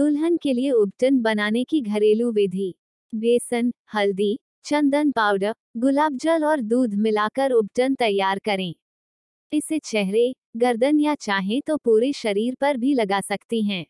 दुल्हन 0.00 0.36
के 0.36 0.52
लिए 0.52 0.70
उपटन 0.70 1.20
बनाने 1.22 1.64
की 1.64 1.80
घरेलू 1.80 2.32
विधि। 2.32 2.74
बेसन, 3.14 3.72
हल्दी, 3.94 4.38
चंदन 4.64 5.10
पाउडर, 5.10 5.54
गुलाब 5.76 6.16
जल 6.16 6.44
और 6.44 6.60
दूध 6.60 6.94
मिलाकर 6.94 7.50
उपटन 7.50 7.94
तैयार 7.94 8.38
करें। 8.38 8.74
इसे 9.52 9.78
चेहरे, 9.78 10.34
गर्दन 10.56 11.00
या 11.00 11.14
चाहे 11.14 11.60
तो 11.60 11.76
पूरे 11.76 12.12
शरीर 12.12 12.56
पर 12.60 12.76
भी 12.76 12.94
लगा 12.94 13.20
सकती 13.20 13.62
हैं। 13.62 13.86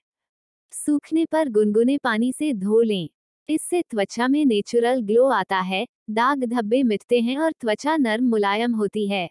सूखने 0.73 1.25
पर 1.25 1.49
गुनगुने 1.49 1.99
पानी 1.99 2.33
से 2.33 2.53
धो 2.55 2.81
लें। 2.81 3.09
इससे 3.49 3.83
त्वचा 3.83 4.29
में 4.29 4.45
नेचुरल 4.45 5.01
ग्लो 5.01 5.29
आता 5.29 5.61
है, 5.61 5.87
दाग 6.11 6.45
धब्बे 6.45 6.83
मिटते 6.83 7.21
हैं 7.21 7.39
और 7.39 7.53
त्वचा 7.53 7.97
नर्म 7.97 8.25
मुलायम 8.25 8.75
होती 8.75 9.09
है। 9.09 9.31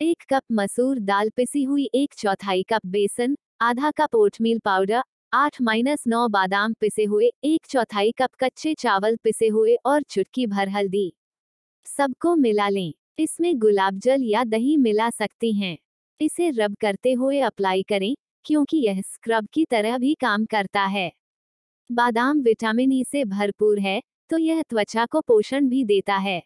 एक 0.00 0.22
कप 0.32 0.42
मसूर 0.52 0.98
दाल 0.98 1.30
पिसी 1.30 1.64
हुई 1.64 1.90
एक 1.94 2.14
चौथाई 2.14 2.62
कप 2.62 2.86
बेसन, 2.86 3.36
आधा 3.60 3.90
कप 3.90 4.14
ओटमील 4.14 4.58
पाउडर 4.58 5.02
आठ 5.34 5.60
माइनस 5.62 6.02
नौ 6.06 6.26
बादाम 6.28 6.72
पिसे 6.72 7.04
हुए, 7.04 7.30
एक 7.44 7.66
चौथाई 7.66 8.10
कप 8.12 8.30
कच्चे 8.40 8.74
चावल 8.74 9.16
पिसे 9.16 9.46
हुए 9.48 9.74
और 9.86 10.02
चुटकी 10.02 10.46
भर 10.46 10.68
हल्दी। 10.68 11.12
सबको 11.86 12.34
मिला 12.36 12.68
लें। 12.68 12.92
इसमें 13.18 13.58
गुलाब 13.58 13.98
जल 13.98 14.22
या 14.22 14.44
दही 14.44 14.76
मिला 14.76 15.08
सकती 15.10 15.52
हैं। 15.52 15.76
इसे 16.20 16.50
रब 16.50 16.76
करते 16.80 17.12
हुए 17.12 17.40
अप्लाई 17.40 17.82
करें, 17.82 18.14
क्योंकि 18.44 18.76
यह 18.76 19.00
स्क्रब 19.00 19.48
की 19.52 19.64
तरह 19.64 19.98
भी 19.98 20.14
काम 20.14 20.44
करता 20.44 20.84
है। 20.86 21.10
बादाम 21.90 22.40
विटामिन 22.40 22.92
ई 22.92 23.04
से 23.04 23.24
भरपूर 23.24 23.78
है 23.78 24.00
तो 24.30 24.38
यह 24.38 24.62
त्वचा 24.62 25.06
को 25.06 25.20
पोषण 25.20 25.68
भी 25.68 25.84
देता 25.84 26.16
है। 26.16 26.42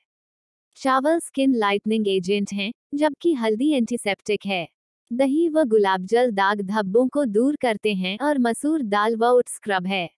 चावल 0.76 1.18
स्किन 1.18 1.54
लाइटनिंग 1.54 2.08
एजेंट 2.08 2.52
हैं, 2.52 2.72
जबकि 2.94 3.34
हल्दी 3.34 3.70
एंटीसेप्टिक 3.70 4.46
है। 4.46 4.66
दही 5.10 5.48
व 5.48 5.62
गुलाब 5.64 6.04
जल 6.06 6.30
दाग 6.30 6.60
धब्बों 6.60 7.06
को 7.08 7.24
दूर 7.24 7.56
करते 7.56 7.94
हैं 7.94 8.18
और 8.18 8.38
मसूर 8.38 8.82
दाल 8.82 9.16
व 9.16 9.26
उट 9.26 9.48
स्क्रब 9.48 9.86
है। 9.86 10.08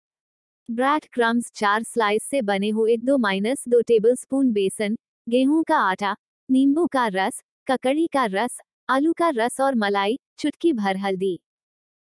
ब्रैड 0.69 1.05
क्रम्स 1.13 1.51
चार 1.55 1.83
स्लाइस 1.83 2.23
से 2.23 2.43
बने 2.43 2.69
हुए 2.69 2.97
दो 2.97 3.19
माइनस 3.19 3.65
दो 3.69 3.81
टेबल 3.81 4.15
स्पून 4.15 4.53
बेसन, 4.53 4.97
गेहूँ 5.29 5.63
का 5.65 5.77
आटा, 5.77 6.17
नींबू 6.49 6.87
का 6.87 7.07
रस, 7.07 7.43
ककड़ी 7.67 8.07
का 8.07 8.25
रस, 8.25 8.61
आलू 8.89 9.13
का 9.13 9.29
रस 9.29 9.61
और 9.61 9.75
मलाई, 9.75 10.19
चुटकी 10.39 10.73
भर 10.73 10.97
हल्दी। 10.97 11.39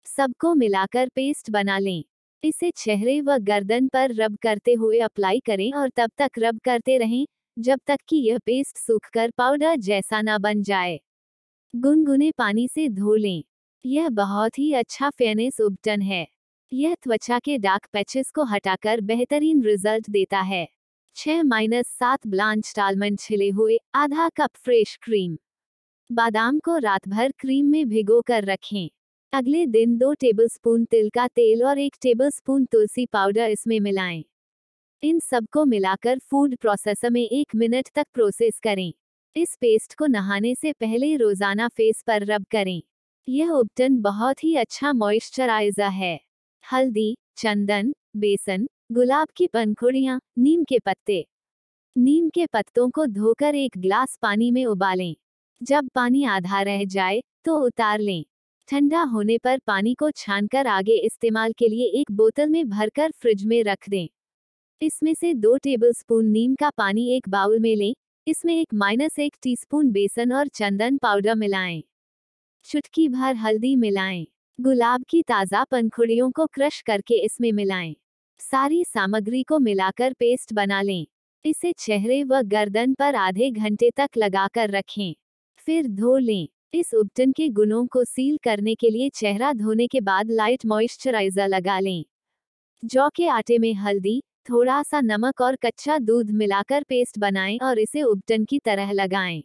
सबको 0.07 0.55
मिलाकर 0.55 1.09
पेस्ट 1.09 1.51
बना 1.51 1.79
लें। 1.79 2.05
इसे 2.43 2.71
चेहरे 2.71 3.21
व 3.21 3.39
गर्दन 3.39 3.89
पर 3.89 4.15
रब 4.15 4.37
करते 4.43 4.73
हुए 4.73 4.99
अप्लाई 4.99 5.41
करें 5.41 5.73
और 5.73 5.89
तब 5.89 6.11
तक 6.19 6.31
रब 6.39 6.61
करते 6.65 6.99
रहें, 6.99 7.27
जब 7.59 7.81
तक 7.87 7.99
कि 8.09 8.17
यह 8.17 8.39
पेस्ट 8.39 8.79
सूखकर 8.79 9.31
पाउडर 9.31 9.77
जैसा 9.77 10.23
ना 10.23 10.39
बन 10.39 10.63
जाए। 10.63 11.01
गुनगुने 11.75 12.31
पानी 12.31 12.69
से 12.69 12.89
धो 12.89 13.15
लें। 13.15 13.43
यह 13.85 14.09
बहुत 14.09 14.59
ही 14.59 14.73
अच्छा 14.73 15.11
फेनेस 15.11 15.61
उपटन 15.61 16.03
है। 16.03 16.27
यह 16.73 16.95
त्वचा 17.03 17.39
के 17.39 17.59
डार्क 17.59 17.87
पैचेस 17.93 18.31
को 18.31 18.45
हटाकर 18.45 19.01
बेहतरीन 19.01 19.63
रिज़ल्ट 19.63 20.11
देता 20.11 20.41
है। 20.41 20.69
छह 21.17 21.43
माइनस 21.43 21.87
सात 21.89 22.27
ब्लांच 22.27 22.79
आलमंड 22.79 23.19
छिले 23.19 23.49
हुए 23.51 23.79
आधा 23.95 24.29
कप 24.29 24.51
फ्रेश 24.57 24.97
क्रीम। 25.03 25.37
बादाम 26.11 26.59
को 26.59 26.79
रात 26.79 27.09
भर 27.09 27.33
क्रीम 27.39 27.67
में 27.67 27.89
भिगो 27.89 28.21
कर 28.21 28.45
रखें। 28.45 28.91
अगले 29.33 29.67
दिन 29.67 29.99
दो 29.99 30.15
टेबलस्पून 30.15 30.85
तिल 30.85 31.11
का 31.11 31.29
तेल 31.29 31.65
और 31.65 31.79
एक 31.79 31.97
टेबलस्पून 32.03 32.65
तुलसी 32.65 33.07
पाउडर 33.07 33.51
इसमें 33.51 33.81
मिलाएँ। 33.81 34.25
इन 35.03 35.19
सबको 35.21 35.65
मिलाकर 35.65 36.19
फ़ूड 36.19 36.57
प्रोसेसर 36.57 37.11
में 37.11 37.23
एक 37.23 37.57
मिनट 37.57 37.89
तक 37.95 38.07
प्रोसेस 38.15 38.61
करें। 38.61 38.93
इस 39.37 39.55
पेस्ट 39.57 39.95
को 39.95 40.07
नहाने 40.07 40.55
से 40.55 40.73
पहले 40.73 41.15
रोज़ाना 41.17 41.67
फेस 41.69 42.03
पर 42.07 42.25
रब 42.25 42.45
करें। 42.51 42.83
यह 43.29 43.51
उपटन 43.51 43.97
बहुत 44.01 44.45
ही 44.45 44.55
अच्छा 44.57 44.93
मॉइस्चराइजर 44.93 45.89
है। 45.89 46.19
हल्दी, 46.65 47.17
चंदन, 47.37 47.93
बेसन, 48.17 48.67
गुलाब 48.93 49.29
की 49.37 49.47
पंखुड़ियाँ, 49.47 50.21
नीम 50.39 50.63
के 50.65 50.79
पत्ते। 50.79 51.25
नीम 51.97 52.29
के 52.29 52.47
पत्तों 52.47 52.89
को 52.91 53.07
धोकर 53.07 53.55
एक 53.55 53.79
ग्लास 53.79 54.19
पानी 54.23 54.51
में 54.51 54.65
उबालें। 54.67 55.15
जब 55.61 55.89
पानी 55.95 56.25
आधा 56.25 56.63
रह 56.63 56.85
जाए 56.85 57.21
तो 57.45 57.59
उतार 57.59 58.01
लें। 58.01 58.25
ठंडा 58.69 59.03
होने 59.03 59.39
पर 59.39 59.59
पानी 59.59 59.95
को 59.95 60.11
छानकर 60.11 60.67
आगे 60.67 60.97
इस्तेमाल 60.97 61.53
के 61.53 61.69
लिए 61.69 61.87
एक 62.01 62.11
बोतल 62.13 62.51
में 62.51 62.69
भरकर 62.69 63.11
फ्रिज 63.11 63.45
में 63.45 63.63
रख 63.65 63.89
दें। 63.89 64.09
इसमें 64.83 65.15
से 65.15 65.35
दो 65.35 65.57
टेबलस्पून 65.57 66.27
नीम 66.27 66.55
का 66.55 66.71
पानी 66.71 67.09
एक 67.09 67.29
बाउल 67.29 67.59
में 67.59 67.75
लें। 67.77 67.95
इसमें 68.27 68.55
एक 68.55 68.75
माइनस 68.75 69.19
एक 69.19 69.35
टीस्पून 69.43 69.91
बेसन 69.93 70.33
और 70.33 70.49
चंदन 70.49 70.97
पाउडर 70.97 71.35
मिलाएँ। 71.35 71.83
चुटकी 72.67 73.09
भर 73.09 73.35
हल्दी 73.37 73.75
मिलाएँ। 73.77 74.27
गुलाब 74.59 75.05
की 75.09 75.23
ताज़ा 75.23 75.65
पंखुड़ियों 75.65 76.31
को 76.31 76.47
क्रश 76.47 76.81
करके 76.81 77.15
इसमें 77.15 77.51
मिलाएँ। 77.53 77.95
सारी 78.41 78.85
सामग्री 78.85 79.43
को 79.43 79.59
मिलाकर 79.59 80.13
पेस्ट 80.13 80.53
बना 80.53 80.81
लें। 80.83 81.07
इसे 81.45 81.73
चेहरे 81.73 82.23
व 82.25 82.41
गर्दन 82.43 82.95
पर 82.95 83.15
आधे 83.15 83.51
घंटे 83.51 83.91
तक 83.91 84.17
लगाकर 84.17 84.71
रखें। 84.71 85.15
फिर 85.69 85.89
धो 85.89 86.17
लें। 86.19 86.49
इस 86.75 86.95
उपटन 86.95 87.33
के 87.33 87.49
गुणों 87.49 87.87
को 87.87 88.05
सील 88.05 88.37
करने 88.37 88.75
के 88.75 88.91
लिए 88.91 89.09
चेहरा 89.09 89.53
धोने 89.53 89.87
के 89.87 90.01
बाद 90.01 90.31
लाइट 90.31 90.67
मॉइस्चराइजर 90.67 91.49
लगा 91.49 91.79
लें। 91.81 92.05
जौ 92.83 93.09
के 93.09 93.29
आटे 93.29 93.59
में 93.59 93.75
हल्दी 93.75 94.23
थोड़ा 94.51 94.83
सा 94.83 95.01
नमक 95.01 95.41
और 95.41 95.57
कच्चा 95.57 95.99
दूध 95.99 96.31
मिलाकर 96.31 96.83
पेस्ट 96.83 97.19
बनाएँ 97.19 97.59
और 97.63 97.79
इसे 97.79 98.03
उपटन 98.03 98.45
की 98.45 98.59
तरह 98.59 98.93
लगाएँ। 98.93 99.43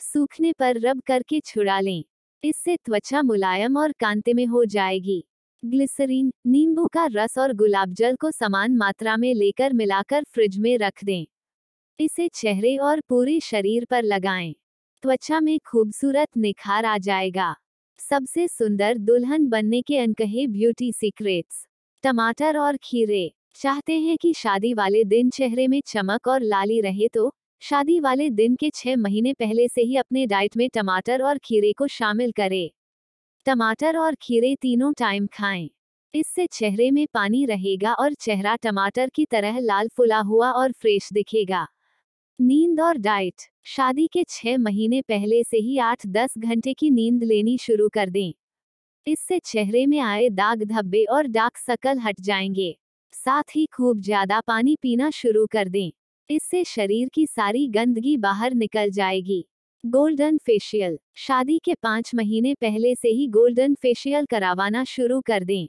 सूखने 0.00 0.52
पर 0.52 0.80
रब 0.80 1.00
करके 1.06 1.40
छुड़ा 1.40 1.80
लें। 1.80 2.04
इससे 2.44 2.76
त्वचा 2.76 3.22
मुलायम 3.22 3.76
और 3.76 3.92
कांते 3.92 4.34
में 4.34 4.46
हो 4.46 4.64
जाएगी। 4.64 5.24
ग्लिसरीन, 5.64 6.32
नींबू 6.46 6.86
का 6.86 7.06
रस 7.12 7.38
और 7.38 7.52
गुलाब 7.52 7.92
जल 7.92 8.16
को 8.16 8.30
समान 8.30 8.76
मात्रा 8.76 9.16
में 9.16 9.34
लेकर 9.34 9.72
मिलाकर 9.72 10.24
फ्रिज 10.24 10.58
में 10.58 10.78
रख 10.78 11.04
दें। 11.04 11.26
इसे 12.00 12.28
चेहरे 12.28 12.76
और 12.76 13.00
पूरे 13.08 13.40
शरीर 13.40 13.84
पर 13.84 14.02
लगाएँ। 14.02 14.54
त्वचा 15.02 15.40
में 15.40 15.58
खूबसूरत 15.58 16.28
निखार 16.36 16.84
आ 16.84 16.98
जाएगा। 16.98 17.54
सबसे 17.98 18.48
सुंदर 18.48 18.98
दुल्हन 18.98 19.48
बनने 19.48 19.82
के 19.82 19.98
अनकहे 19.98 20.46
ब्यूटी 20.46 20.92
सीक्रेट्स, 20.92 21.66
टमाटर 22.04 22.58
और 22.58 22.76
खीरे। 22.76 23.32
चाहते 23.56 23.98
हैं 24.00 24.16
कि 24.18 24.32
शादी 24.34 24.74
वाले 24.74 25.04
दिन 25.04 25.30
चेहरे 25.30 25.66
में 25.68 25.80
चमक 25.86 26.28
और 26.28 26.42
लाली 26.42 26.80
रहे 26.80 27.08
तो 27.08 27.32
शादी 27.62 28.00
वाले 28.00 28.30
दिन 28.30 28.56
के 28.56 28.70
छह 28.74 28.96
महीने 28.96 29.32
पहले 29.32 29.68
से 29.68 29.82
ही 29.82 29.96
अपने 29.96 30.26
डाइट 30.26 30.56
में 30.56 30.68
टमाटर 30.74 31.22
और 31.22 31.38
खीरे 31.38 31.72
को 31.72 31.86
शामिल 31.86 32.32
करें। 32.32 32.70
टमाटर 33.46 33.96
और 33.96 34.14
खीरे 34.14 34.54
तीनों 34.54 34.92
टाइम 34.92 35.26
खाएँ। 35.26 35.68
इससे 36.14 36.46
चेहरे 36.46 36.90
में 36.90 37.06
पानी 37.14 37.44
रहेगा 37.46 37.92
और 37.94 38.14
चेहरा 38.14 38.56
टमाटर 38.56 39.10
की 39.14 39.24
तरह 39.24 39.58
लाल 39.58 39.88
फुला 39.88 40.18
हुआ 40.18 40.50
और 40.50 40.72
फ्रेश 40.72 41.08
दिखेगा। 41.12 41.66
नींद 42.38 42.80
और 42.80 42.98
डाइट। 42.98 43.42
शादी 43.66 44.06
के 44.06 44.24
छह 44.28 44.58
महीने 44.58 45.02
पहले 45.02 45.42
से 45.44 45.58
ही 45.58 45.78
आठ 45.78 46.06
दस 46.06 46.34
घंटे 46.38 46.74
की 46.74 46.90
नींद 46.90 47.24
लेनी 47.24 47.58
शुरू 47.58 47.88
कर 47.88 48.10
दें। 48.10 48.32
इससे 49.06 49.38
चेहरे 49.38 49.86
में 49.86 49.98
आए 50.00 50.28
दाग 50.28 50.64
धब्बे 50.64 51.04
और 51.04 51.26
डार्क 51.28 51.56
सकल 51.56 51.98
हट 51.98 52.20
जाएँगे। 52.20 52.76
साथ 53.14 53.56
ही 53.56 53.66
खूब 53.66 54.00
ज़्यादा 54.00 54.40
पानी 54.40 54.76
पीना 54.82 55.10
शुरू 55.10 55.46
कर 55.46 55.68
दें। 55.68 55.90
इससे 56.30 56.64
शरीर 56.64 57.08
की 57.08 57.26
सारी 57.26 57.66
गंदगी 57.68 58.16
बाहर 58.16 58.54
निकल 58.54 58.90
जाएगी। 58.90 59.44
Golden 59.84 60.38
facial. 60.38 60.98
शादी 61.16 61.58
के 61.58 61.74
पाँच 61.74 62.10
महीने 62.14 62.54
पहले 62.54 62.94
से 62.94 63.08
ही 63.08 63.26
गोल्डन 63.28 63.74
फेशियल 63.74 64.26
करवाना 64.26 64.84
शुरू 64.84 65.20
कर 65.20 65.44
दें। 65.44 65.66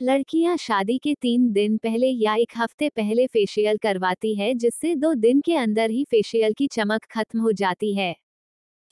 लड़कियाँ 0.00 0.56
शादी 0.56 0.98
के 0.98 1.14
तीन 1.14 1.52
दिन 1.52 1.76
पहले 1.78 2.08
या 2.08 2.34
एक 2.34 2.52
हफ़्ते 2.56 2.88
पहले 2.88 3.26
फेशियल 3.26 3.76
करवाती 3.78 4.34
है, 4.34 4.54
जिससे 4.54 4.94
दो 4.96 5.14
दिन 5.14 5.40
के 5.40 5.56
अंदर 5.56 5.90
ही 5.90 6.04
फेशियल 6.04 6.52
की 6.52 6.66
चमक 6.66 7.04
खत्म 7.10 7.40
हो 7.40 7.52
जाती 7.52 7.94
है। 7.94 8.14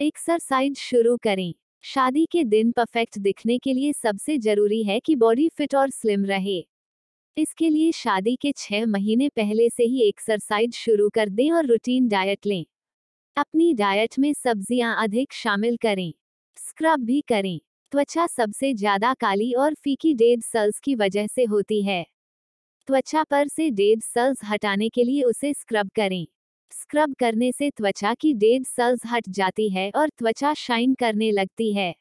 एक्सरसाइज 0.00 0.78
शुरू 0.78 1.16
करें। 1.16 1.52
शादी 1.84 2.26
के 2.26 2.44
दिन 2.44 2.72
परफेक्ट 2.72 3.18
दिखने 3.18 3.58
के 3.58 3.72
लिए 3.72 3.92
सबसे 3.92 4.38
ज़रूरी 4.38 4.82
है 4.84 5.00
कि 5.00 5.16
बॉडी 5.16 5.48
फिट 5.48 5.74
और 5.74 5.90
स्लिम 5.90 6.24
रहे। 6.24 6.62
इसके 7.36 7.68
लिए 7.68 7.92
शादी 7.92 8.36
के 8.36 8.52
छह 8.52 8.86
महीने 8.86 9.28
पहले 9.28 9.68
से 9.68 9.84
ही 9.84 10.08
एक्सरसाइज 10.08 10.74
शुरू 10.74 11.08
कर 11.08 11.28
दें 11.28 11.50
और 11.52 11.66
रूटीन 11.66 12.08
डाइट 12.08 12.46
लें। 12.46 12.64
अपनी 13.36 13.72
डाइट 13.74 14.18
में 14.18 14.32
सब्ज़ियाँ 14.34 14.96
अधिक 15.02 15.32
शामिल 15.32 15.76
करें। 15.76 16.12
स्क्रब 16.58 17.00
भी 17.00 17.20
करें। 17.20 17.58
त्वचा 17.92 18.26
सबसे 18.26 18.72
ज़्यादा 18.74 19.14
काली 19.14 19.52
और 19.52 19.74
फीकी 19.74 20.14
डेड 20.14 20.42
सेल्स 20.42 20.80
की 20.80 20.94
वजह 20.94 21.26
से 21.26 21.44
होती 21.44 21.82
है। 21.82 22.04
त्वचा 22.88 23.22
पर 23.24 23.48
से 23.48 23.70
डेड 23.70 24.02
सेल्स 24.02 24.40
हटाने 24.44 24.88
के 24.88 25.04
लिए 25.04 25.22
उसे 25.22 25.52
स्क्रब 25.54 25.90
करें। 25.96 26.26
स्क्रब 26.72 27.14
करने 27.18 27.52
से 27.52 27.70
त्वचा 27.70 28.14
की 28.14 28.34
डेड 28.34 28.66
सेल्स 28.66 29.00
हट 29.06 29.28
जाती 29.30 29.68
है 29.70 29.90
और 29.96 30.08
त्वचा 30.08 30.54
शाइन 30.54 30.94
करने 30.94 31.30
लगती 31.32 31.72
है। 31.72 31.94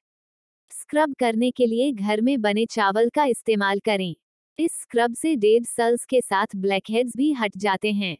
स्क्रब 0.71 1.15
करने 1.19 1.51
के 1.51 1.65
लिए 1.65 1.91
घर 1.91 2.21
में 2.21 2.41
बने 2.41 2.65
चावल 2.65 3.09
का 3.09 3.25
इस्तेमाल 3.25 3.79
करें। 3.79 4.13
इस 4.59 4.71
स्क्रब 4.73 5.13
से 5.13 5.35
डेड 5.35 5.65
सेल्स 5.65 6.05
के 6.05 6.21
साथ 6.21 6.45
ब्लैकहेड्स 6.55 7.13
भी 7.17 7.31
हट 7.33 7.51
जाते 7.57 7.91
हैं। 7.91 8.17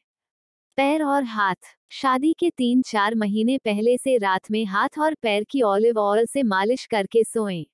पैर 0.78 1.04
और 1.04 1.24
हाथ। 1.24 1.56
शादी 1.92 2.34
के 2.34 2.50
तीन 2.50 2.82
चार 2.82 3.16
महीने 3.16 3.58
पहले 3.58 3.98
से 3.98 4.18
रात 4.18 4.52
में 4.52 4.66
हाथ 4.66 5.00
और 5.00 5.14
पैर 5.14 5.44
की 5.44 5.62
ऑलिव 5.62 6.00
ऑयल 6.00 6.26
से 6.26 6.44
मालिश 6.44 6.86
करके 6.86 7.24
सोएँ। 7.24 7.66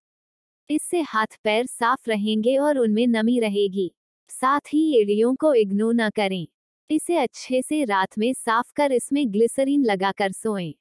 इससे 0.69 1.01
हाथ 1.01 1.37
पैर 1.43 1.65
साफ़ 1.65 2.09
रहेंगे 2.09 2.57
और 2.57 2.77
उनमें 2.77 3.07
नमी 3.07 3.39
रहेगी। 3.39 3.91
साथ 4.29 4.73
ही 4.73 5.01
एड़ियों 5.01 5.35
को 5.35 5.53
इग्नोर 5.53 5.93
न 5.93 6.09
करें। 6.09 6.47
इसे 6.89 7.17
अच्छे 7.17 7.61
से 7.61 7.85
रात 7.85 8.17
में 8.17 8.33
साफ़ 8.33 8.73
कर 8.75 8.91
इसमें 8.91 9.33
ग्लिसरीन 9.33 9.85
लगाकर 9.85 10.31
सोएँ। 10.31 10.73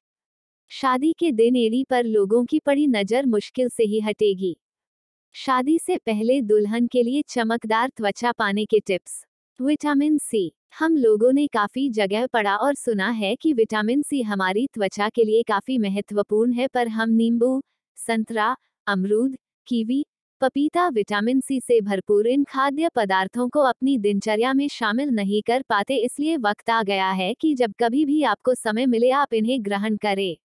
शादी 0.71 1.13
के 1.13 1.33
दिन 1.33 1.57
एड़ी 1.57 1.85
पर 1.85 2.05
लोगों 2.05 2.45
की 2.45 2.59
पड़ी 2.59 2.87
नज़र 2.87 3.27
मुश्किल 3.27 3.69
से 3.69 3.85
ही 3.85 4.01
हटेगी। 4.01 4.57
शादी 5.35 5.79
से 5.79 5.97
पहले 5.99 6.41
दुल्हन 6.43 6.87
के 6.87 7.03
लिए 7.03 7.23
चमकदार 7.29 7.89
त्वचा 7.89 8.33
पाने 8.33 8.65
के 8.65 8.79
टिप्स। 8.81 9.25
Vitamin 9.61 10.19
C. 10.19 10.53
हम 10.79 10.97
लोगों 10.97 11.33
ने 11.33 11.47
काफ़ी 11.47 11.89
जगह 11.91 12.27
पढ़ा 12.27 12.57
और 12.57 12.75
सुना 12.75 13.09
है 13.11 13.37
कि 13.37 13.53
विटामिन 13.53 14.03
सी 14.03 14.23
हमारी 14.23 14.67
त्वचा 14.67 15.09
के 15.09 15.25
लिए 15.25 15.43
काफ़ी 15.43 15.79
महत्वपूर्ण 15.79 16.53
है, 16.53 16.69
पर 16.69 16.89
हम 16.89 17.11
नींबू, 17.11 17.63
संतरा, 17.99 18.57
अमरूद, 18.87 19.37
कीवी, 19.67 20.05
पपीता 20.41 20.89
विटामिन 20.89 21.41
सी 21.41 21.61
से 21.61 21.81
भरपूर 21.81 22.27
इन 22.27 22.45
खाद्य 22.45 22.89
पदार्थों 22.95 23.49
को 23.49 23.61
अपनी 23.61 23.99
दिनचर्या 23.99 24.53
में 24.53 24.69
शामिल 24.69 25.09
नहीं 25.09 25.43
कर 25.43 25.63
पाते, 25.63 25.97
इसलिए 25.97 26.37
वक्त 26.37 26.71
आ 26.71 26.83
गया 26.83 27.11
है 27.11 27.35
कि 27.35 27.55
जब 27.55 27.75
कभी 27.81 28.05
भी 28.05 28.23
आपको 28.23 28.55
समय 28.55 28.87
मिले 28.87 29.11
आप 29.11 29.35
इन्हें 29.35 29.65
ग्रहण 29.65 29.97
करें। 29.97 30.37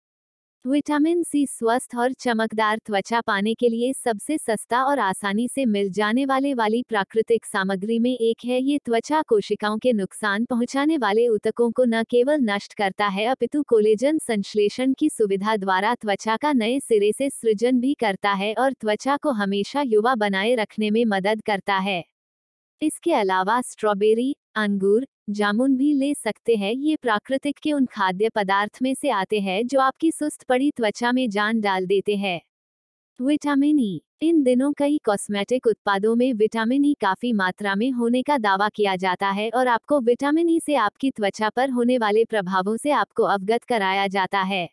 विटामिन 0.65 1.21
सी 1.23 1.45
स्वस्थ 1.47 1.95
और 1.95 2.13
चमकदार 2.13 2.77
त्वचा 2.85 3.19
पाने 3.21 3.53
के 3.53 3.69
लिए 3.69 3.91
सबसे 3.93 4.37
सस्ता 4.37 4.83
और 4.83 4.99
आसानी 4.99 5.47
से 5.47 5.65
मिल 5.65 5.89
जाने 5.89 6.25
वाले 6.25 6.53
वाली 6.53 6.81
प्राकृतिक 6.89 7.45
सामग्री 7.45 7.99
में 7.99 8.11
एक 8.11 8.45
है 8.45 8.61
ये 8.61 8.77
त्वचा 8.77 9.21
कोशिकाओं 9.21 9.77
के 9.77 9.93
नुकसान 9.93 10.45
पहुँचाने 10.45 10.97
वाले 10.97 11.27
उतकों 11.27 11.71
को 11.71 11.85
न 11.85 12.03
केवल 12.03 12.41
नष्ट 12.41 12.73
करता 12.73 13.07
है, 13.07 13.25
अपितु 13.25 13.63
कोलेजन 13.63 14.17
संश्लेषण 14.17 14.93
की 14.93 15.09
सुविधा 15.09 15.55
द्वारा 15.55 15.95
त्वचा 15.95 16.37
का 16.37 16.53
नए 16.53 16.79
सिरे 16.79 17.11
से 17.11 17.29
सृजन 17.29 17.79
भी 17.79 17.93
करता 17.93 18.31
है 18.33 18.53
और 18.53 18.73
त्वचा 18.73 19.17
को 19.17 19.31
हमेशा 19.31 19.81
युवा 19.81 20.15
बनाए 20.15 20.55
रखने 20.55 20.91
में 20.91 21.03
मदद 21.05 21.41
करता 21.45 21.77
है। 21.77 22.03
इसके 22.81 23.13
अलावा 23.13 23.61
स्ट्रॉबेरी, 23.61 24.35
अंगूर 24.55 25.05
जामुन 25.29 25.75
भी 25.77 25.93
ले 25.93 26.13
सकते 26.13 26.55
हैं। 26.55 26.71
ये 26.73 26.95
प्राकृतिक 26.95 27.57
के 27.59 27.73
उन 27.73 27.85
खाद्य 27.85 28.29
पदार्थ 28.29 28.77
में 28.81 28.93
से 28.95 29.09
आते 29.09 29.39
हैं 29.39 29.65
जो 29.67 29.79
आपकी 29.79 30.11
सुस्त 30.11 30.43
पड़ी 30.43 30.71
त्वचा 30.71 31.11
में 31.11 31.29
जान 31.29 31.61
डाल 31.61 31.85
देते 31.85 32.15
हैं। 32.15 32.39
Vitamin 33.19 33.79
E. 33.79 34.01
इन 34.21 34.43
दिनों 34.43 34.71
कई 34.73 34.97
कॉस्मेटिक 35.05 35.67
उत्पादों 35.67 36.15
में 36.15 36.33
विटामिन 36.33 36.85
ई 36.85 36.93
काफ़ी 37.01 37.33
मात्रा 37.33 37.75
में 37.75 37.89
होने 37.91 38.21
का 38.23 38.37
दावा 38.37 38.69
किया 38.69 38.95
जाता 38.95 39.29
है 39.29 39.49
और 39.49 39.67
आपको 39.67 39.99
विटामिन 40.01 40.49
ई 40.49 40.59
से 40.59 40.75
आपकी 40.77 41.11
त्वचा 41.11 41.49
पर 41.49 41.69
होने 41.69 41.97
वाले 41.97 42.25
प्रभावों 42.25 42.77
से 42.77 42.91
आपको 42.91 43.23
अवगत 43.25 43.63
कराया 43.63 44.07
जाता 44.07 44.41
है। 44.43 44.67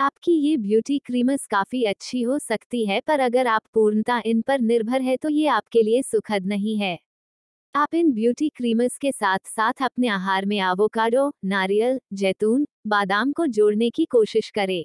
आपकी 0.00 0.32
ये 0.40 0.56
ब्यूटी 0.58 0.98
क्रीमस 0.98 1.46
काफ़ी 1.46 1.84
अच्छी 1.84 2.22
हो 2.22 2.38
सकती 2.38 2.86
है 2.86 3.00
पर 3.00 3.20
अगर 3.20 3.46
आप 3.46 3.62
पूर्णता 3.74 4.22
इन 4.26 4.42
पर 4.42 4.60
निर्भर 4.60 5.02
है 5.02 5.16
तो 5.16 5.28
ये 5.28 5.46
आपके 5.48 5.82
लिए 5.82 6.02
सुखद 6.02 6.46
नहीं 6.46 6.76
है। 6.78 6.98
आप 7.74 7.94
इन 7.94 8.12
ब्यूटी 8.12 8.48
क्रीमर्स 8.48 8.98
के 8.98 9.12
साथ 9.12 9.38
साथ 9.46 9.72
अपने 9.82 10.08
आहार 10.08 10.46
में 10.46 10.56
एवोकाडो 10.56 11.32
नारियल, 11.44 12.00
जैतून, 12.12 12.66
बादाम 12.86 13.32
को 13.32 13.46
जोड़ने 13.46 13.90
की 13.90 14.04
कोशिश 14.04 14.50
करें। 14.50 14.84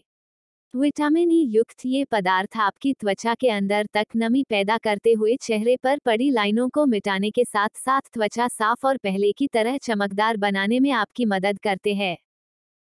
विटामिन 0.74 1.32
ई 1.32 1.42
युक्त 1.42 1.86
ये 1.86 2.06
पदार्थ 2.06 2.58
आपकी 2.58 2.94
त्वचा 2.94 3.36
के 3.36 3.50
अंदर 3.50 3.86
तक 3.94 4.06
नमी 4.16 4.44
पैदा 4.44 4.78
करते 4.78 5.14
हुए 5.14 5.36
चेहरे 5.42 5.78
पर 5.84 6.00
पड़ी 6.06 6.30
लाइनों 6.30 6.70
को 6.70 6.86
मिटाने 6.86 7.32
के 7.32 7.44
साथ 7.44 7.70
साथ 7.76 8.02
त्वचा 8.14 8.48
साफ़ 8.48 8.88
और 8.88 8.98
पहले 8.98 9.32
की 9.32 9.48
तरह 9.48 9.78
चमकदार 9.78 10.38
बनाने 10.38 10.80
में 10.80 10.92
आपकी 10.92 11.26
मदद 11.26 11.60
करते 11.60 11.94
हैं। 11.94 12.18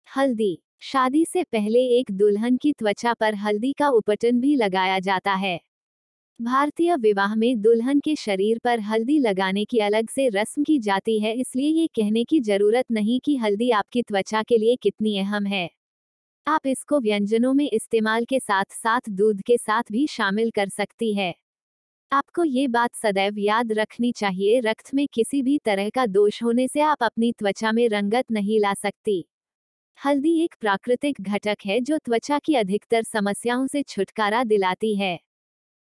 हल्दी 0.07 0.62
शादी 0.81 1.25
से 1.25 1.44
पहले 1.44 1.80
एक 2.00 2.12
दुल्हन 2.12 2.57
की 2.57 2.74
त्वचा 2.74 3.13
पर 3.13 3.36
हल्दी 3.36 3.74
का 3.74 3.90
उपटन 3.90 4.40
भी 4.40 4.56
लगाया 4.56 5.00
जाता 5.00 5.34
है। 5.34 5.60
भारतीय 6.39 6.95
विवाह 6.95 7.33
में 7.36 7.62
दुल्हन 7.62 8.00
के 8.00 8.15
शरीर 8.15 8.59
पर 8.63 8.80
हल्दी 8.80 9.18
लगाने 9.19 9.65
की 9.65 9.80
अलग 9.80 10.09
से 10.09 10.27
रस्म 10.30 10.63
की 10.63 10.77
जाती 10.80 11.19
है, 11.19 11.33
इसलिए 11.33 11.69
ये 11.69 11.88
कहने 11.88 12.24
की 12.24 12.39
ज़रूरत 12.39 12.86
नहीं 12.91 13.19
कि 13.19 13.36
हल्दी 13.38 13.69
आपकी 13.71 14.01
त्वचा 14.01 14.44
के 14.44 14.57
लिए 14.57 14.75
कितनी 14.75 15.18
अहम 15.19 15.45
है। 15.45 15.69
आप 16.47 16.68
इसको 16.68 17.00
व्यंजनों 17.00 17.53
में 17.53 17.69
इस्तेमाल 17.74 18.25
के 18.25 18.39
साथ 18.39 18.71
साथ 18.74 19.09
दूध 19.09 19.41
के 19.41 19.57
साथ 19.57 19.91
भी 19.91 20.07
शामिल 20.07 20.51
कर 20.51 20.69
सकती 20.69 21.13
है। 21.13 21.33
आपको 22.12 22.44
ये 22.44 22.68
बात 22.68 22.95
सदैव 22.95 23.39
याद 23.39 23.74
रखनी 23.74 24.12
चाहिए, 24.12 24.59
रक्त 24.59 24.94
में 24.94 25.07
किसी 25.13 25.44
भी 25.44 25.59
तरह 25.65 25.89
का 25.89 26.06
दोष 26.06 26.44
होने 26.44 26.68
से 26.68 26.81
आप 26.81 27.03
अपनी 27.03 27.31
त्वचा 27.31 27.71
में 27.71 27.88
रंगत 27.89 28.31
नहीं 28.31 28.59
ला 28.59 28.74
सकती। 28.74 29.24
हल्दी 30.00 30.39
एक 30.44 30.56
प्राकृतिक 30.59 31.21
घटक 31.21 31.65
है 31.65 31.81
जो 31.81 31.97
त्वचा 31.97 32.39
की 32.39 32.56
अधिकतर 32.56 33.03
समस्याओं 33.03 33.68
से 33.68 33.83
छुटकारा 33.83 34.44
दिलाती 34.44 34.95
है। 34.95 35.18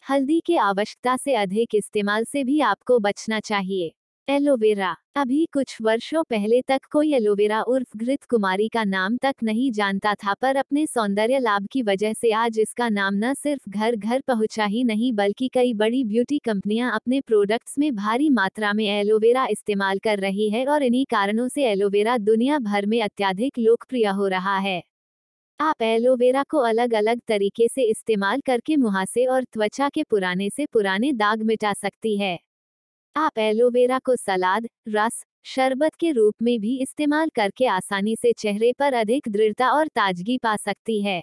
हल्दी 0.06 0.40
के 0.40 0.58
आवश्यकता 0.58 1.16
से 1.18 1.34
अधिक 1.36 1.76
इस्तेमाल 1.76 2.24
से 2.24 2.44
भी 2.44 2.60
आपको 2.62 3.00
बचना 3.00 3.40
चाहिए। 3.40 3.92
एलोवेरा। 4.28 4.96
अभी 5.16 5.46
कुछ 5.54 5.78
वर्षों 5.82 6.24
पहले 6.24 6.62
तक 6.62 6.86
कोई 6.92 7.14
एलोवेरा 7.14 7.62
उर्फ़ 7.62 7.98
घृत 7.98 8.24
कुमारी 8.24 8.68
का 8.68 8.84
नाम 8.84 9.18
तक 9.18 9.36
नहीं 9.44 9.72
जानता 9.72 10.14
था, 10.16 10.34
पर 10.34 10.56
अपने 10.56 10.86
सौंदर्य 10.88 11.40
लाभ 11.40 11.68
की 11.72 11.82
वजह 11.82 12.14
से 12.14 12.32
आज 12.32 12.60
इसका 12.60 12.90
नाम 12.90 13.16
न 13.16 13.34
सिर्फ़ 13.34 13.70
घर 13.70 13.96
घर 13.96 14.22
पहुँचा 14.28 14.66
ही 14.66 14.84
नहीं, 14.84 15.14
बल्कि 15.14 15.50
कई 15.54 15.74
बड़ी 15.74 16.04
ब्यूटी 16.04 16.40
कंपनियाँ 16.40 16.96
अपने 16.96 17.22
प्रोडक्ट्स 17.22 17.78
में 17.80 17.96
भारी 17.96 18.30
मात्रा 18.30 18.74
में 18.74 18.86
एलोवेरा 18.86 19.48
इस्तेमाल 19.48 20.00
कर 20.00 20.20
रही 20.20 20.50
है 20.50 20.66
और 20.66 20.84
इन्हीं 20.84 21.06
कारणों 21.06 21.48
से 21.48 21.66
एलोवेरा 21.66 22.18
दुनिया 22.18 22.60
भर 22.60 22.86
में 22.86 23.02
अत्याधिक 23.02 23.60
लोकप्रिय 23.60 24.08
हो 24.08 24.28
रहा 24.28 24.58
है। 24.58 24.82
आप 25.60 25.82
एलोवेरा 25.82 26.44
को 26.44 26.58
अलग 26.58 26.94
अलग 26.94 27.20
तरीके 27.28 27.68
से 27.68 27.84
इस्तेमाल 27.84 28.42
करके 28.42 28.76
मुहासे 28.76 29.26
और 29.26 29.44
त्वचा 29.44 29.90
के 29.90 30.04
पुराने 30.04 30.50
से 30.50 30.66
पुराने 30.66 31.12
दाग 31.14 31.42
मिटा 31.42 31.74
सकती 31.74 32.18
है। 32.18 32.38
आप 33.16 33.38
एलोवेरा 33.38 34.00
को 34.00 34.16
सलाद, 34.16 34.68
रस, 34.90 35.24
शरबत 35.44 35.96
के 35.96 36.12
रूप 36.12 36.36
में 36.42 36.60
भी 36.60 36.78
इस्तेमाल 36.82 37.30
करके 37.30 37.66
आसानी 37.66 38.16
से 38.16 38.34
चेहरे 38.34 38.74
पर 38.74 38.94
अधिक 38.94 39.30
दृढ़ता 39.30 39.72
और 39.72 39.88
ताजगी 39.88 40.38
पा 40.38 40.56
सकती 40.56 41.02
है। 41.02 41.22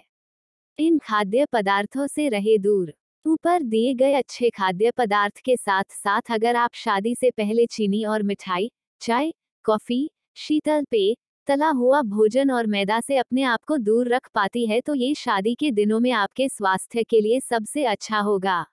इन 0.79 0.97
खाद्य 0.99 1.45
पदार्थों 1.45 2.07
से 2.07 2.29
रहे 2.29 2.57
दूर, 2.57 2.93
ऊपर 3.25 3.63
दिए 3.63 3.93
गए 3.93 4.13
अच्छे 4.13 4.49
खाद्य 4.49 4.91
पदार्थ 4.91 5.37
के 5.37 5.57
साथ 5.57 5.83
साथ 5.91 6.31
अगर 6.31 6.55
आप 6.55 6.73
शादी 6.73 7.15
से 7.15 7.31
पहले 7.31 7.65
चीनी 7.65 8.03
और 8.05 8.23
मिठाई, 8.23 8.71
चाय, 9.01 9.31
कॉफ़ी, 9.65 10.09
शीतल 10.35 10.83
पेय 10.91 11.15
तला 11.47 11.69
हुआ 11.69 12.01
भोजन 12.01 12.51
और 12.51 12.67
मैदा 12.67 12.99
से 13.01 13.17
अपने 13.17 13.43
आप 13.43 13.63
को 13.67 13.77
दूर 13.77 14.07
रख 14.07 14.29
पाती 14.35 14.65
है 14.65 14.81
तो 14.81 14.93
ये 14.95 15.13
शादी 15.15 15.55
के 15.55 15.71
दिनों 15.71 15.99
में 15.99 16.11
आपके 16.11 16.47
स्वास्थ्य 16.49 17.03
के 17.03 17.21
लिए 17.21 17.39
सबसे 17.39 17.83
अच्छा 17.85 18.19
होगा। 18.19 18.65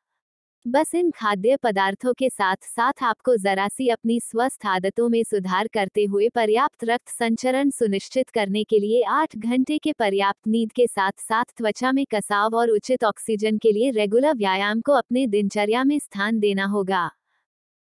बस 0.67 0.95
इन 0.95 1.11
खाद्य 1.11 1.57
पदार्थों 1.57 2.13
के 2.13 2.29
साथ 2.31 2.57
साथ 2.65 3.03
आपको 3.03 3.37
जरा 3.37 3.69
सी 3.69 3.89
अपनी 3.89 4.19
स्वस्थ 4.21 4.67
आदतों 4.67 5.09
में 5.09 5.23
सुधार 5.25 5.69
करते 5.69 6.05
हुए 6.05 6.29
पर्याप्त 6.29 6.85
रक्त 6.85 7.09
संचरण 7.09 7.71
सुनिश्चित 7.71 8.31
करने 8.31 8.65
के 8.65 8.79
लिए 8.79 9.03
आठ 9.03 9.37
घंटे 9.37 9.79
के 9.79 9.93
पर्याप्त 9.93 10.49
नींद 10.49 10.73
के 10.73 10.87
साथ 10.87 11.13
साथ 11.19 11.45
त्वचा 11.57 11.93
में 11.93 12.05
कसाव 12.11 12.57
और 12.57 12.71
उचित 12.71 13.05
ऑक्सीजन 13.05 13.59
के 13.59 13.73
लिए 13.73 13.91
रेगुलर 13.91 14.35
व्यायाम 14.35 14.81
को 14.81 14.93
अपने 14.93 15.27
दिनचर्या 15.27 15.85
में 15.85 15.99
स्थान 15.99 16.39
देना 16.39 16.65
होगा। 16.67 17.11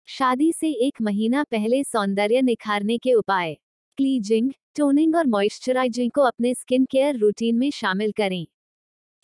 शादी 0.09 0.53
से 0.53 0.71
एक 0.87 1.03
महीना 1.03 1.45
पहले 1.45 1.85
सौंदर्य 1.85 2.43
निखारने 2.43 2.99
के 2.99 3.15
उपाय। 3.15 3.57
क्लीजिंग 3.99 4.51
टोनिंग 4.77 5.17
और 5.17 5.27
मॉइस्चराइजिंग 5.27 6.11
को 6.11 6.23
अपने 6.23 6.55
स्किन 6.55 6.85
केयर 6.85 7.17
रूटीन 7.17 7.57
में 7.57 7.71
शामिल 7.71 8.13
करें। 8.13 8.47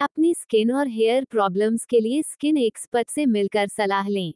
अपनी 0.00 0.34
स्किन 0.34 0.72
और 0.72 0.88
हेयर 0.88 1.24
प्रॉब्लम्स 1.24 1.84
के 1.84 2.00
लिए 2.00 2.22
स्किन 2.22 2.56
एक्सपर्ट 2.58 3.10
से 3.10 3.26
मिलकर 3.26 3.68
सलाह 3.68 4.08
लें। 4.08 4.32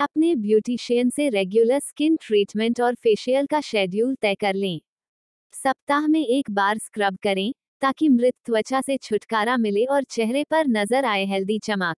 अपने 0.00 0.34
ब्यूटिशियन 0.34 1.10
से 1.10 1.28
रेगुलर 1.28 1.78
स्किन 1.78 2.16
ट्रीटमेंट 2.16 2.80
और 2.80 2.94
फेशियल 2.94 3.46
का 3.46 3.60
शेड्यूल 3.60 4.14
तय 4.14 4.34
कर 4.34 4.54
लें। 4.54 4.80
सप्ताह 5.52 6.06
में 6.06 6.26
एक 6.26 6.50
बार 6.50 6.78
स्क्रब 6.78 7.18
करें, 7.22 7.52
ताकि 7.80 8.08
मृत 8.08 8.34
त्वचा 8.44 8.80
से 8.80 8.96
छुटकारा 8.96 9.56
मिले 9.56 9.84
और 9.84 10.02
चेहरे 10.02 10.44
पर 10.44 10.66
नज़र 10.66 11.04
आए 11.04 11.24
हेल्दी 11.24 11.58
चमक। 11.58 11.96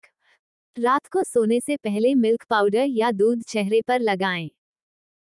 रात 0.77 1.07
को 1.07 1.23
सोने 1.23 1.59
से 1.59 1.77
पहले 1.77 2.15
मिल्क 2.15 2.45
पाउडर 2.49 2.85
या 2.89 3.11
दूध 3.11 3.43
चेहरे 3.43 3.81
पर 3.81 3.99
लगाएँ। 3.99 4.49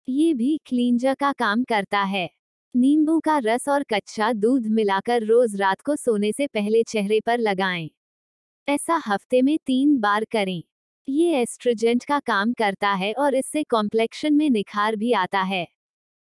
ये 0.08 0.34
भी 0.34 0.58
क्लींजर 0.66 1.14
का 1.14 1.32
काम 1.32 1.64
करता 1.64 2.00
है। 2.02 2.30
नींबू 2.76 3.20
का 3.20 3.38
रस 3.38 3.68
और 3.70 3.84
कच्चा 3.84 4.32
दूध 4.34 4.68
मिलाकर 4.68 5.24
रोज 5.24 5.56
रात 5.56 5.82
को 5.82 5.96
सोने 5.96 6.32
से 6.32 6.48
पहले 6.48 6.84
चेहरे 6.84 7.20
पर 7.20 7.40
लगाएँ। 7.40 7.90
ऐसा 8.68 9.02
हफ़्ते 9.08 9.42
में 9.42 9.58
तीन 9.66 9.98
बार 10.00 10.26
करें। 10.32 10.62
ये 11.08 11.42
एस्ट्रोजेंट 11.42 12.06
का 12.06 12.20
काम 12.20 12.54
करता 12.54 12.92
है 12.94 13.14
और 13.14 13.36
इससे 13.36 13.64
कॉम्प्लेक्शन 13.64 14.34
में 14.34 14.50
निखार 14.50 14.96
भी 14.96 15.12
आता 15.14 15.42
है। 15.42 15.68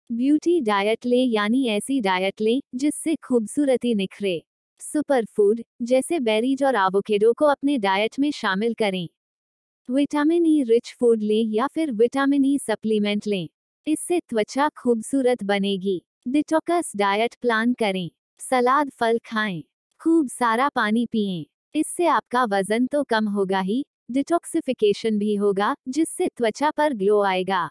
ब्यूटी 0.09 0.61
डाइट 0.61 1.05
लें 1.05 1.25
यानी 1.25 1.67
ऐसी 1.69 2.01
डाइट 2.01 2.41
लें 2.41 2.59
जिससे 2.75 3.15
खूबसूरती 3.15 3.95
निखरे। 3.95 4.41
सुपर 4.81 5.25
फ़ूड 5.25 5.61
जैसे 5.81 6.19
बेरीज 6.19 6.63
और 6.63 6.75
आवोकेडो 6.75 7.33
को 7.33 7.45
अपने 7.45 7.77
डाइट 7.77 8.19
में 8.19 8.31
शामिल 8.31 8.73
करें। 8.73 9.07
विटामिन 9.89 10.45
ई 10.45 10.63
रिच 10.63 10.95
फ़ूड 10.99 11.23
लें 11.23 11.43
या 11.45 11.67
फिर 11.67 11.91
विटामिन 11.91 12.45
ई 12.45 12.57
सप्लीमेंट 12.59 13.27
लें। 13.27 13.47
इससे 13.87 14.19
त्वचा 14.19 14.67
खूबसूरत 14.77 15.43
बनेगी। 15.43 16.01
डिटोकस 16.27 16.91
डाइट 16.95 17.35
प्लान 17.41 17.73
करें। 17.73 18.09
सलाद, 18.39 18.89
फल 18.89 19.17
खाएँ। 19.25 19.63
खूब 20.01 20.27
सारा 20.27 20.69
पानी 20.69 21.05
पिएँ। 21.05 21.45
इससे 21.75 22.07
आपका 22.07 22.43
वज़न 22.43 22.87
तो 22.87 23.03
कम 23.03 23.27
होगा 23.27 23.59
ही, 23.59 23.83
डिटॉक्सिफिकेशन 24.11 25.17
भी 25.19 25.35
होगा, 25.35 25.75
जिससे 25.89 26.27
त्वचा 26.37 26.71
पर 26.71 26.93
ग्लो 26.93 27.21
आएगा। 27.23 27.69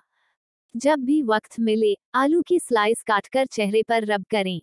जब 0.75 1.01
भी 1.01 1.23
वक्त 1.23 1.61
मिले, 1.61 1.95
आलू 2.15 2.43
की 2.43 2.59
स्लाइस 2.59 3.03
काटकर 3.03 3.47
चेहरे 3.47 3.83
पर 3.83 4.05
रब 4.05 4.25
करें। 4.31 4.61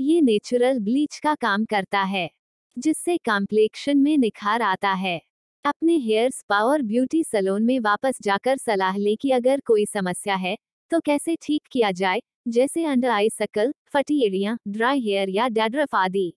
ये 0.00 0.20
नेचुरल 0.20 0.78
ब्लीच 0.78 1.18
का 1.18 1.34
काम 1.34 1.64
करता 1.64 2.02
है, 2.02 2.30
जिससे 2.76 3.16
कॉम्प्लेक्शन 3.16 3.98
में 3.98 4.18
निखार 4.18 4.62
आता 4.62 4.92
है। 4.92 5.20
अपने 5.66 5.96
हेयर 5.96 6.30
स्पा 6.30 6.58
और 6.62 6.82
ब्यूटी 6.82 7.22
सलोन 7.24 7.62
में 7.62 7.78
वापस 7.80 8.18
जाकर 8.22 8.56
सलाह 8.56 8.96
ले 8.96 9.14
कि 9.16 9.30
अगर 9.30 9.60
कोई 9.66 9.84
समस्या 9.86 10.34
है 10.36 10.56
तो 10.90 11.00
कैसे 11.00 11.34
ठीक 11.42 11.62
किया 11.72 11.90
जाए, 11.92 12.20
जैसे 12.48 12.84
अंडर 12.84 13.08
आई 13.10 13.28
सकल, 13.30 13.72
फटी 13.92 14.20
एड़ियाँ, 14.26 14.56
ड्राई 14.68 15.00
हेयर 15.00 15.28
या 15.30 15.48
डैड्रफ 15.48 15.94
आदि। 15.94 16.32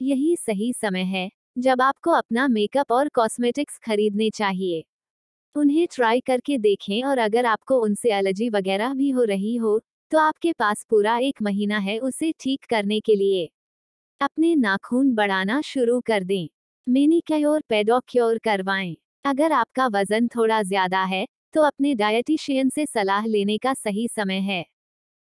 यही 0.00 0.36
सही 0.36 0.72
समय 0.72 1.02
है, 1.06 1.30
जब 1.58 1.82
आपको 1.82 2.10
अपना 2.12 2.48
मेकअप 2.48 2.92
और 2.92 3.08
कॉस्मेटिक्स 3.14 3.78
खरीदने 3.78 4.30
चाहिए। 4.30 4.84
उन्हें 5.54 5.86
ट्राई 5.92 6.20
करके 6.20 6.58
देखें 6.58 7.02
और 7.04 7.18
अगर 7.20 7.46
आपको 7.46 7.80
उनसे 7.82 8.12
एलर्जी 8.14 8.50
वगैरह 8.50 8.94
भी 8.94 9.10
हो 9.10 9.24
रही 9.24 9.56
हो 9.56 9.80
तो 10.12 10.18
आपके 10.18 10.52
पास 10.54 10.86
पूरा 10.90 11.18
एक 11.20 11.42
महीना 11.42 11.78
है 11.80 11.98
उसे 12.00 12.32
ठीक 12.40 12.64
करने 12.70 13.00
के 13.00 13.16
लिए। 13.16 13.48
अपने 14.20 14.54
नाखून 14.56 15.14
बढ़ाना 15.14 15.60
शुरू 15.64 16.00
कर 16.02 16.24
दें। 16.24 16.48
मेनिक्योर 16.90 17.60
पेडोक्योर 17.68 18.38
करवाएँ। 18.38 18.94
अगर 19.24 19.52
आपका 19.52 19.86
वज़न 19.88 20.26
थोड़ा 20.28 20.62
ज़्यादा 20.62 21.02
है 21.04 21.24
तो 21.54 21.62
अपने 21.62 21.94
डायटिशियन 21.94 22.68
से 22.68 22.86
सलाह 22.86 23.26
लेने 23.26 23.56
का 23.58 23.74
सही 23.74 24.06
समय 24.08 24.38
है। 24.40 24.64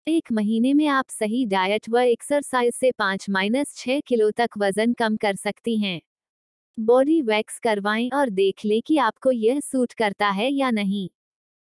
एक 0.06 0.32
महीने 0.32 0.74
में 0.74 0.86
आप 0.88 1.06
सही 1.10 1.46
डाइट 1.46 1.88
व 1.90 2.00
एक्सरसाइज 2.00 2.74
से 2.74 2.90
पाँच 2.92 3.26
माइनस 3.30 3.76
छः 3.76 4.00
किलो 4.06 4.30
तक 4.30 4.58
वज़न 4.58 4.92
कम 4.92 5.16
कर 5.16 5.36
सकती 5.36 5.76
हैं। 5.78 6.00
बॉडी 6.78 7.22
वैक्स 7.22 7.58
करवाएँ 7.58 8.10
और 8.10 8.30
देख 8.30 8.64
लें 8.64 8.82
कि 8.86 8.98
आपको 8.98 9.32
यह 9.32 9.60
सूट 9.60 9.92
करता 9.92 10.30
है 10.30 10.50
या 10.52 10.70
नहीं। 10.72 11.08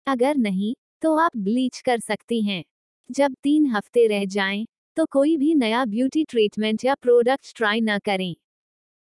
अगर 0.06 0.37
नहीं 0.38 0.75
तो 1.02 1.16
आप 1.16 1.37
ब्लीच 1.38 1.80
कर 1.80 2.00
सकती 2.00 2.42
हैं। 2.42 2.64
जब 3.11 3.35
तीन 3.42 3.66
हफ़्ते 3.66 4.06
रह 4.06 4.25
जाएँ, 4.26 4.66
तो 4.97 5.06
कोई 5.06 5.37
भी 5.37 5.54
नया 5.54 5.85
ब्यूटी 5.87 6.25
ट्रीटमेंट 6.25 6.85
या 6.85 6.94
प्रोडक्ट 6.94 7.56
ट्राई 7.56 7.80
न 7.80 7.99
करें। 7.99 8.35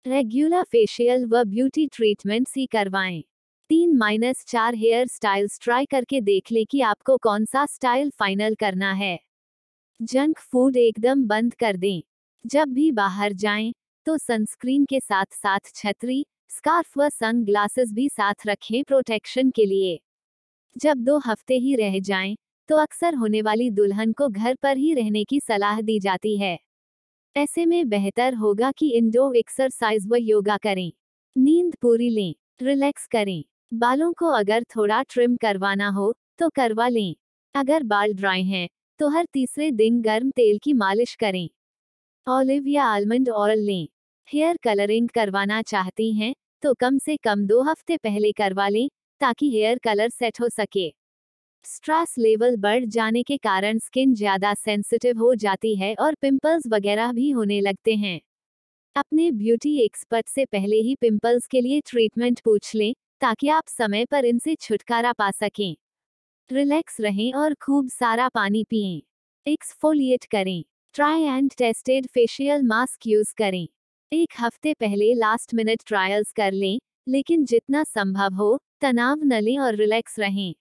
रेगुलर 0.07 0.63
फेशियल 0.63 1.25
व 1.27 1.43
ब्यूटी 1.45 1.87
ट्रीटमेंट्स 1.87 2.55
ही 2.57 2.67
करवाएँ। 2.67 3.23
तीन 3.71 3.97
माइनस 3.97 4.45
चार 4.49 4.75
हेयर 4.75 5.07
स्टाइल्स 5.07 5.59
ट्राई 5.63 5.87
करके 5.87 6.21
देख 6.21 6.53
ले 6.53 6.65
कि 6.65 6.81
आपको 6.81 7.17
कौन 7.17 7.45
सा 7.45 7.67
स्टाइल 7.67 8.11
फाइनल 8.11 8.55
करना 8.55 8.93
है। 8.93 9.19
जंक 10.01 10.39
फ़ूड 10.39 10.77
एकदम 10.77 11.27
बंद 11.27 11.55
कर 11.55 11.77
दें। 11.77 12.03
जब 12.47 12.69
भी 12.69 12.93
बाहर 12.93 13.33
जाएँ, 13.33 13.73
तो 14.07 14.19
सनस्क्रीन 14.19 14.85
के 14.85 15.01
साथ 15.01 15.27
साथ 15.33 15.73
छतरी 15.75 16.27
स्कार्फ 16.49 16.99
व 16.99 17.09
सन 17.09 17.45
ग्लासेस 17.45 17.93
भी 17.93 18.09
साथ 18.09 18.47
रखें 18.47 18.85
प्रोटेक्शन 18.85 19.51
के 19.51 19.67
लिए। 19.67 20.01
जब 20.77 20.99
दो 20.99 21.19
हफ़्ते 21.19 21.55
ही 21.55 21.75
रह 21.75 21.99
जाएँ, 21.99 22.37
तो 22.69 22.77
अक्सर 22.77 23.15
होने 23.15 23.43
वाली 23.43 23.71
दुल्हन 23.71 24.13
को 24.13 24.29
घर 24.29 24.55
पर 24.55 24.77
ही 24.77 24.95
रहने 24.95 25.25
की 25.25 25.41
सलाह 25.41 25.81
दी 25.81 26.01
जाती 26.01 26.37
है। 26.39 26.59
ऐसे 27.39 27.65
में 27.67 27.89
बेहतर 27.89 28.35
होगा 28.35 28.71
कि 28.73 28.89
इंडोर 28.91 29.37
एक्सरसाइज 29.37 30.07
व 30.09 30.17
योगा 30.17 30.57
करें। 30.57 30.91
नींद 31.37 31.75
पूरी 31.83 32.09
लें 32.11 32.35
रिलैक्स 32.63 33.07
करें। 33.07 33.45
बालों 33.73 34.13
को 34.13 34.27
अगर 34.29 34.63
थोड़ा 34.77 35.03
ट्रिम 35.03 35.37
करवाना 35.37 35.89
हो 35.89 36.13
तो 36.39 36.49
करवा 36.49 36.89
लें। 36.89 37.15
अगर 37.55 37.83
बाल 37.83 38.13
ड्राई 38.13 38.45
हैं 38.45 38.69
तो 39.01 39.09
हर 39.09 39.27
तीसरे 39.33 39.71
दिन 39.73 40.01
गर्म 40.03 40.31
तेल 40.31 40.59
की 40.63 40.73
मालिश 40.75 41.15
करें। 41.15 41.49
ऑलिव 42.27 42.69
या 42.69 42.85
आलमंड 42.85 43.29
ऑयल 43.31 43.61
लें। 43.61 43.89
हेयर 44.29 44.57
कलरिंग 44.65 45.09
करवाना 45.09 45.63
चाहती 45.63 46.13
हैं 46.15 46.35
तो 46.63 46.75
कम 46.75 46.99
से 46.99 47.17
कम 47.17 47.47
दो 47.47 47.63
हफ़्ते 47.63 47.97
पहले 47.97 48.33
करवा 48.33 48.69
लें, 48.69 48.89
ताकि 49.21 49.51
हेयर 49.51 49.79
कलर 49.79 50.11
सेट 50.11 50.41
हो 50.41 50.49
सके। 50.51 50.89
स्ट्रेस 51.69 52.15
लेवल 52.19 52.57
बढ़ 52.57 52.85
जाने 52.85 53.23
के 53.23 53.37
कारण 53.37 53.79
स्किन 53.79 54.15
ज़्यादा 54.15 54.53
सेंसिटिव 54.55 55.19
हो 55.19 55.35
जाती 55.35 55.75
है 55.77 55.95
और 55.95 56.15
पिंपल्स 56.15 56.67
वगैरह 56.67 57.13
भी 57.13 57.31
होने 57.31 57.61
लगते 57.61 57.95
हैं। 57.95 58.21
अपने 58.97 59.31
ब्यूटी 59.33 59.77
एक्सपर्ट 59.79 60.29
से 60.29 60.45
पहले 60.45 60.77
ही 60.77 60.95
पिंपल्स 60.95 61.47
के 61.47 61.61
लिए 61.61 61.81
ट्रीटमेंट 61.81 62.41
पूछ 62.41 62.75
लें, 62.75 62.95
ताकि 63.21 63.49
आप 63.49 63.69
समय 63.69 64.05
पर 64.05 64.25
इनसे 64.25 64.55
छुटकारा 64.55 65.13
पा 65.13 65.31
सकें। 65.31 65.77
रिलैक्स 66.51 67.01
रहें 67.01 67.33
और 67.33 67.55
खूब 67.55 67.89
सारा 67.89 68.29
पानी 68.29 68.65
पिएँ। 68.65 69.03
एक्सफोलिएट 69.47 70.25
करें। 70.25 70.65
Try 70.95 71.23
and 71.23 71.53
tested 71.59 72.07
facial 72.07 72.63
mask 72.63 73.07
use 73.07 73.35
करें। 73.39 73.67
एक 74.13 74.35
हफ़्ते 74.41 74.75
पहले 74.75 75.15
लास्ट 75.15 75.55
मिनट 75.55 75.83
ट्रायल्स 75.87 76.33
कर 76.33 76.53
लें, 76.53 76.79
लेकिन 77.09 77.45
जितना 77.45 77.85
संभव 77.85 78.35
हो, 78.35 78.59
तनाव 78.81 79.25
न 79.25 79.41
लें 79.41 79.59
और 79.59 79.75
रिलैक्स 79.75 80.19
रहें। 80.19 80.55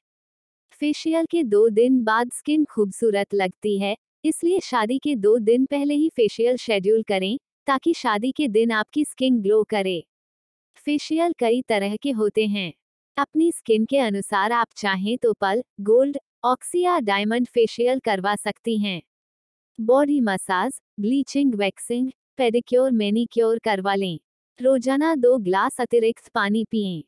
फेशियल 0.82 1.26
के 1.26 1.44
दो 1.44 1.70
दिन 1.70 2.04
बाद 2.04 2.32
स्किन 2.32 2.66
खूबसूरत 2.66 3.34
लगती 3.34 3.78
है, 3.80 3.96
इसलिए 4.26 4.60
शादी 4.60 4.98
के 4.98 5.16
दो 5.16 5.38
दिन 5.38 5.66
पहले 5.66 5.94
ही 5.94 6.10
फेशियल 6.10 6.58
शेड्यूल 6.58 7.04
करें, 7.04 7.38
ताकि 7.68 7.94
शादी 7.94 8.32
के 8.32 8.48
दिन 8.48 8.72
आपकी 8.72 9.06
स्किन 9.06 9.42
ग्लो 9.42 9.64
करे। 9.64 10.04
फेशियल 10.78 11.34
कई 11.40 11.62
तरह 11.62 11.96
के 11.96 12.12
होते 12.12 12.46
हैं। 12.48 12.74
अपनी 13.18 13.52
स्किन 13.52 13.86
के 13.86 13.98
अनुसार 13.98 14.52
आप 14.52 14.68
चाहें 14.78 15.18
तो 15.18 15.34
पल, 15.34 15.64
गोल्ड, 15.82 16.18
ऑक्सी 16.44 16.82
या 16.82 17.00
डायमंड 17.00 17.48
फेशियल 17.48 18.00
करवा 18.00 18.36
सकती 18.36 18.78
हैं। 18.78 19.02
Body 19.80 20.22
massage, 20.22 20.82
bleaching, 21.00 21.56
waxing, 21.56 22.12
pedicure, 22.38 22.92
manicure 22.92 23.60
करवा 23.60 23.96
लें। 23.96 24.20
रोज़ाना 24.60 25.16
दो 25.16 25.38
ग्लास 25.38 25.82
अतिरिक्त 25.82 26.28
पानी 26.28 26.66
पिएँ। 26.72 27.04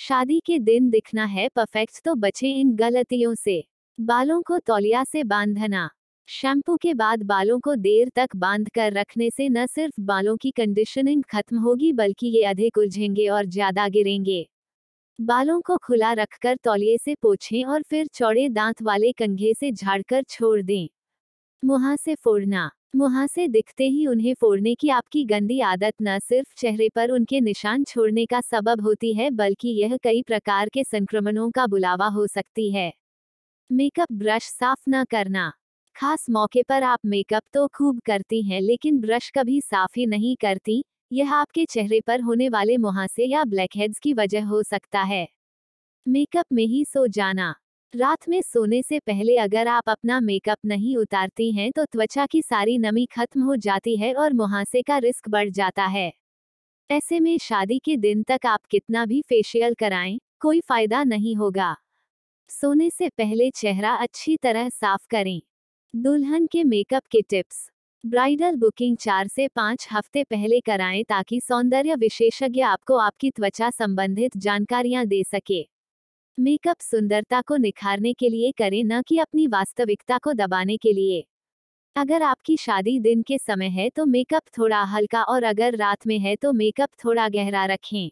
शादी 0.00 0.38
के 0.40 0.58
दिन 0.58 0.88
दिखना 0.90 1.24
है 1.24 1.48
परफेक्ट 1.48 2.00
तो 2.04 2.14
बचें 2.14 2.48
इन 2.48 2.74
गलतियों 2.76 3.34
से। 3.34 3.62
बालों 3.98 4.40
को 4.42 4.58
तौलिया 4.58 5.02
से 5.04 5.24
बांधना। 5.24 5.88
शैम्पू 6.28 6.76
के 6.76 6.94
बाद 6.94 7.22
बालों 7.22 7.58
को 7.60 7.74
देर 7.76 8.10
तक 8.16 8.36
बाँध 8.36 8.68
कर 8.68 8.92
रखने 8.92 9.30
से 9.30 9.48
न 9.48 9.66
सिर्फ़ 9.66 10.00
बालों 10.02 10.36
की 10.36 10.50
कंडीशनिंग 10.50 11.22
खत्म 11.30 11.58
होगी 11.58 11.92
बल्कि 11.92 12.26
ये 12.28 12.44
अधिक 12.44 12.78
उलझेंगे 12.78 13.28
और 13.28 13.44
ज़्यादा 13.46 13.88
गिरेंगे। 13.88 14.44
बालों 15.18 15.60
को 15.60 15.76
खुला 15.78 16.12
रखकर 16.14 16.56
तौलिए 16.64 16.98
से 16.98 17.14
पोछें 17.22 17.64
और 17.64 17.82
फिर 17.82 18.06
चौड़े 18.14 18.48
दांत 18.50 18.82
वाले 18.82 19.12
कंघे 19.12 19.54
से 19.54 19.72
झाड़कर 19.72 20.22
छोड़ 20.22 20.60
दें। 20.62 20.88
मुहासे 21.62 22.14
फोड़ना। 22.14 22.70
मुहासे 22.94 23.46
दिखते 23.48 23.84
ही 23.88 24.06
उन्हें 24.06 24.34
फोड़ने 24.34 24.74
की 24.74 24.88
आपकी 24.88 25.24
गंदी 25.24 25.60
आदत 25.60 25.94
न 26.02 26.18
सिर्फ़ 26.18 26.54
चेहरे 26.56 26.88
पर 26.88 27.10
उनके 27.10 27.40
निशान 27.40 27.84
छोड़ने 27.84 28.24
का 28.26 28.40
सबब 28.40 28.80
होती 28.80 29.12
है, 29.14 29.30
बल्कि 29.30 29.68
यह 29.68 29.96
कई 29.96 30.22
प्रकार 30.22 30.68
के 30.68 30.84
संक्रमणों 30.84 31.50
का 31.50 31.66
बुलावा 31.66 32.06
हो 32.08 32.26
सकती 32.26 32.70
है। 32.70 32.92
मेकअप 33.70 34.12
ब्रश 34.12 34.44
साफ़ 34.44 34.82
न 34.88 35.04
करना। 35.04 35.52
खास 35.96 36.26
मौके 36.30 36.62
पर 36.62 36.82
आप 36.82 36.98
मेकअप 37.06 37.42
तो 37.52 37.68
खूब 37.68 38.00
करती 38.06 38.42
हैं, 38.42 38.60
लेकिन 38.60 39.00
ब्रश 39.00 39.30
कभी 39.38 39.60
साफ़ 39.60 39.98
ही 39.98 40.06
नहीं 40.06 40.36
करती, 40.36 40.82
यह 41.12 41.34
आपके 41.34 41.64
चेहरे 41.64 42.00
पर 42.00 42.20
होने 42.20 42.48
वाले 42.48 42.76
मुहासे 42.76 43.26
या 43.26 43.44
ब्लैकहेड्स 43.44 43.98
की 43.98 44.14
वजह 44.14 44.46
हो 44.46 44.62
सकता 44.62 45.02
है। 45.02 45.28
मेकअप 46.06 46.46
में 46.52 46.64
ही 46.66 46.84
सो 46.84 47.06
जाना। 47.08 47.54
रात 47.94 48.28
में 48.28 48.42
सोने 48.42 48.82
से 48.82 48.98
पहले 48.98 49.36
अगर 49.36 49.68
आप 49.68 49.88
अपना 49.88 50.20
मेकअप 50.20 50.58
नहीं 50.66 50.96
उतारती 50.96 51.50
हैं 51.52 51.72
तो 51.72 51.84
त्वचा 51.84 52.26
की 52.26 52.42
सारी 52.42 52.78
नमी 52.78 53.06
खत्म 53.06 53.42
हो 53.42 53.56
जाती 53.56 53.96
है 53.96 54.14
और 54.14 54.32
मुहासे 54.32 54.82
का 54.82 54.98
रिस्क 54.98 55.28
बढ़ 55.28 55.48
जाता 55.50 55.84
है। 55.84 56.12
ऐसे 56.90 57.20
में 57.20 57.38
शादी 57.38 57.78
के 57.78 57.96
दिन 57.96 58.22
तक 58.22 58.46
आप 58.46 58.60
कितना 58.70 59.06
भी 59.06 59.22
फेशियल 59.22 59.74
कराएँ, 59.74 60.18
कोई 60.40 60.60
फ़ायदा 60.60 61.04
नहीं 61.04 61.36
होगा। 61.36 61.76
सोने 62.50 62.90
से 62.90 63.08
पहले 63.08 63.50
चेहरा 63.50 63.94
अच्छी 63.94 64.36
तरह 64.36 64.68
साफ़ 64.68 65.06
करें। 65.10 65.40
दुल्हन 65.94 66.46
के 66.46 66.64
मेकअप 66.64 67.02
के 67.10 67.22
टिप्स। 67.22 67.70
ब्राइडल 68.04 68.56
बुकिंग 68.56 68.96
चार 68.96 69.28
से 69.28 69.48
पाँच 69.48 69.88
हफ़्ते 69.92 70.24
पहले 70.24 70.60
कराएँ 70.60 71.04
ताकि 71.04 71.40
सौंदर्य 71.40 71.94
विशेषज्ञ 71.94 72.60
आपको 72.60 72.96
आपकी 72.96 73.30
त्वचा 73.30 73.70
संबंधित 73.70 74.36
जानकारियाँ 74.36 75.06
दे 75.06 75.24
सके। 75.24 75.79
मेकअप 76.38 76.80
सुंदरता 76.80 77.40
को 77.40 77.56
निखारने 77.56 78.12
के 78.12 78.28
लिए 78.28 78.50
करें 78.52 78.82
न 78.84 79.00
कि 79.02 79.18
अपनी 79.18 79.46
वास्तविकता 79.46 80.18
को 80.18 80.32
दबाने 80.32 80.76
के 80.76 80.92
लिए। 80.92 81.24
अगर 81.96 82.22
आपकी 82.22 82.56
शादी 82.56 82.98
दिन 83.00 83.22
के 83.22 83.38
समय 83.38 83.68
है 83.68 83.88
तो 83.90 84.06
मेकअप 84.06 84.42
थोड़ा 84.58 84.82
हल्का 84.84 85.22
और 85.24 85.44
अगर 85.44 85.76
रात 85.76 86.06
में 86.06 86.18
है 86.18 86.34
तो 86.36 86.52
मेकअप 86.52 86.88
थोड़ा 87.04 87.28
गहरा 87.28 87.64
रखें। 87.64 88.10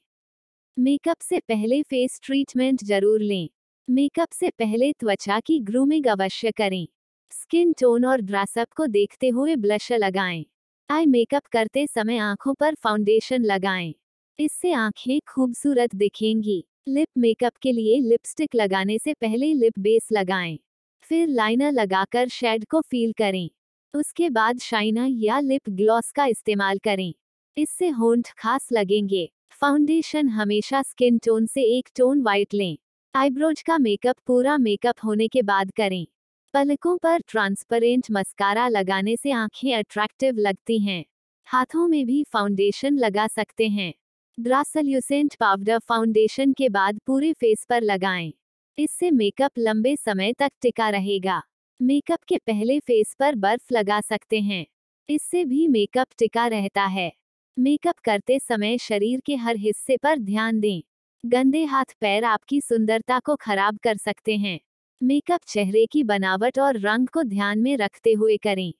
मेकअप 0.76 1.20
से 1.22 1.40
पहले 1.40 1.82
फेस 1.82 2.20
ट्रीटमेंट 2.24 2.84
ज़रूर 2.84 3.20
लें। 3.20 3.48
मेकअप 3.88 4.32
से 4.32 4.50
पहले 4.50 4.92
त्वचा 4.92 5.40
की 5.40 5.58
ग्रूमिंग 5.60 6.06
अवश्य 6.06 6.50
करें। 6.52 6.86
स्किन 7.32 7.72
टोन 7.72 8.04
और 8.04 8.20
ड्रेसअप 8.22 8.72
को 8.76 8.86
देखते 8.88 9.28
हुए 9.28 9.56
ब्लश 9.56 9.92
लगाएँ। 9.92 10.44
आई 10.90 11.06
मेकअप 11.06 11.46
करते 11.46 11.86
समय 11.86 12.18
आँखों 12.20 12.54
पर 12.54 12.74
फाउंडेशन 12.74 13.44
लगाएँ। 13.44 13.94
इससे 14.38 14.72
आँखें 14.74 15.18
खूबसूरत 15.28 15.94
दिखेंगी। 15.94 16.64
लिप 16.88 17.08
मेकअप 17.18 17.56
के 17.62 17.72
लिए 17.72 18.00
लिपस्टिक 18.00 18.54
लगाने 18.54 18.98
से 18.98 19.14
पहले 19.14 19.54
लिप 19.54 19.78
बेस 19.78 20.08
लगाएँ। 20.12 20.58
फिर 21.02 21.28
लाइनर 21.28 21.72
लगाकर 21.72 22.28
शेड 22.28 22.64
को 22.64 22.80
फील 22.80 23.12
करें। 23.12 23.50
उसके 23.94 24.30
बाद 24.30 24.58
शाइनर 24.58 25.06
या 25.10 25.40
लिप 25.40 25.70
ग्लॉस 25.70 26.10
का 26.10 26.26
इस्तेमाल 26.26 26.78
करें। 26.78 27.14
इससे 27.56 27.88
होंठ 27.88 28.28
खास 28.38 28.68
लगेंगे। 28.72 29.32
फाउंडेशन 29.50 30.28
हमेशा 30.28 30.82
स्किन 30.82 31.18
टोन 31.18 31.46
से 31.46 31.62
एक 31.78 31.88
टोन 31.96 32.22
वाइट 32.22 32.54
लें। 32.54 32.78
आईब्रोज 33.14 33.62
का 33.62 33.78
मेकअप 33.78 34.16
पूरा 34.26 34.58
मेकअप 34.58 34.94
होने 35.04 35.28
के 35.28 35.42
बाद 35.42 35.70
करें। 35.70 36.06
पलकों 36.54 36.98
पर 36.98 37.20
ट्रांसपेरेंट 37.28 38.06
मस्कारा 38.10 38.68
लगाने 38.68 39.16
से 39.16 39.30
आँखें 39.30 39.74
अट्रैक्टिव 39.74 40.36
लगती 40.36 40.78
हैं। 40.78 41.04
हाथों 41.46 41.88
में 41.88 42.06
भी 42.06 42.24
फाउंडेशन 42.24 42.98
लगा 42.98 43.26
सकते 43.26 43.68
हैं। 43.68 43.94
ड्रासल्यूसेंट 44.38 45.34
पाउडर 45.34 45.78
फाउंडेशन 45.78 46.52
के 46.52 46.68
बाद 46.68 46.98
पूरे 47.06 47.32
फेस 47.32 47.64
पर 47.68 47.82
लगाएँ। 47.82 48.32
इससे 48.78 49.10
मेकअप 49.10 49.50
लंबे 49.58 49.96
समय 49.96 50.32
तक 50.32 50.50
टिका 50.62 50.88
रहेगा। 50.88 51.42
मेकअप 51.80 52.18
के 52.28 52.36
पहले 52.38 52.78
फेस 52.80 53.16
पर 53.18 53.34
बर्फ़ 53.34 53.74
लगा 53.74 54.00
सकते 54.00 54.40
हैं। 54.40 54.66
इससे 55.08 55.44
भी 55.44 55.68
मेकअप 55.68 56.06
टिका 56.18 56.46
रहता 56.46 56.84
है। 56.84 57.12
मेकअप 57.56 57.98
करते 57.98 58.38
समय 58.38 58.78
शरीर 58.78 59.20
के 59.20 59.36
हर 59.36 59.56
हिस्से 59.56 59.96
पर 59.96 60.18
ध्यान 60.18 60.60
दें। 60.60 60.82
गंदे 61.24 61.64
हाथ 61.64 61.96
पैर 62.00 62.24
आपकी 62.24 62.60
सुंदरता 62.60 63.18
को 63.18 63.36
खराब 63.36 63.78
कर 63.78 63.96
सकते 63.96 64.36
हैं। 64.36 64.60
मेकअप 65.02 65.40
चेहरे 65.46 65.86
की 65.86 66.04
बनावट 66.04 66.58
और 66.58 66.78
रंग 66.78 67.08
को 67.08 67.22
ध्यान 67.22 67.58
में 67.58 67.76
रखते 67.76 68.12
हुए 68.12 68.36
करें। 68.36 68.72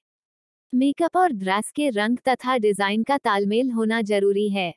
मेकअप 0.72 1.16
और 1.16 1.32
ड्रेस 1.32 1.70
के 1.70 1.90
रंग 1.90 2.18
तथा 2.28 2.56
डिज़ाइन 2.56 3.02
का 3.02 3.18
तालमेल 3.18 3.70
होना 3.70 4.02
ज़रूरी 4.02 4.48
है। 4.48 4.74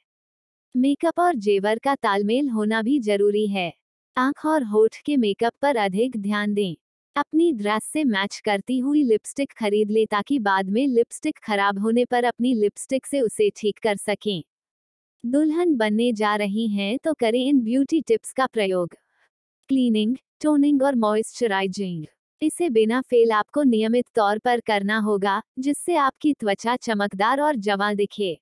मेकअप 0.75 1.19
और 1.19 1.35
जेवर 1.35 1.79
का 1.79 1.95
तालमेल 1.95 2.49
होना 2.49 2.81
भी 2.81 2.99
ज़रूरी 2.99 3.47
है। 3.47 3.73
आँख 4.17 4.45
और 4.45 4.63
होठ 4.63 4.95
के 4.97 5.17
मेकअप 5.17 5.53
पर 5.61 5.75
अधिक 5.75 6.17
ध्यान 6.17 6.53
दें। 6.53 6.75
अपनी 7.15 7.51
ड्रेस 7.53 7.83
से 7.83 8.03
मैच 8.03 8.39
करती 8.39 8.77
हुई 8.79 9.03
लिपस्टिक 9.03 9.51
खरीद 9.51 9.91
ले 9.91 10.05
ताकि 10.05 10.39
बाद 10.39 10.69
में 10.69 10.87
लिपस्टिक 10.87 11.39
खराब 11.43 11.79
होने 11.79 12.05
पर 12.05 12.23
अपनी 12.23 12.53
लिपस्टिक 12.53 13.05
से 13.05 13.21
उसे 13.21 13.49
ठीक 13.57 13.79
कर 13.79 13.95
सकें। 13.95 14.43
दुल्हन 15.25 15.75
बनने 15.75 16.13
जा 16.13 16.35
रही 16.35 16.67
हैं 16.67 16.97
तो 17.03 17.13
करें 17.13 17.45
इन 17.45 17.61
ब्यूटी 17.61 18.01
टिप्स 18.01 18.33
का 18.33 18.45
प्रयोग। 18.45 18.95
क्लीनिंग, 19.69 20.15
टोनिंग 20.41 20.83
और 20.83 20.95
मॉइस्चराइजिंग। 20.95 22.05
इसे 22.41 22.69
बिना 22.69 23.01
फेल 23.01 23.31
आपको 23.31 23.63
नियमित 23.63 24.05
तौर 24.15 24.39
पर 24.39 24.59
करना 24.59 24.99
होगा, 24.99 25.41
जिससे 25.59 25.95
आपकी 25.95 26.33
त्वचा 26.33 26.75
चमकदार 26.75 27.41
और 27.41 27.55
जवा 27.55 27.93
दिखे। 27.93 28.39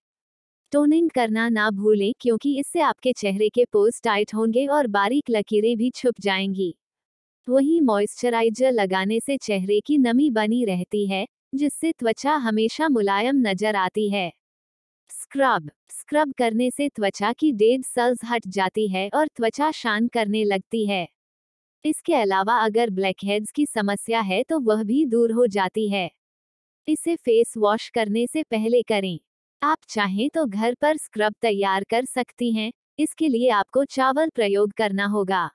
टोनिंग 0.73 1.09
करना 1.09 1.47
ना 1.49 1.69
भूलें, 1.71 2.11
क्योंकि 2.19 2.57
इससे 2.59 2.81
आपके 2.81 3.11
चेहरे 3.13 3.47
के 3.49 3.63
पोज 3.65 4.01
टाइट 4.03 4.33
होंगे 4.35 4.65
और 4.67 4.87
बारीक 4.87 5.29
लकीरें 5.29 5.75
भी 5.77 5.89
छुप 5.89 6.19
जाएँगी। 6.21 6.73
वहीं 7.47 7.79
मॉइस्चराइजर 7.81 8.71
लगाने 8.71 9.19
से 9.19 9.37
चेहरे 9.37 9.79
की 9.79 9.97
नमी 9.97 10.29
बनी 10.29 10.63
रहती 10.65 11.05
है, 11.07 11.25
जिससे 11.55 11.91
त्वचा 11.91 12.35
हमेशा 12.37 12.89
मुलायम 12.89 13.37
नज़र 13.47 13.75
आती 13.75 14.09
है। 14.09 14.31
स्क्रब 15.09 15.69
स्क्रब 15.91 16.33
करने 16.37 16.69
से 16.71 16.89
त्वचा 16.89 17.31
की 17.33 17.51
डेड 17.53 17.83
सेल्स 17.85 18.19
हट 18.25 18.47
जाती 18.49 18.87
है 18.87 19.09
और 19.15 19.27
त्वचा 19.27 19.71
शान 19.71 20.07
करने 20.07 20.43
लगती 20.43 20.85
है। 20.87 21.07
इसके 21.85 22.15
अलावा 22.15 22.57
अगर 22.59 22.89
ब्लैकहेड्स 22.89 23.51
की 23.51 23.65
समस्या 23.65 24.21
है 24.21 24.43
तो 24.43 24.59
वह 24.61 24.83
भी 24.83 25.05
दूर 25.05 25.31
हो 25.31 25.47
जाती 25.47 25.89
है। 25.89 26.09
इसे 26.87 27.15
फेस 27.15 27.53
वॉश 27.57 27.89
करने 27.89 28.27
से 28.27 28.43
पहले 28.43 28.81
करें। 28.83 29.19
आप 29.61 29.77
चाहें 29.89 30.29
तो 30.29 30.45
घर 30.45 30.73
पर 30.73 30.97
स्क्रब 30.97 31.33
तैयार 31.41 31.83
कर 31.83 32.05
सकती 32.05 32.51
हैं, 32.51 32.71
इसके 32.99 33.27
लिए 33.27 33.49
आपको 33.49 33.83
चावल 33.85 34.29
प्रयोग 34.29 34.71
करना 34.73 35.05
होगा। 35.05 35.49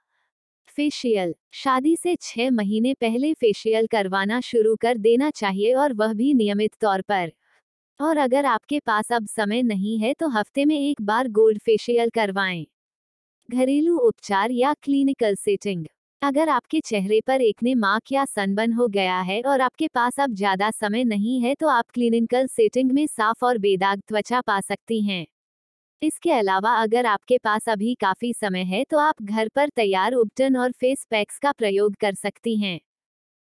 फेशियल, 0.78 1.34
शादी 1.54 1.96
से 1.96 2.16
छह 2.22 2.50
महीने 2.50 2.94
पहले 2.94 3.32
फेशियल 3.34 3.86
करवाना 3.86 4.40
शुरू 4.42 4.74
कर 4.76 4.98
देना 4.98 5.30
चाहिए 5.32 5.74
और 5.74 5.92
वह 5.92 6.12
भी 6.14 6.32
नियमित 6.34 6.74
तौर 6.80 7.02
पर। 7.02 7.32
और 8.00 8.18
अगर 8.18 8.46
आपके 8.46 8.80
पास 8.80 9.12
अब 9.12 9.26
समय 9.28 9.62
नहीं 9.64 9.98
है 9.98 10.14
तो 10.14 10.28
हफ़्ते 10.30 10.64
में 10.64 10.78
एक 10.80 11.02
बार 11.02 11.28
गोल्ड 11.32 11.58
फेशियल 11.60 12.10
करवाएँ। 12.10 12.66
घरेलू 13.48 13.98
उपचार 13.98 14.50
या 14.52 14.74
क्लिनिकल 14.82 15.34
सेटिंग। 15.36 15.86
अगर 16.24 16.48
आपके 16.48 16.80
चेहरे 16.80 17.20
पर 17.20 17.40
एकने 17.42 17.74
मार्क 17.76 18.12
या 18.12 18.24
सनबन 18.24 18.72
हो 18.72 18.86
गया 18.88 19.18
है 19.22 19.40
और 19.42 19.60
आपके 19.60 19.88
पास 19.88 20.20
अब 20.20 20.34
ज़्यादा 20.34 20.70
समय 20.72 21.04
नहीं 21.04 21.40
है 21.40 21.54
तो 21.54 21.68
आप 21.68 21.84
क्लिनिकल 21.94 22.46
सेटिंग 22.46 22.92
में 22.92 23.06
साफ़ 23.08 23.44
और 23.44 23.58
बेदाग 23.58 24.00
त्वचा 24.08 24.40
पा 24.40 24.60
सकती 24.60 25.00
हैं। 25.02 25.24
इसके 26.02 26.32
अलावा 26.32 26.74
अगर 26.76 27.06
आपके 27.06 27.38
पास 27.38 27.68
अभी 27.68 27.94
काफ़ी 27.96 28.32
समय 28.34 28.64
है 28.66 28.84
तो 28.84 28.98
आप 28.98 29.22
घर 29.22 29.48
पर 29.48 29.68
तैयार 29.76 30.14
उपटन 30.14 30.56
और 30.56 30.72
फेस 30.72 31.06
पैक्स 31.10 31.38
का 31.38 31.52
प्रयोग 31.52 31.96
कर 32.00 32.14
सकती 32.16 32.56
हैं। 32.58 32.78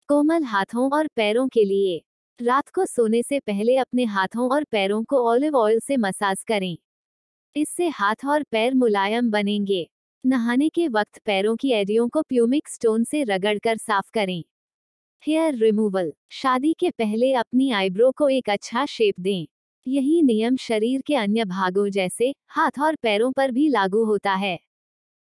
कोमल 0.09 0.43
हाथों 0.45 0.89
और 0.91 1.07
पैरों 1.15 1.47
के 1.49 1.65
लिए। 1.65 2.01
रात 2.39 2.69
को 2.69 2.85
सोने 2.85 3.23
से 3.23 3.39
पहले 3.41 3.77
अपने 3.77 4.05
हाथों 4.07 4.49
और 4.51 4.63
पैरों 4.71 5.03
को 5.05 5.23
ऑलिव 5.29 5.57
ऑयल 5.57 5.79
से 5.79 5.97
मसाज 5.99 6.43
करें। 6.43 6.75
इससे 7.55 7.89
हाथ 7.91 8.25
और 8.27 8.43
पैर 8.51 8.75
मुलायम 8.75 9.31
बनेंगे। 9.31 9.87
नहाने 10.25 10.69
के 10.69 10.87
वक्त 10.87 11.19
पैरों 11.25 11.55
की 11.55 11.71
एडियों 11.71 12.09
को 12.09 12.21
प्यूमिक 12.21 12.69
स्टोन 12.69 13.03
से 13.03 13.23
रगड़कर 13.23 13.77
साफ़ 13.77 14.09
करें। 14.13 14.43
Hair 15.23 15.55
removal. 15.55 16.13
शादी 16.31 16.73
के 16.79 16.89
पहले 16.91 17.33
अपनी 17.33 17.71
आईब्रो 17.71 18.11
को 18.11 18.29
एक 18.29 18.49
अच्छा 18.49 18.85
शेप 18.85 19.19
दें। 19.19 19.45
यही 19.87 20.21
नियम 20.23 20.55
शरीर 20.55 21.01
के 21.01 21.15
अन्य 21.15 21.45
भागों 21.45 21.89
जैसे 21.89 22.33
हाथ 22.47 22.79
और 22.81 22.95
पैरों 22.95 23.31
पर 23.31 23.51
भी 23.51 23.67
लागू 23.69 24.03
होता 24.05 24.33
है। 24.33 24.59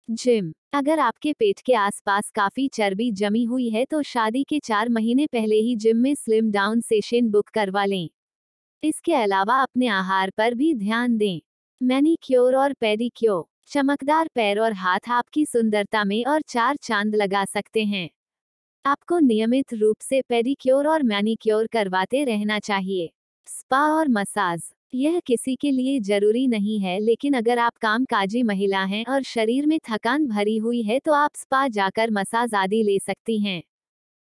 जिम। 0.08 0.52
अगर 0.74 0.98
आपके 0.98 1.32
पेट 1.32 1.60
के 1.60 1.74
आसपास 1.74 2.30
काफ़ी 2.30 2.68
चर्बी 2.68 3.12
जमी 3.12 3.44
हुई 3.44 3.70
है 3.70 3.84
तो 3.84 4.02
शादी 4.02 4.44
के 4.44 4.58
चार 4.58 4.88
महीने 4.88 5.26
पहले 5.26 5.56
ही 5.56 5.76
जिम 5.76 5.96
में 5.96 6.14
स्लिम 6.14 6.50
डाउन 6.52 6.80
सेशन 6.80 7.30
बुक 7.30 7.48
करवा 7.48 7.84
लें। 7.84 8.10
इसके 8.82 9.14
अलावा 9.14 9.62
अपने 9.62 9.88
आहार 9.88 10.30
पर 10.30 10.54
भी 10.54 10.74
ध्यान 10.74 11.18
दें। 11.18 11.40
मैनिक्योर 11.82 12.56
और 12.56 12.72
पेडिक्योर। 12.72 13.44
चमकदार 13.70 14.28
पैर 14.34 14.58
और 14.60 14.72
हाथ 14.72 15.08
आपकी 15.10 15.44
सुंदरता 15.46 16.02
में 16.04 16.24
और 16.24 16.40
चार 16.48 16.76
चाँद 16.82 17.14
लगा 17.14 17.44
सकते 17.44 17.84
हैं। 17.84 18.08
आपको 18.84 19.18
नियमित 19.18 19.74
रूप 19.74 19.96
से 20.00 20.20
पेडिक्योर 20.22 20.88
और 20.88 21.02
मैनिक्योर 21.02 21.66
करवाते 21.66 22.24
रहना 22.24 22.58
चाहिए। 22.58 23.10
स्पा 23.48 23.80
और 23.88 24.08
मसाज, 24.08 24.62
यह 24.94 25.20
किसी 25.20 25.54
के 25.56 25.70
लिए 25.70 26.00
ज़रूरी 26.00 26.46
नहीं 26.46 26.78
है, 26.80 26.98
लेकिन 27.00 27.34
अगर 27.34 27.58
आप 27.58 27.76
काम 27.76 28.04
काजी 28.04 28.42
महिला 28.42 28.82
हैं 28.84 29.04
और 29.06 29.22
शरीर 29.24 29.66
में 29.66 29.78
थकान 29.90 30.26
भरी 30.26 30.56
हुई 30.56 30.82
है 30.82 30.98
तो 31.00 31.12
आप 31.12 31.30
स्पा 31.36 31.66
जाकर 31.68 32.10
मसाज 32.10 32.54
आदि 32.54 32.82
ले 32.82 32.98
सकती 32.98 33.40
हैं। 33.40 33.62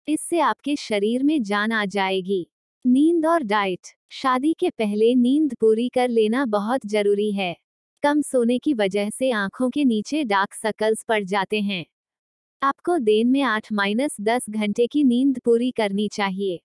इससे 0.08 0.40
आपके 0.40 0.76
शरीर 0.76 1.24
में 1.24 1.42
जान 1.44 1.72
आ 1.72 1.86
जाएगी। 1.86 2.48
नींद 2.86 3.26
और 3.26 3.44
डाइट, 3.44 3.88
शादी 4.12 4.54
के 4.54 4.70
पहले 4.70 5.16
नींद 5.16 5.56
पूरी 5.62 5.90
कर 5.90 6.10
लेना 6.10 6.46
बहुत 6.48 6.86
ज़रूरी 6.88 7.32
है। 7.32 7.56
कम 8.04 8.22
सोने 8.22 8.58
की 8.60 8.74
वजह 8.74 9.10
से 9.10 9.32
आँखों 9.32 9.70
के 9.70 9.86
नीचे 9.86 10.24
डार्क 10.24 10.54
सर्कल्स 10.54 11.04
पड़ 11.04 11.24
जाते 11.24 11.62
हैं। 11.62 11.86
आपको 12.62 12.98
दिन 13.00 13.28
में 13.28 13.42
आठ 13.42 13.72
माइनस 13.74 14.18
दस 14.22 14.46
घंटे 14.50 14.88
की 14.88 15.04
नींद 15.04 15.40
पूरी 15.40 15.72
करनी 15.72 16.08
चाहिए। 16.08 16.60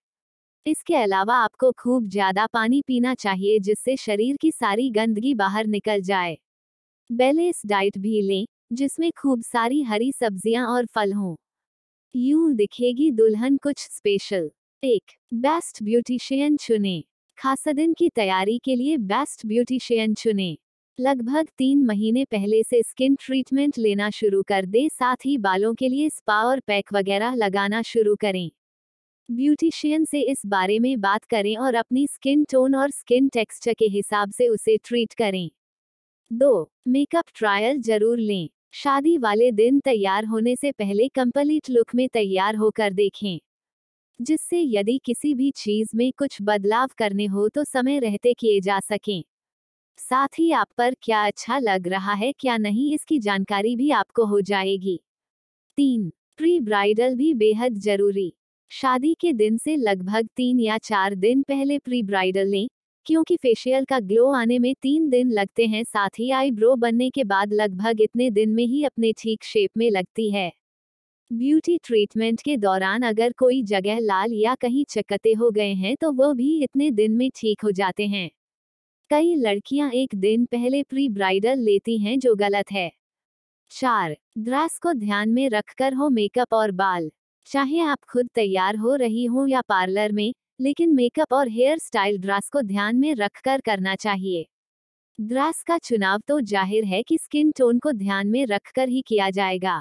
इसके 0.66 0.96
अलावा 0.96 1.36
आपको 1.36 1.72
खूब 1.72 2.08
ज़्यादा 2.08 2.46
पानी 2.46 2.82
पीना 2.86 3.14
चाहिए 3.14 3.58
जिससे 3.58 3.96
शरीर 3.96 4.36
की 4.36 4.52
सारी 4.52 4.90
गंदगी 4.90 5.34
बाहर 5.34 5.66
निकल 5.66 6.00
जाए। 6.00 6.36
बैलेंस 7.10 7.62
डाइट 7.66 7.98
भी 7.98 8.22
लें, 8.22 8.46
जिसमें 8.72 9.10
खूब 9.12 9.42
सारी 9.42 9.82
हरी 9.82 10.12
सब्ज़ियाँ 10.12 10.66
और 10.68 10.86
फल 10.86 11.12
हों। 11.12 11.36
यूँ 12.14 12.54
दिखेगी 12.54 13.10
दुल्हन 13.10 13.56
कुछ 13.56 13.80
स्पेशल। 13.80 14.50
एक, 14.82 15.02
बेस्ट 15.34 15.82
ब्यूटिशियन 15.82 16.56
चुने। 16.56 17.02
खास 17.38 17.68
दिन 17.68 17.94
की 17.94 18.08
तैयारी 18.08 18.58
के 18.64 18.76
लिए 18.76 18.96
बेस्ट 18.98 19.46
ब्यूटिशियन 19.46 20.14
चुने। 20.14 20.56
लगभग 20.98 21.48
तीन 21.58 21.84
महीने 21.84 22.24
पहले 22.24 22.62
से 22.62 22.82
स्किन 22.82 23.16
ट्रीटमेंट 23.16 23.78
लेना 23.78 24.10
शुरू 24.10 24.42
कर 24.42 24.66
दे, 24.66 24.88
साथ 24.88 25.16
ही 25.26 25.38
बालों 25.38 25.74
के 25.74 25.88
लिए 25.88 26.08
स्पा 26.10 26.42
और 26.42 26.60
पैक 26.60 26.92
वगैरह 26.92 27.34
लगाना 27.34 27.82
शुरू 27.82 28.16
करें। 28.16 28.50
ब्यूटिशियन 29.28 30.04
से 30.04 30.20
इस 30.20 30.42
बारे 30.46 30.78
में 30.78 31.00
बात 31.00 31.24
करें 31.24 31.56
और 31.56 31.74
अपनी 31.74 32.06
स्किन 32.06 32.44
टोन 32.44 32.74
और 32.74 32.90
स्किन 32.90 33.28
टेक्सचर 33.28 33.74
के 33.74 33.86
हिसाब 33.86 34.32
से 34.32 34.48
उसे 34.48 34.76
ट्रीट 34.76 35.14
करें। 35.14 35.50
दो, 36.30 36.70
मेकअप 36.88 37.24
ट्रायल 37.34 37.80
ज़रूर 37.80 38.18
लें। 38.18 38.48
शादी 38.72 39.18
वाले 39.18 39.52
दिन 39.52 39.80
तैयार 39.80 40.24
होने 40.24 40.56
से 40.56 40.72
पहले 40.72 41.08
कंप्लीट 41.08 41.70
लुक 41.70 41.94
में 41.94 42.08
तैयार 42.08 42.56
होकर 42.56 42.92
देखें। 42.92 43.38
जिससे 44.20 44.62
यदि 44.62 45.00
किसी 45.04 45.34
भी 45.34 45.50
चीज़ 45.50 45.96
में 45.96 46.12
कुछ 46.18 46.38
बदलाव 46.42 46.88
करने 46.98 47.26
हो 47.26 47.48
तो 47.48 47.64
समय 47.64 47.98
रहते 47.98 48.34
किए 48.34 48.60
जा 48.60 48.80
सकें। 48.80 49.24
साथ 49.98 50.38
ही 50.38 50.50
आप 50.52 50.66
पर 50.78 50.94
क्या 51.02 51.24
अच्छा 51.26 51.58
लग 51.58 51.88
रहा 51.88 52.12
है, 52.14 52.32
क्या 52.32 52.56
नहीं, 52.56 52.92
इसकी 52.94 53.18
जानकारी 53.18 53.74
भी 53.76 53.90
आपको 53.92 54.24
हो 54.26 54.40
जाएगी। 54.42 54.98
तीन 55.78 56.10
प्री 56.38 56.58
ब्राइडल 56.60 57.14
भी 57.14 57.32
बेहद 57.34 57.78
ज़रूरी। 57.80 58.32
शादी 58.70 59.14
के 59.20 59.32
दिन 59.34 59.56
से 59.58 59.76
लगभग 59.76 60.28
तीन 60.36 60.60
या 60.60 60.78
चार 60.78 61.14
दिन 61.16 61.42
पहले 61.42 61.78
प्री 61.78 62.02
ब्राइडल 62.02 62.48
लें, 62.48 62.66
क्योंकि 63.06 63.36
फेशियल 63.36 63.84
का 63.84 64.00
ग्लो 64.02 64.30
आने 64.32 64.58
में 64.58 64.74
तीन 64.82 65.08
दिन 65.10 65.30
लगते 65.32 65.66
हैं, 65.66 65.84
साथ 65.84 66.18
ही 66.18 66.30
आईब्रो 66.32 66.74
बनने 66.76 67.10
के 67.10 67.24
बाद 67.24 67.52
लगभग 67.52 68.00
इतने 68.02 68.30
दिन 68.30 68.50
में 68.50 68.64
ही 68.66 68.84
अपने 68.84 69.12
ठीक 69.18 69.44
शेप 69.44 69.70
में 69.78 69.90
लगती 69.90 70.30
है। 70.30 70.52
ब्यूटी 71.30 71.78
ट्रीटमेंट 71.84 72.42
के 72.42 72.56
दौरान 72.58 73.02
अगर 73.02 73.32
कोई 73.32 73.62
जगह 73.64 73.98
लाल 74.00 74.32
या 74.34 74.54
कहीं 74.56 74.84
चकते 74.90 75.32
हो 75.34 75.50
गए 75.50 75.72
हैं 75.74 75.96
तो 75.96 76.12
वह 76.14 76.32
भी 76.34 76.56
इतने 76.64 76.90
दिन 76.92 77.12
में 77.12 77.30
ठीक 77.36 77.62
हो 77.64 77.70
जाते 77.72 78.06
हैं। 78.06 78.30
कई 79.10 79.34
लड़कियाँ 79.36 79.90
एक 79.92 80.14
दिन 80.14 80.44
पहले 80.46 80.82
प्री 80.82 81.08
ब्राइडल 81.08 81.58
लेती 81.58 81.96
हैं 81.98 82.18
जो 82.18 82.34
गलत 82.34 82.70
है। 82.72 82.90
चार 83.72 84.16
ड्रेस 84.38 84.78
को 84.78 84.92
ध्यान 84.94 85.30
में 85.30 85.48
रखकर 85.50 85.94
हो 85.94 86.08
मेकअप 86.10 86.54
और 86.54 86.70
बाल। 86.72 87.10
चाहे 87.46 87.80
आप 87.80 88.04
खुद 88.08 88.28
तैयार 88.34 88.76
हो 88.76 88.94
रही 88.94 89.24
हो 89.26 89.46
या 89.46 89.60
पार्लर 89.60 90.12
में, 90.12 90.32
लेकिन 90.60 90.94
मेकअप 90.94 91.32
और 91.32 91.48
हेयर 91.48 91.78
स्टाइल 91.78 92.18
ड्रेस 92.18 92.48
को 92.52 92.62
ध्यान 92.62 92.96
में 92.96 93.14
रखकर 93.14 93.60
करना 93.60 93.94
चाहिए। 93.96 94.46
ड्रेस 95.18 95.62
का 95.62 95.78
चुनाव 95.78 96.20
तो 96.28 96.40
ज़ाहिर 96.42 96.84
है 96.84 97.02
कि 97.02 97.18
स्किन 97.18 97.52
टोन 97.52 97.78
को 97.78 97.92
ध्यान 97.92 98.28
में 98.28 98.46
रखकर 98.46 98.88
ही 98.88 99.02
किया 99.02 99.30
जाएगा। 99.30 99.80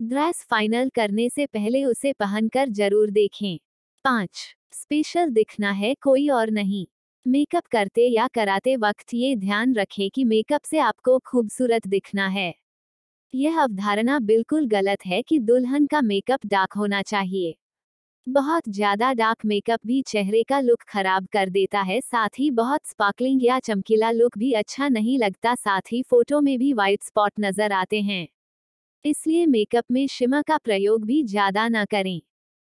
ड्रेस 0.00 0.46
फाइनल 0.50 0.90
करने 0.94 1.28
से 1.30 1.46
पहले 1.46 1.84
उसे 1.84 2.12
पहनकर 2.12 2.68
ज़रूर 2.70 3.10
देखें। 3.10 3.58
पाँच, 4.04 4.46
स्पेशल 4.74 5.30
दिखना 5.30 5.70
है 5.72 5.94
कोई 6.02 6.28
और 6.30 6.50
नहीं। 6.50 6.86
मेकअप 7.26 7.66
करते 7.66 8.06
या 8.08 8.26
कराते 8.28 8.74
वक्त 8.76 9.12
ये 9.14 9.34
ध्यान 9.36 9.74
रखें 9.74 10.08
कि 10.10 10.24
मेकअप 10.24 10.64
से 10.64 10.78
आपको 10.78 11.18
खूबसूरत 11.26 11.86
दिखना 11.86 12.26
है। 12.28 12.52
यह 13.34 13.60
अवधारणा 13.62 14.18
बिल्कुल 14.20 14.66
गलत 14.68 15.06
है 15.06 15.22
कि 15.22 15.38
दुल्हन 15.40 15.86
का 15.86 16.00
मेकअप 16.02 16.46
डार्क 16.46 16.74
होना 16.74 17.02
चाहिए। 17.02 17.54
बहुत 18.26 18.68
ज़्यादा 18.68 19.12
डार्क 19.14 19.46
मेकअप 19.46 19.80
भी 19.86 20.02
चेहरे 20.02 20.42
का 20.44 20.60
लुक 20.60 20.82
खराब 20.88 21.26
कर 21.32 21.50
देता 21.50 21.80
है, 21.82 22.00
साथ 22.00 22.38
ही 22.38 22.50
बहुत 22.52 22.86
स्पार्कलिंग 22.86 23.44
या 23.44 23.58
चमकीला 23.60 24.10
लुक 24.10 24.38
भी 24.38 24.52
अच्छा 24.54 24.88
नहीं 24.88 25.18
लगता, 25.18 25.54
साथ 25.54 25.92
ही 25.92 26.02
फ़ोटो 26.02 26.40
में 26.40 26.58
भी 26.58 26.72
व्हाइट 26.74 27.02
स्पॉट 27.02 27.32
नज़र 27.40 27.72
आते 27.72 28.00
हैं। 28.02 28.26
इसलिए 29.04 29.46
मेकअप 29.46 29.84
में 29.92 30.06
शिमा 30.08 30.42
का 30.42 30.58
प्रयोग 30.58 31.04
भी 31.06 31.22
ज़्यादा 31.24 31.68
न 31.68 31.84
करें। 31.90 32.20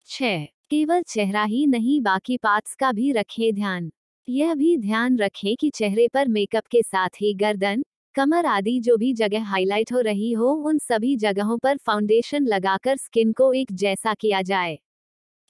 छह 0.08 0.44
केवल 0.70 1.02
चेहरा 1.04 1.44
ही 1.44 1.66
नहीं, 1.66 2.00
बाकी 2.02 2.36
पार्ट्स 2.38 2.74
का 2.74 2.92
भी 2.92 3.12
रखें 3.12 3.54
ध्यान। 3.54 3.90
यह 4.28 4.54
भी 4.54 4.76
ध्यान 4.76 5.16
रखें 5.18 5.54
कि 5.56 5.70
चेहरे 5.70 6.06
पर 6.08 6.28
मेकअप 6.28 6.66
के 6.66 6.82
साथ 6.82 7.08
ही 7.20 7.32
गर्दन, 7.34 7.82
कमर 8.14 8.46
आदि 8.46 8.78
जो 8.80 8.96
भी 8.96 9.12
जगह 9.14 9.44
हाईलाइट 9.44 9.92
हो 9.92 10.00
रही 10.00 10.32
हो, 10.32 10.52
उन 10.64 10.78
सभी 10.78 11.16
जगहों 11.16 11.58
पर 11.58 11.76
फाउंडेशन 11.76 12.46
लगाकर 12.46 12.96
स्किन 12.96 13.32
को 13.32 13.52
एक 13.52 13.72
जैसा 13.72 14.14
किया 14.14 14.42
जाए, 14.42 14.78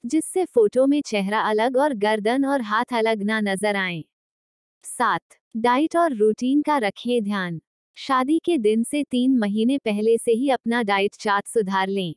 जिससे 0.03 0.45
फ़ोटो 0.45 0.85
में 0.87 1.01
चेहरा 1.01 1.41
अलग 1.41 1.77
और 1.77 1.93
गर्दन 1.93 2.45
और 2.45 2.61
हाथ 2.61 2.93
अलग 2.93 3.23
ना 3.23 3.39
नज़र 3.41 3.75
आए। 3.75 4.03
सात, 4.85 5.21
डाइट 5.57 5.95
और 5.95 6.15
रूटीन 6.15 6.61
का 6.61 6.77
रखें 6.77 7.23
ध्यान। 7.23 7.61
शादी 7.97 8.39
के 8.39 8.57
दिन 8.57 8.83
से 8.83 9.03
तीन 9.03 9.37
महीने 9.37 9.77
पहले 9.77 10.17
से 10.17 10.31
ही 10.31 10.49
अपना 10.49 10.83
डाइट 10.83 11.15
चार्ट 11.15 11.47
सुधार 11.47 11.87
लें। 11.87 12.13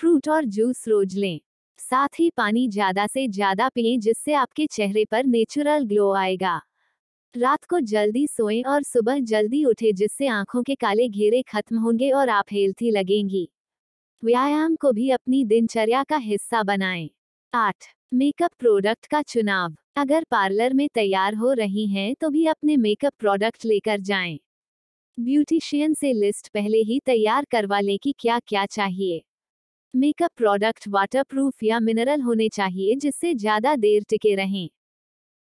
फ्रूट 0.00 0.28
और 0.28 0.44
जूस 0.46 0.88
रोज 0.88 1.16
लें। 1.16 1.40
साथ 1.84 2.20
ही 2.20 2.28
पानी 2.30 2.66
ज़्यादा 2.68 3.06
से 3.06 3.26
ज़्यादा 3.28 3.68
पिए 3.68 3.96
जिससे 3.98 4.34
आपके 4.34 4.66
चेहरे 4.66 5.04
पर 5.04 5.24
नेचुरल 5.26 5.84
ग्लो 5.84 6.10
आएगा 6.14 6.60
रात 7.34 7.64
को 7.64 7.80
जल्दी 7.82 8.26
सोएँ 8.28 8.62
और 8.64 8.82
सुबह 8.84 9.18
जल्दी 9.26 9.64
उठे 9.64 9.92
जिससे 9.94 10.28
आँखों 10.28 10.62
के 10.62 10.74
काले 10.76 11.08
घेरे 11.08 11.42
खत्म 11.48 11.78
होंगे 11.78 12.10
और 12.12 12.28
आप 12.30 12.46
हेल्थी 12.52 12.90
लगेंगी 12.90 13.48
व्यायाम 14.22 14.76
को 14.76 14.92
भी 14.92 15.10
अपनी 15.10 15.44
दिनचर्या 15.46 16.02
का 16.04 16.16
हिस्सा 16.18 16.62
बनाएँ। 16.64 17.08
आठ 17.52 17.86
मेकअप 18.12 18.50
प्रोडक्ट 18.58 19.06
का 19.06 19.22
चुनाव 19.24 19.74
अगर 19.96 20.24
पार्लर 20.30 20.74
में 20.74 20.88
तैयार 20.94 21.34
हो 21.34 21.52
रही 21.54 21.86
हैं 21.88 22.14
तो 22.20 22.30
भी 22.30 22.46
अपने 22.48 22.76
मेकअप 22.78 23.12
प्रोडक्ट 23.18 23.64
लेकर 23.66 24.00
जाएँ। 24.02 24.38
ब्यूटिशियन 25.18 25.94
से 25.94 26.12
लिस्ट 26.14 26.48
पहले 26.48 26.78
ही 26.82 27.00
तैयार 27.06 27.46
करवा 27.50 27.80
लें 27.80 27.98
कि 28.02 28.14
क्या 28.20 28.38
क्या 28.48 28.66
चाहिए 28.68 29.22
मेकअप 29.94 30.30
प्रोडक्ट 30.36 30.86
वाटरप्रूफ 30.88 31.62
या 31.62 31.78
मिनरल 31.80 32.20
होने 32.20 32.48
चाहिए 32.48 32.94
जिससे 32.96 33.32
ज़्यादा 33.34 33.74
देर 33.76 34.02
टिके 34.08 34.34
रहें। 34.34 34.68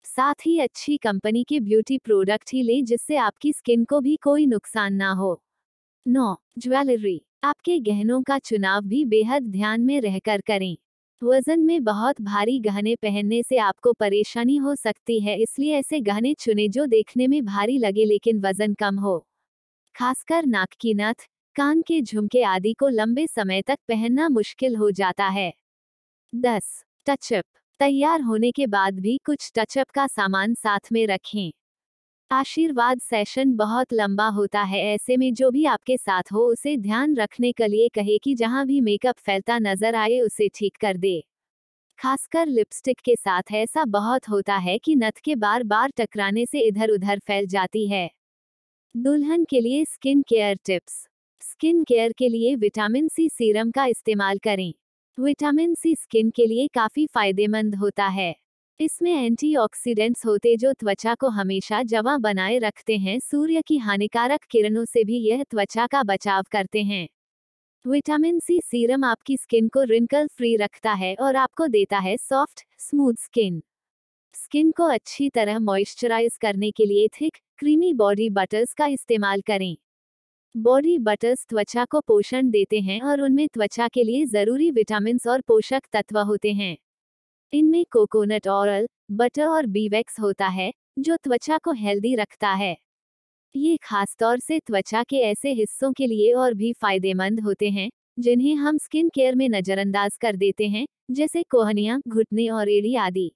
साथ 0.05 0.45
ही 0.45 0.59
अच्छी 0.59 0.97
कंपनी 0.97 1.43
के 1.43 1.59
ब्यूटी 1.59 1.97
प्रोडक्ट 1.97 2.51
ही 2.53 2.63
लें 2.63 2.83
जिससे 2.85 3.17
आपकी 3.17 3.53
स्किन 3.53 3.85
को 3.85 3.99
भी 4.01 4.15
कोई 4.23 4.45
नुकसान 4.45 4.93
ना 4.93 5.11
हो। 5.13 5.41
नौ, 6.05 6.35
ज्वेलरी। 6.59 7.21
आपके 7.43 7.79
गहनों 7.81 8.21
का 8.23 8.39
चुनाव 8.39 8.81
भी 8.83 9.03
बेहद 9.05 9.43
ध्यान 9.43 9.81
में 9.81 10.01
रहकर 10.01 10.41
करें। 10.41 10.75
वज़न 11.21 11.59
में 11.59 11.83
बहुत 11.83 12.21
भारी 12.21 12.59
गहने 12.59 12.95
पहनने 12.95 13.43
से 13.43 13.57
आपको 13.59 13.93
परेशानी 13.93 14.57
हो 14.57 14.75
सकती 14.75 15.19
है, 15.19 15.37
इसलिए 15.37 15.79
ऐसे 15.79 15.99
गहने 16.01 16.33
चुने 16.35 16.67
जो 16.69 16.85
देखने 16.87 17.27
में 17.27 17.43
भारी 17.45 17.77
लगे 17.79 18.05
लेकिन 18.05 18.41
वज़न 18.41 18.73
कम 18.75 18.99
हो। 18.99 19.19
खासकर 19.95 20.45
नाक 20.47 20.73
की 20.81 20.93
नथ 20.93 21.27
कान 21.55 21.81
के 21.81 22.01
झुमके 22.01 22.43
आदि 22.43 22.73
को 22.73 22.87
लंबे 22.87 23.27
समय 23.27 23.61
तक 23.61 23.77
पहनना 23.87 24.29
मुश्किल 24.29 24.75
हो 24.75 24.91
जाता 24.91 25.27
है। 25.27 25.53
दस, 26.35 26.83
टचअप। 27.07 27.43
तैयार 27.79 28.21
होने 28.21 28.51
के 28.51 28.67
बाद 28.67 28.99
भी 28.99 29.17
कुछ 29.25 29.51
टचअप 29.55 29.89
का 29.89 30.07
सामान 30.07 30.53
साथ 30.53 30.79
में 30.91 31.07
रखें। 31.07 31.51
आशीर्वाद 32.31 32.99
सेशन 32.99 33.55
बहुत 33.55 33.93
लंबा 33.93 34.27
होता 34.27 34.61
है, 34.61 34.79
ऐसे 34.79 35.17
में 35.17 35.33
जो 35.33 35.51
भी 35.51 35.65
आपके 35.65 35.97
साथ 35.97 36.31
हो, 36.33 36.39
उसे 36.39 36.77
ध्यान 36.77 37.15
रखने 37.15 37.51
के 37.51 37.67
लिए 37.67 37.89
कहे 37.89 38.17
कि 38.17 38.35
जहाँ 38.35 38.65
भी 38.65 38.81
मेकअप 38.81 39.19
फैलता 39.19 39.59
नज़र 39.59 39.95
आए, 39.95 40.19
उसे 40.19 40.49
ठीक 40.55 40.77
कर 40.77 40.97
दे। 40.97 41.23
खासकर 41.99 42.47
लिपस्टिक 42.47 42.99
के 42.99 43.15
साथ 43.15 43.51
ऐसा 43.51 43.85
बहुत 43.85 44.29
होता 44.29 44.57
है 44.57 44.77
कि 44.77 44.95
नथ 44.95 45.19
के 45.23 45.35
बार 45.35 45.63
बार 45.63 45.91
टकराने 45.97 46.45
से 46.45 46.59
इधर 46.59 46.89
उधर 46.89 47.19
फैल 47.19 47.47
जाती 47.47 47.87
है। 47.87 48.09
दुल्हन 48.95 49.45
के 49.45 49.59
लिए 49.59 49.85
skin 49.85 50.21
care 50.21 50.57
tips. 50.65 51.11
Skin 51.41 51.84
care 51.84 52.13
के 52.13 52.30
लिए 52.30 52.56
विटामिन 52.56 53.08
सी 53.08 53.30
सीरम 53.30 53.71
का 53.71 53.86
इस्तेमाल 53.86 54.38
करें। 54.38 54.73
विटामिन 55.19 55.75
सी 55.75 55.95
स्किन 55.95 56.30
के 56.30 56.45
लिए 56.45 56.67
काफ़ी 56.67 57.06
फ़ायदेमंद 57.06 57.75
होता 57.75 58.08
है। 58.08 58.36
इसमें 58.80 59.25
एंटीऑक्सीडेंट्स 59.25 60.25
होते 60.25 60.58
जो 60.58 60.73
त्वचा 60.73 61.15
को 61.15 61.30
हमेशा 61.30 61.84
जवा 61.84 62.17
बनाए 62.17 62.58
रखते 62.58 62.97
हैं। 62.97 63.19
सूर्य 63.19 63.62
की 63.62 63.77
हानिकारक 63.77 64.43
किरणों 64.43 64.86
से 64.86 65.04
भी 65.04 65.17
यह 65.17 65.43
त्वचा 65.43 65.88
का 65.88 66.04
बचाव 66.04 66.43
करते 66.51 66.84
हैं। 66.84 67.08
विटामिन 67.86 68.39
सी 68.39 68.62
सीरम 68.62 69.04
आपकी 69.04 69.38
स्किन 69.38 69.67
को 69.67 69.84
रिंकल 69.84 70.27
फ्री 70.27 70.56
रखता 70.56 70.93
है 70.93 71.15
और 71.15 71.36
आपको 71.36 71.67
देता 71.67 71.99
है 71.99 72.17
सॉफ्ट, 72.17 72.65
स्मूथ 72.77 73.13
स्किन। 73.13 73.62
स्किन 74.34 74.71
को 74.71 74.84
अच्छी 74.84 75.30
तरह 75.30 75.60
मॉइस्चराइज 75.60 76.38
करने 76.38 76.71
के 76.71 76.86
लिए 76.86 77.08
थिक, 77.08 77.38
क्रीमी 77.58 77.93
बॉडी 77.93 78.30
बटर्स 78.30 78.73
का 78.73 78.86
इस्तेमाल 78.86 79.41
करें। 79.41 79.77
बॉडी 80.55 80.97
बटर्स 80.97 81.45
त्वचा 81.49 81.85
को 81.85 81.99
पोषण 82.01 82.49
देते 82.49 82.79
हैं 82.79 83.01
और 83.01 83.21
उनमें 83.21 83.47
त्वचा 83.47 83.87
के 83.87 84.03
लिए 84.03 84.25
ज़रूरी 84.25 84.69
विटामिन 84.71 85.19
और 85.27 85.41
पोषक 85.41 85.81
तत्व 85.93 86.19
होते 86.19 86.51
हैं। 86.53 86.77
इनमें 87.53 87.85
कोकोनट 87.91 88.47
ऑरल 88.47 88.87
बटर 89.11 89.45
और 89.45 89.65
बीवेक्स 89.65 90.19
होता 90.19 90.47
है, 90.47 90.71
जो 90.99 91.15
त्वचा 91.15 91.57
को 91.57 91.71
हेल्दी 91.71 92.15
रखता 92.15 92.49
है। 92.49 92.75
ये 93.55 93.77
खासतौर 93.77 94.39
से 94.39 94.59
त्वचा 94.59 95.03
के 95.03 95.17
ऐसे 95.17 95.53
हिस्सों 95.53 95.91
के 95.93 96.07
लिए 96.07 96.33
और 96.33 96.53
भी 96.53 96.73
फ़ायदेमंद 96.73 97.39
होते 97.39 97.69
हैं, 97.69 97.89
जिन्हें 98.19 98.55
हम 98.55 98.77
स्किन 98.77 99.09
केयर 99.09 99.35
में 99.35 99.49
नजरअंदाज 99.49 100.17
कर 100.17 100.35
देते 100.35 100.67
हैं, 100.67 100.85
जैसे 101.11 101.43
कोहनिया, 101.43 101.99
घुटने 102.07 102.49
और 102.49 102.69
एड़ी 102.69 102.95
आदि। 102.95 103.31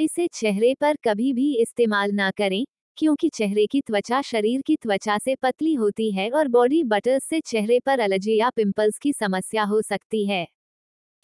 इसे 0.00 0.26
चेहरे 0.26 0.74
पर 0.74 0.96
कभी 1.04 1.32
भी 1.32 1.54
इस्तेमाल 1.56 2.12
ना 2.12 2.30
करें 2.30 2.64
क्योंकि 2.98 3.28
चेहरे 3.28 3.66
की 3.66 3.80
त्वचा 3.80 4.20
शरीर 4.22 4.60
की 4.60 4.76
त्वचा 4.76 5.18
से 5.18 5.34
पतली 5.34 5.74
होती 5.74 6.10
है 6.10 6.30
और 6.30 6.48
बॉडी 6.48 6.82
बटर्स 6.84 7.24
से 7.24 7.40
चेहरे 7.40 7.78
पर 7.80 8.00
एलर्जी 8.00 8.36
या 8.36 8.50
पिंपल्स 8.50 8.98
की 8.98 9.12
समस्या 9.12 9.64
हो 9.64 9.82
सकती 9.82 10.24
है। 10.26 10.46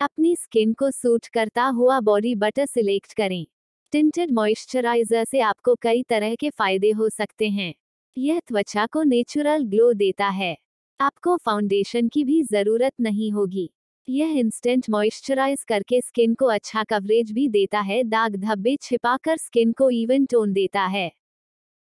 अपनी 0.00 0.36
स्किन 0.36 0.72
को 0.72 0.90
सूट 0.90 1.26
करता 1.26 1.64
हुआ 1.64 2.00
बॉडी 2.00 2.34
बटर 2.34 2.66
सिलेक्ट 2.66 3.12
करें। 3.12 3.46
टिंटेड 3.92 4.30
मॉइस्चराइजर 4.30 5.24
से 5.24 5.40
आपको 5.40 5.74
कई 5.74 6.02
तरह 6.02 6.34
के 6.34 6.50
फ़ायदे 6.50 6.90
हो 6.90 7.08
सकते 7.08 7.48
हैं। 7.48 7.74
यह 8.16 8.40
त्वचा 8.46 8.86
को 8.86 9.02
नेचुरल 9.02 9.64
ग्लो 9.64 9.92
देता 9.92 10.28
है। 10.28 10.56
आपको 11.00 11.36
फाउंडेशन 11.36 12.08
की 12.08 12.24
भी 12.24 12.42
ज़रूरत 12.42 12.92
नहीं 13.00 13.30
होगी। 13.32 13.70
यह 14.08 14.38
इंस्टेंट 14.38 14.90
मॉइस्चराइज 14.90 15.64
करके 15.64 16.00
स्किन 16.00 16.34
को 16.34 16.46
अच्छा 16.46 16.84
कवरेज 16.84 17.32
भी 17.32 17.48
देता 17.48 17.80
है। 17.80 18.04
दाग 18.04 18.36
धब्बे 18.36 18.76
छिपाकर 18.82 19.36
स्किन 19.36 19.72
को 19.72 19.90
इवन 19.90 20.26
टोन 20.26 20.52
देता 20.52 20.84
है। 20.86 21.10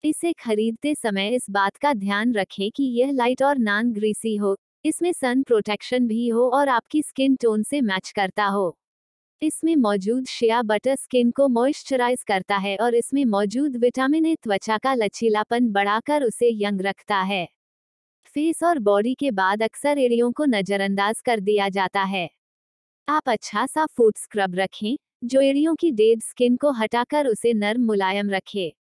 इसे 0.07 0.31
खरीदते 0.33 0.95
समय 0.95 1.27
इस 1.27 1.49
बात 1.49 1.77
का 1.77 1.93
ध्यान 1.93 2.33
रखें 2.33 2.69
कि 2.71 2.83
यह 2.83 3.11
लाइट 3.11 3.43
और 3.43 3.57
नॉन 3.57 3.91
ग्रीसी 3.93 4.35
हो। 4.35 4.55
इसमें 4.85 5.11
सन 5.13 5.43
प्रोटेक्शन 5.43 6.07
भी 6.07 6.27
हो 6.27 6.49
और 6.49 6.69
आपकी 6.69 7.01
स्किन 7.01 7.35
टोन 7.35 7.63
से 7.63 7.81
मैच 7.81 8.11
करता 8.11 8.45
हो। 8.45 8.77
इसमें 9.41 9.75
मौजूद 9.75 10.25
शिया 10.25 10.61
बटर 10.61 10.95
स्किन 10.95 11.31
को 11.31 11.47
मॉइस्चराइज 11.47 12.23
करता 12.23 12.57
है 12.57 12.77
और 12.77 12.95
इसमें 12.95 13.25
मौजूद 13.25 13.75
विटामिन 13.77 14.25
ए 14.25 14.35
त्वचा 14.35 14.77
का 14.77 14.93
लचीलापन 14.93 15.71
बढ़ाकर 15.71 16.23
उसे 16.23 16.51
यंग 16.63 16.81
रखता 16.81 17.17
है। 17.17 17.45
फेस 18.35 18.63
और 18.63 18.79
बॉडी 18.79 19.13
के 19.13 19.31
बाद 19.31 19.63
अक्सर 19.63 19.97
एड़ियों 19.97 20.31
को 20.31 20.45
नजरअंदाज 20.45 21.21
कर 21.21 21.39
दिया 21.39 21.69
जाता 21.69 22.03
है। 22.03 22.29
आप 23.07 23.29
अच्छा 23.29 23.65
सा 23.65 23.85
फ़ूड 23.85 24.13
स्क्रब 24.17 24.55
रखें, 24.55 24.97
जो 25.23 25.41
एड़ियों 25.41 25.75
की 25.75 25.91
डेड 25.91 26.21
स्किन 26.21 26.55
को 26.55 26.71
हटाकर 26.71 27.27
उसे 27.27 27.53
नर्म 27.53 27.85
मुलायम 27.85 28.29
रखे। 28.29 28.76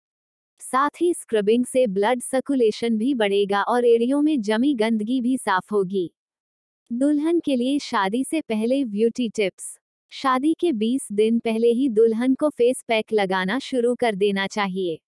साथ 0.63 0.91
ही 1.01 1.15
स्क्रबिंग 1.15 1.65
से 1.67 1.87
ब्लड 1.87 2.21
सर्कुलेशन 2.23 2.99
भी 2.99 3.15
बढ़ेगा 3.15 3.63
और 3.63 3.85
एड़ियों 3.85 4.23
में 4.23 4.41
जमी 4.41 4.75
गंदगी 4.75 5.21
भी 5.21 5.37
साफ़ 5.39 5.75
होगी। 5.75 6.11
दुल्हन 6.93 7.41
के 7.41 7.57
लिए 7.57 7.79
शादी 7.79 8.25
से 8.25 8.41
पहले 8.41 8.85
ब्यूटी 8.85 9.29
टिप्स 9.29 9.79
शादी 10.13 10.55
के 10.55 10.73
20 10.73 11.09
दिन 11.13 11.39
पहले 11.39 11.69
ही 11.69 11.89
दुल्हन 11.89 12.35
को 12.35 12.49
फेस 12.49 12.85
पैक 12.89 13.13
लगाना 13.13 13.59
शुरू 13.59 13.95
कर 13.95 14.15
देना 14.15 14.47
चाहिए। 14.47 14.99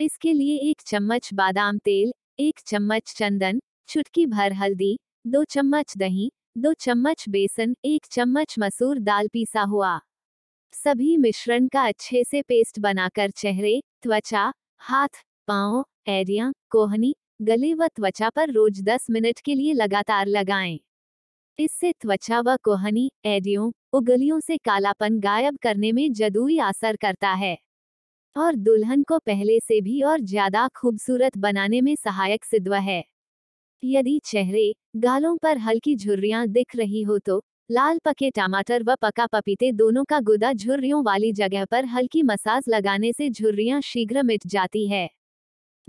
इसके 0.00 0.32
लिए 0.32 0.56
एक 0.56 0.80
चम्मच 0.86 1.34
बादाम 1.34 1.78
तेल, 1.78 2.12
एक 2.38 2.60
चम्मच 2.66 3.14
चंदन, 3.16 3.60
चुटकी 3.88 4.26
भर 4.26 4.52
हल्दी, 4.52 4.98
दो 5.26 5.44
चम्मच 5.44 5.96
दही, 5.96 6.32
दो 6.58 6.72
चम्मच 6.72 7.28
बेसन, 7.28 7.76
एक 7.84 8.06
चम्मच 8.10 8.54
मसूर 8.58 8.98
दाल 8.98 9.28
पीसा 9.28 9.62
हुआ। 9.62 10.00
सभी 10.72 11.16
मिश्रण 11.16 11.68
का 11.68 11.86
अच्छे 11.86 12.24
से 12.24 12.42
पेस्ट 12.42 12.78
बनाकर 12.78 13.30
चेहरे, 13.30 13.82
त्वचा 14.02 14.52
हाथ, 14.82 15.08
पाँव 15.48 15.84
एरिया 16.08 16.50
कोहनी, 16.70 17.14
गले 17.42 17.72
व 17.74 17.86
त्वचा 17.88 18.28
पर 18.30 18.50
रोज 18.52 18.80
10 18.84 19.06
मिनट 19.10 19.40
के 19.44 19.54
लिए 19.54 19.72
लगातार 19.72 20.26
लगाएँ। 20.28 20.78
इससे 21.58 21.92
त्वचा 21.92 22.40
व 22.40 22.56
कोहनी 22.64 23.10
एडियों 23.26 23.70
उगलियों 23.92 24.40
से 24.40 24.56
कालापन 24.58 25.18
गायब 25.20 25.58
करने 25.62 25.92
में 25.92 26.12
जदुई 26.14 26.58
असर 26.62 26.96
करता 26.96 27.30
है 27.34 27.56
और 28.36 28.56
दुल्हन 28.58 29.02
को 29.02 29.18
पहले 29.20 29.58
से 29.60 29.80
भी 29.80 30.02
और 30.04 30.20
ज़्यादा 30.22 30.68
खूबसूरत 30.76 31.38
बनाने 31.38 31.80
में 31.80 31.94
सहायक 31.96 32.44
सिद्ध 32.44 32.72
है 32.74 33.02
यदि 33.82 34.20
चेहरे, 34.24 34.72
गालों 34.98 35.36
पर 35.38 35.58
हल्की 35.60 35.96
झुर्रियाँ 35.96 36.46
दिख 36.48 36.76
रही 36.76 37.02
हो 37.02 37.18
तो 37.20 37.42
लाल 37.72 37.98
पके 38.04 38.30
टमाटर 38.30 38.82
व 38.82 38.94
पका 38.94 39.26
पपीते 39.26 39.72
दोनों 39.72 40.04
का 40.04 40.20
गुदा 40.20 40.52
झुर्रियों 40.52 41.04
वाली 41.04 41.32
जगह 41.32 41.64
पर 41.64 41.84
हल्की 41.84 42.22
मसाज 42.22 42.64
लगाने 42.68 43.12
से 43.12 43.30
झुर्रियाँ 43.30 43.80
शीघ्र 43.80 44.22
मिट 44.22 44.46
जाती 44.46 44.88
है। 44.88 45.10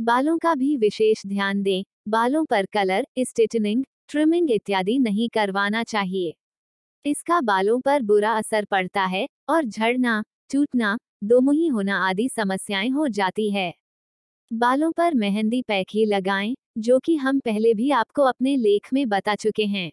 बालों 0.02 0.38
का 0.38 0.56
भी 0.56 0.78
विशेष 0.78 1.26
ध्यान 1.28 1.63
दें। 1.63 1.84
बालों 2.08 2.46
पर 2.46 2.65
कलर, 2.65 3.06
स्टेटनिंग, 3.19 3.84
ट्रिमिंग 4.10 4.52
इत्यादि 4.52 5.00
नहीं 5.00 5.30
करवाना 5.30 5.84
चाहिए। 5.84 6.34
इसका 7.06 7.41
बालों 7.41 7.80
पर 7.80 8.02
बुरा 8.02 8.32
असर 8.32 8.65
पड़ता 8.65 9.04
है 9.06 9.28
और 9.50 9.65
झड़ना, 9.65 10.24
टूटना, 10.52 10.98
दोमुही 11.24 11.67
होना 11.67 12.10
आदि 12.10 12.30
समस्याएँ 12.30 12.89
हो 12.89 13.08
जाती 13.08 13.52
है। 13.52 13.74
बालों 14.54 14.91
पर 14.91 15.13
मेहंदी 15.13 15.63
ही 15.69 16.06
लगाएँ, 16.06 16.56
जो 16.78 17.00
कि 17.00 17.15
हम 17.15 17.39
पहले 17.39 17.74
भी 17.74 17.91
आपको 17.91 18.22
अपने 18.22 18.58
लेख 18.58 18.93
में 18.93 19.10
बता 19.10 19.36
चुके 19.36 19.65
हैं। 19.65 19.91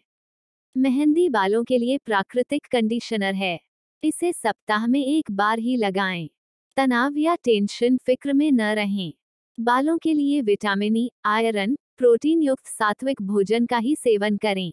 मेहंदी 0.75 1.27
बालों 1.29 1.63
के 1.63 1.77
लिए 1.77 1.97
प्राकृतिक 1.97 2.65
कंडीशनर 2.71 3.33
है। 3.33 3.59
इसे 4.03 4.33
सप्ताह 4.33 4.87
में 4.87 4.99
एक 4.99 5.31
बार 5.31 5.59
ही 5.59 5.75
लगाएँ। 5.77 6.29
तनाव 6.77 7.17
या 7.17 7.35
टेंशन 7.35 7.97
फ़िक्र 7.97 8.33
में 8.33 8.51
न 8.51 8.61
रहें। 8.61 9.13
बालों 9.59 9.97
के 9.97 10.13
लिए 10.13 10.41
विटामिन 10.41 10.97
ई 10.97 11.09
आयरन, 11.25 11.75
प्रोटीन 11.97 12.41
युक्त 12.41 12.67
सात्विक 12.67 13.21
भोजन 13.21 13.65
का 13.65 13.77
ही 13.77 13.95
सेवन 13.95 14.37
करें। 14.37 14.71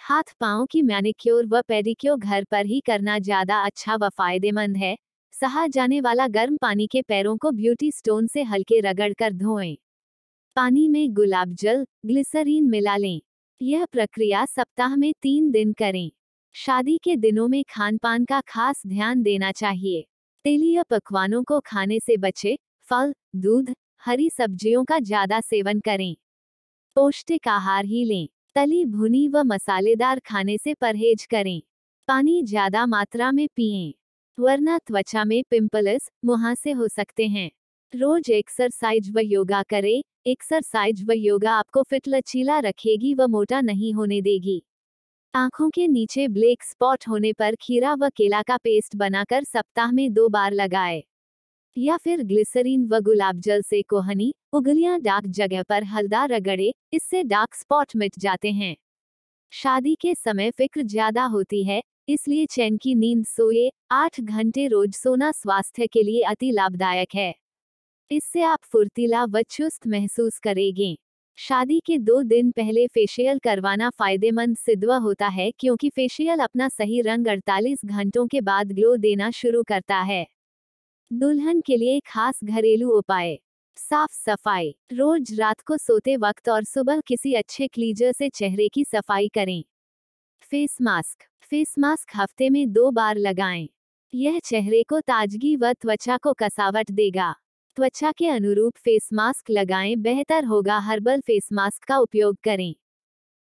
हाथ 0.00 0.34
पाओ 0.40 0.66
की 0.66 0.82
मैनिक्योर 0.82 1.46
व 1.46 1.62
पेडिक्योर 1.62 2.18
घर 2.18 2.44
पर 2.44 2.66
ही 2.66 2.80
करना 2.80 3.18
ज़्यादा 3.18 3.62
अच्छा 3.62 3.96
व 3.96 4.08
फ़ायदेमंद 4.08 4.76
है। 4.76 4.96
सहा 5.34 5.66
जाने 5.66 6.00
वाला 6.00 6.28
गर्म 6.28 6.56
पानी 6.56 6.86
के 6.86 7.02
पैरों 7.02 7.36
को 7.36 7.50
ब्यूटी 7.50 7.92
स्टोन 7.92 8.26
से 8.26 8.42
हल्के 8.42 8.80
रगड़कर 8.80 9.32
धोएँ। 9.32 9.76
पानी 10.56 10.88
में 10.88 11.14
गुलाब 11.14 11.54
जल, 11.54 11.86
ग्लिसरीन 12.06 12.70
मिला 12.70 12.96
लें। 12.96 13.20
यह 13.60 13.84
प्रक्रिया 13.84 14.44
सप्ताह 14.46 14.94
में 14.96 15.12
तीन 15.22 15.50
दिन 15.50 15.72
करें। 15.72 16.10
शादी 16.54 16.96
के 16.98 17.16
दिनों 17.16 17.48
में 17.48 17.62
खान 17.68 17.98
पान 17.98 18.24
का 18.24 18.40
खास 18.40 18.82
ध्यान 18.86 19.22
देना 19.22 19.50
चाहिए। 19.52 20.04
तेलीय 20.44 20.82
पकवानों 20.82 21.42
को 21.44 21.60
खाने 21.60 21.98
से 22.00 22.16
बचे, 22.16 22.56
फल, 22.88 23.12
दूध, 23.36 23.74
हरी 24.04 24.30
सब्जियों 24.30 24.84
का 24.84 24.98
ज़्यादा 24.98 25.40
सेवन 25.40 25.80
करें। 25.80 26.14
पौष्टिक 26.96 27.48
आहार 27.48 27.84
ही 27.84 28.04
लें। 28.04 28.28
तली, 28.54 28.84
भुनी 28.84 29.28
व 29.28 29.42
मसालेदार 29.44 30.20
खाने 30.20 30.58
से 30.58 30.74
परहेज 30.74 31.26
करें। 31.26 31.60
पानी 32.08 32.42
ज़्यादा 32.42 32.86
मात्रा 32.86 33.32
में 33.32 33.48
पिएँ। 33.56 33.94
वरना 34.38 34.78
त्वचा 34.78 35.24
में 35.24 35.42
पिंपल्स 35.50 36.10
मुहासे 36.24 36.72
हो 36.72 36.88
सकते 36.88 37.26
हैं। 37.28 37.50
रोज 37.92 38.30
एक्सरसाइज 38.30 39.10
व 39.10 39.20
योगा 39.20 39.62
करें। 39.62 40.02
एक्सरसाइज 40.26 41.02
व 41.04 41.12
योगा 41.12 41.52
आपको 41.52 41.82
फिट 41.82 42.08
लचीला 42.08 42.58
रखेगी 42.58 43.14
व 43.14 43.26
मोटा 43.26 43.60
नहीं 43.60 43.92
होने 43.94 44.20
देगी। 44.22 44.62
आँखों 45.34 45.70
के 45.70 45.86
नीचे 45.88 46.28
ब्लैक 46.28 46.62
स्पॉट 46.62 47.04
होने 47.08 47.32
पर 47.32 47.54
खीरा 47.60 47.94
व 47.94 48.08
केला 48.08 48.42
का 48.42 48.56
पेस्ट 48.56 48.96
बनाकर 48.96 49.44
सप्ताह 49.44 49.92
में 49.92 50.12
दो 50.12 50.28
बार 50.28 50.52
लगाए। 50.52 51.02
या 51.76 51.96
फिर 51.96 52.22
ग्लिसरीन 52.22 52.86
व 52.86 53.00
गुलाब 53.00 53.40
जल 53.40 53.62
से 53.62 53.82
कोहनी, 53.82 54.32
उगलियाँ 54.52 55.00
डार्क 55.00 55.26
जगह 55.26 55.62
पर 55.62 55.84
हल्दा 55.84 56.24
रगड़े, 56.24 56.72
इससे 56.92 57.22
डार्क 57.22 57.54
स्पॉट 57.54 57.96
मिट 57.96 58.18
जाते 58.18 58.52
हैं। 58.52 58.76
शादी 59.52 59.94
के 59.94 60.14
समय 60.14 60.50
फ़िक्र 60.50 60.82
ज़्यादा 60.82 61.24
होती 61.24 61.64
है, 61.64 61.82
इसलिए 62.08 62.46
चैन 62.46 62.76
की 62.76 62.94
नींद 62.94 63.26
सोए, 63.26 63.70
आठ 63.92 64.20
घंटे 64.20 64.68
रोज 64.68 64.94
सोना 64.94 65.32
स्वास्थ्य 65.32 65.86
के 65.86 66.02
लिए 66.02 66.22
अति 66.22 66.50
लाभदायक 66.50 67.14
है। 67.14 67.34
इससे 68.10 68.42
आप 68.42 68.58
फुर्तीला 68.64 69.24
व 69.24 69.42
चुस्त 69.42 69.86
महसूस 69.86 70.38
करेंगे। 70.38 70.98
शादी 71.38 71.80
के 71.86 71.98
दो 71.98 72.22
दिन 72.22 72.50
पहले 72.50 72.86
फेशियल 72.86 73.38
करवाना 73.38 73.90
फ़ायदेमंद 73.90 74.56
सिद्ध 74.56 74.84
होता 74.84 75.28
है 75.28 75.50
क्योंकि 75.50 75.90
फेशियल 75.90 76.38
अपना 76.38 76.68
सही 76.68 77.00
रंग 77.00 77.26
48 77.26 77.84
घंटों 77.84 78.26
के 78.26 78.40
बाद 78.40 78.72
ग्लो 78.72 78.96
देना 78.96 79.30
शुरू 79.30 79.62
करता 79.62 79.96
है। 79.96 80.26
दुल्हन 81.12 81.60
के 81.60 81.76
लिए 81.76 82.00
खास 82.00 82.40
घरेलू 82.44 82.90
उपाय। 82.90 83.38
साफ़ 83.76 84.12
सफ़ाई। 84.12 84.74
रोज 84.92 85.34
रात 85.40 85.60
को 85.60 85.76
सोते 85.76 86.16
वक्त 86.16 86.48
और 86.48 86.64
सुबह 86.64 87.00
किसी 87.00 87.34
अच्छे 87.34 87.68
क्लीजर 87.68 88.12
से 88.12 88.28
चेहरे 88.28 88.68
की 88.68 88.84
सफ़ाई 88.84 89.28
करें। 89.28 89.64
Face 90.42 90.78
mask. 90.82 91.22
फेस 91.42 91.74
मास्क 91.78 92.16
हफ़्ते 92.16 92.50
में 92.50 92.72
दो 92.72 92.90
बार 92.90 93.16
लगाएँ। 93.16 93.68
यह 94.14 94.38
चेहरे 94.38 94.82
को 94.82 95.00
ताजगी 95.00 95.56
व 95.56 95.72
त्वचा 95.72 96.16
को 96.16 96.32
कसावट 96.32 96.90
देगा। 96.90 97.34
त्वचा 97.76 98.10
के 98.12 98.26
अनुरूप 98.28 98.76
फेस 98.76 99.08
मास्क 99.12 99.50
लगाएँ, 99.50 99.94
बेहतर 99.96 100.44
होगा 100.44 100.78
हर्बल 100.78 101.20
फेस 101.20 101.48
मास्क 101.52 101.84
का 101.84 101.96
उपयोग 101.98 102.36
करें। 102.44 102.74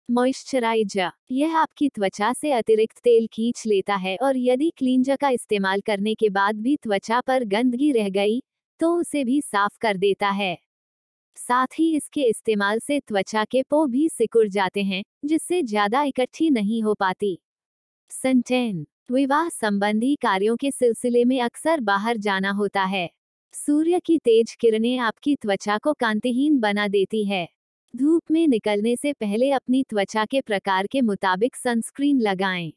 मॉइस्चराइजर, 0.08 1.10
यह 1.30 1.56
आपकी 1.58 1.88
त्वचा 1.88 2.32
से 2.32 2.52
अतिरिक्त 2.52 2.98
तेल 2.98 3.26
खींच 3.32 3.62
लेता 3.66 3.94
है 3.96 4.16
और 4.16 4.36
यदि 4.36 4.70
क्लींजर 4.78 5.16
का 5.16 5.28
इस्तेमाल 5.28 5.80
करने 5.80 6.14
के 6.14 6.28
बाद 6.28 6.60
भी 6.60 6.76
त्वचा 6.76 7.20
पर 7.20 7.44
गंदगी 7.46 7.90
रह 7.92 8.08
गई 8.10 8.40
तो 8.80 8.94
उसे 8.96 9.24
भी 9.24 9.40
साफ़ 9.40 9.78
कर 9.80 9.96
देता 9.96 10.28
है। 10.30 10.56
साथ 11.36 11.78
ही 11.78 11.94
इसके 11.96 12.22
इस्तेमाल 12.22 12.78
से 12.78 13.00
त्वचा 13.00 13.44
के 13.44 13.62
पो 13.62 13.86
भी 13.86 14.08
सिकुड़ 14.08 14.48
जाते 14.48 14.82
हैं, 14.82 15.02
जिससे 15.24 15.62
ज़्यादा 15.62 16.02
इकट्ठी 16.02 16.50
नहीं 16.50 16.82
हो 16.82 16.94
पाती। 16.94 17.38
संटेन 18.10 18.86
विवाह 19.12 19.48
संबंधी 19.50 20.14
कार्यों 20.14 20.56
के 20.56 20.70
सिलसिले 20.70 21.24
में 21.24 21.40
अक्सर 21.40 21.80
बाहर 21.82 22.16
जाना 22.18 22.50
होता 22.52 22.84
है। 22.84 23.08
सूर्य 23.56 24.00
की 24.00 24.18
तेज 24.18 24.54
किरणें 24.54 24.98
आपकी 24.98 25.36
त्वचा 25.36 25.78
को 25.78 25.92
कांतिहीन 25.92 26.58
बना 26.60 26.88
देती 26.88 27.24
है। 27.24 27.48
धूप 27.96 28.22
में 28.30 28.48
निकलने 28.48 28.96
से 28.96 29.12
पहले 29.12 29.50
अपनी 29.50 29.82
त्वचा 29.82 30.24
के 30.24 30.40
प्रकार 30.40 30.86
के 30.86 31.00
मुताबिक 31.00 31.56
सनस्क्रीन 31.56 32.20
लगाएँ। 32.20 32.72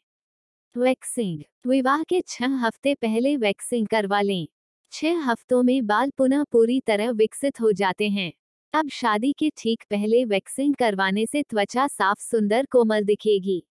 वैक्सिंग, 0.77 1.41
विवाह 1.67 2.03
के 2.03 2.21
छह 2.27 2.47
हफ़्ते 2.47 2.95
पहले 2.95 3.37
वैक्सिंग 3.37 3.87
करवा 3.87 4.21
लें। 4.21 4.47
छह 4.91 5.19
हफ्तों 5.19 5.63
में 5.63 5.87
बाल 5.87 6.11
पुनः 6.17 6.43
पूरी 6.43 6.79
तरह 6.79 7.11
विकसित 7.11 7.61
हो 7.61 7.71
जाते 7.71 8.09
हैं। 8.09 8.33
अब 8.73 8.89
शादी 8.89 9.33
के 9.33 9.49
ठीक 9.57 9.83
पहले 9.89 10.25
वैक्सिंग 10.25 10.75
करवाने 10.75 11.25
से 11.25 11.43
त्वचा 11.43 11.87
साफ़, 11.87 12.19
सुंदर, 12.19 12.65
कोमल 12.65 13.03
दिखेगी। 13.03 13.63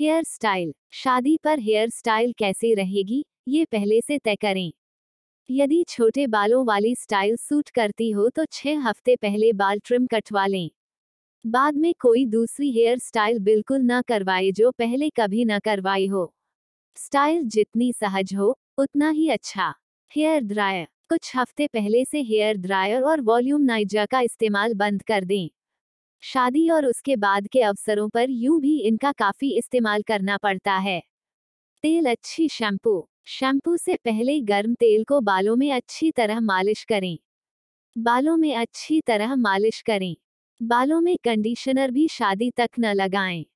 हेयर 0.00 0.24
स्टाइल, 0.24 0.74
शादी 0.90 1.38
पर 1.44 1.58
हेयर 1.58 1.90
स्टाइल 1.90 2.32
कैसी 2.32 2.74
रहेगी, 2.74 3.24
ये 3.48 3.64
पहले 3.64 4.00
से 4.00 4.18
तय 4.18 4.36
करें। 4.36 4.72
यदि 5.48 5.84
छोटे 5.88 6.26
बालों 6.26 6.64
वाली 6.66 6.94
स्टाइल 6.94 7.36
सूट 7.36 7.68
करती 7.68 8.10
हो 8.10 8.28
तो 8.28 8.44
छह 8.52 8.80
हफ़्ते 8.80 9.14
पहले 9.16 9.52
बाल 9.52 9.78
ट्रिम 9.84 10.06
कटवा 10.06 10.46
लें। 10.46 10.70
बाद 11.44 11.76
में 11.76 11.92
कोई 12.00 12.24
दूसरी 12.26 12.70
हेयर 12.72 12.98
स्टाइल 12.98 13.38
बिल्कुल 13.38 13.82
न 13.82 14.00
करवाए 14.02 14.50
जो 14.52 14.70
पहले 14.70 15.10
कभी 15.10 15.44
न 15.44 15.58
करवाई 15.58 16.06
हो। 16.06 16.32
स्टाइल 16.96 17.44
जितनी 17.46 17.92
सहज 17.92 18.34
हो, 18.34 18.56
उतना 18.78 19.10
ही 19.10 19.28
अच्छा। 19.28 19.74
Hair 20.12 20.42
dryer. 20.42 20.88
कुछ 21.08 21.36
हफ़्ते 21.36 21.66
पहले 21.66 22.04
से 22.04 22.22
हेयर 22.22 22.56
ड्रायर 22.56 23.02
और 23.02 23.20
वॉल्यूम 23.20 23.62
नाइजा 23.62 24.06
का 24.06 24.20
इस्तेमाल 24.20 24.74
बंद 24.74 25.02
कर 25.02 25.24
दें। 25.24 25.48
शादी 26.22 26.68
और 26.70 26.86
उसके 26.86 27.16
बाद 27.16 27.48
के 27.48 27.62
अवसरों 27.62 28.08
पर 28.08 28.30
यूँ 28.30 28.60
भी 28.60 28.78
इनका 28.80 29.12
काफ़ी 29.12 29.52
इस्तेमाल 29.58 30.02
करना 30.02 30.36
पड़ता 30.36 30.74
है। 30.78 31.02
तेल 31.82 32.06
अच्छी 32.10 32.48
शैम्पू। 32.48 33.08
शैम्पू 33.26 33.76
से 33.76 33.94
पहले 33.96 34.40
गर्म 34.40 34.74
तेल 34.74 35.04
को 35.04 35.20
बालों 35.20 35.56
में 35.56 35.72
अच्छी 35.72 36.10
तरह 36.10 36.40
मालिश 36.40 36.84
करें। 36.84 37.18
बालों 37.98 38.36
में 38.36 38.54
अच्छी 38.56 39.00
तरह 39.00 39.36
मालिश 39.36 39.80
करें। 39.82 40.16
बालों 40.62 41.00
में 41.00 41.16
कंडीशनर 41.24 41.90
भी 41.90 42.08
शादी 42.08 42.50
तक 42.50 42.68
न 42.78 42.92
लगाएँ। 42.94 43.46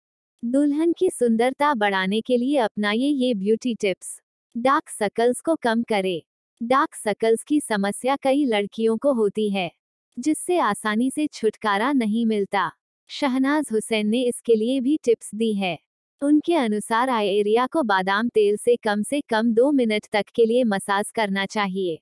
दुल्हन 0.44 0.92
की 0.92 1.10
सुंदरता 1.10 1.74
बढ़ाने 1.74 2.20
के 2.20 2.36
लिए 2.36 2.56
अपनाइए 2.56 3.08
ये 3.08 3.34
ब्यूटी 3.34 3.74
टिप्स। 3.74 4.20
डार्क 4.56 4.88
सकल्स 4.88 5.40
को 5.40 5.56
कम 5.56 5.82
करें। 5.82 6.22
डार्क 6.62 6.94
सकल्स 6.94 7.42
की 7.42 7.60
समस्या 7.60 8.16
कई 8.16 8.44
लड़कियों 8.44 8.98
को 8.98 9.12
होती 9.12 9.50
है, 9.50 9.70
जिससे 10.18 10.58
आसानी 10.58 11.10
से 11.10 11.26
छुटकारा 11.26 11.92
नहीं 11.92 12.26
मिलता। 12.26 12.70
शहनाज 13.08 13.68
हुसैन 13.72 14.06
ने 14.06 14.22
इसके 14.22 14.54
लिए 14.54 14.80
भी 14.80 14.98
टिप्स 15.04 15.34
दी 15.34 15.54
है। 15.54 15.78
उनके 16.22 16.54
अनुसार 16.54 17.10
आई 17.10 17.28
एरिया 17.28 17.66
को 17.66 17.82
बादाम 17.82 18.28
तेल 18.28 18.56
से 18.56 18.76
कम 18.76 19.02
से 19.02 19.20
कम 19.20 19.52
दो 19.54 19.72
मिनट 19.72 20.06
तक 20.12 20.24
के 20.34 20.46
लिए 20.46 20.64
मसाज 20.64 21.10
करना 21.10 21.46
चाहिए। 21.46 21.98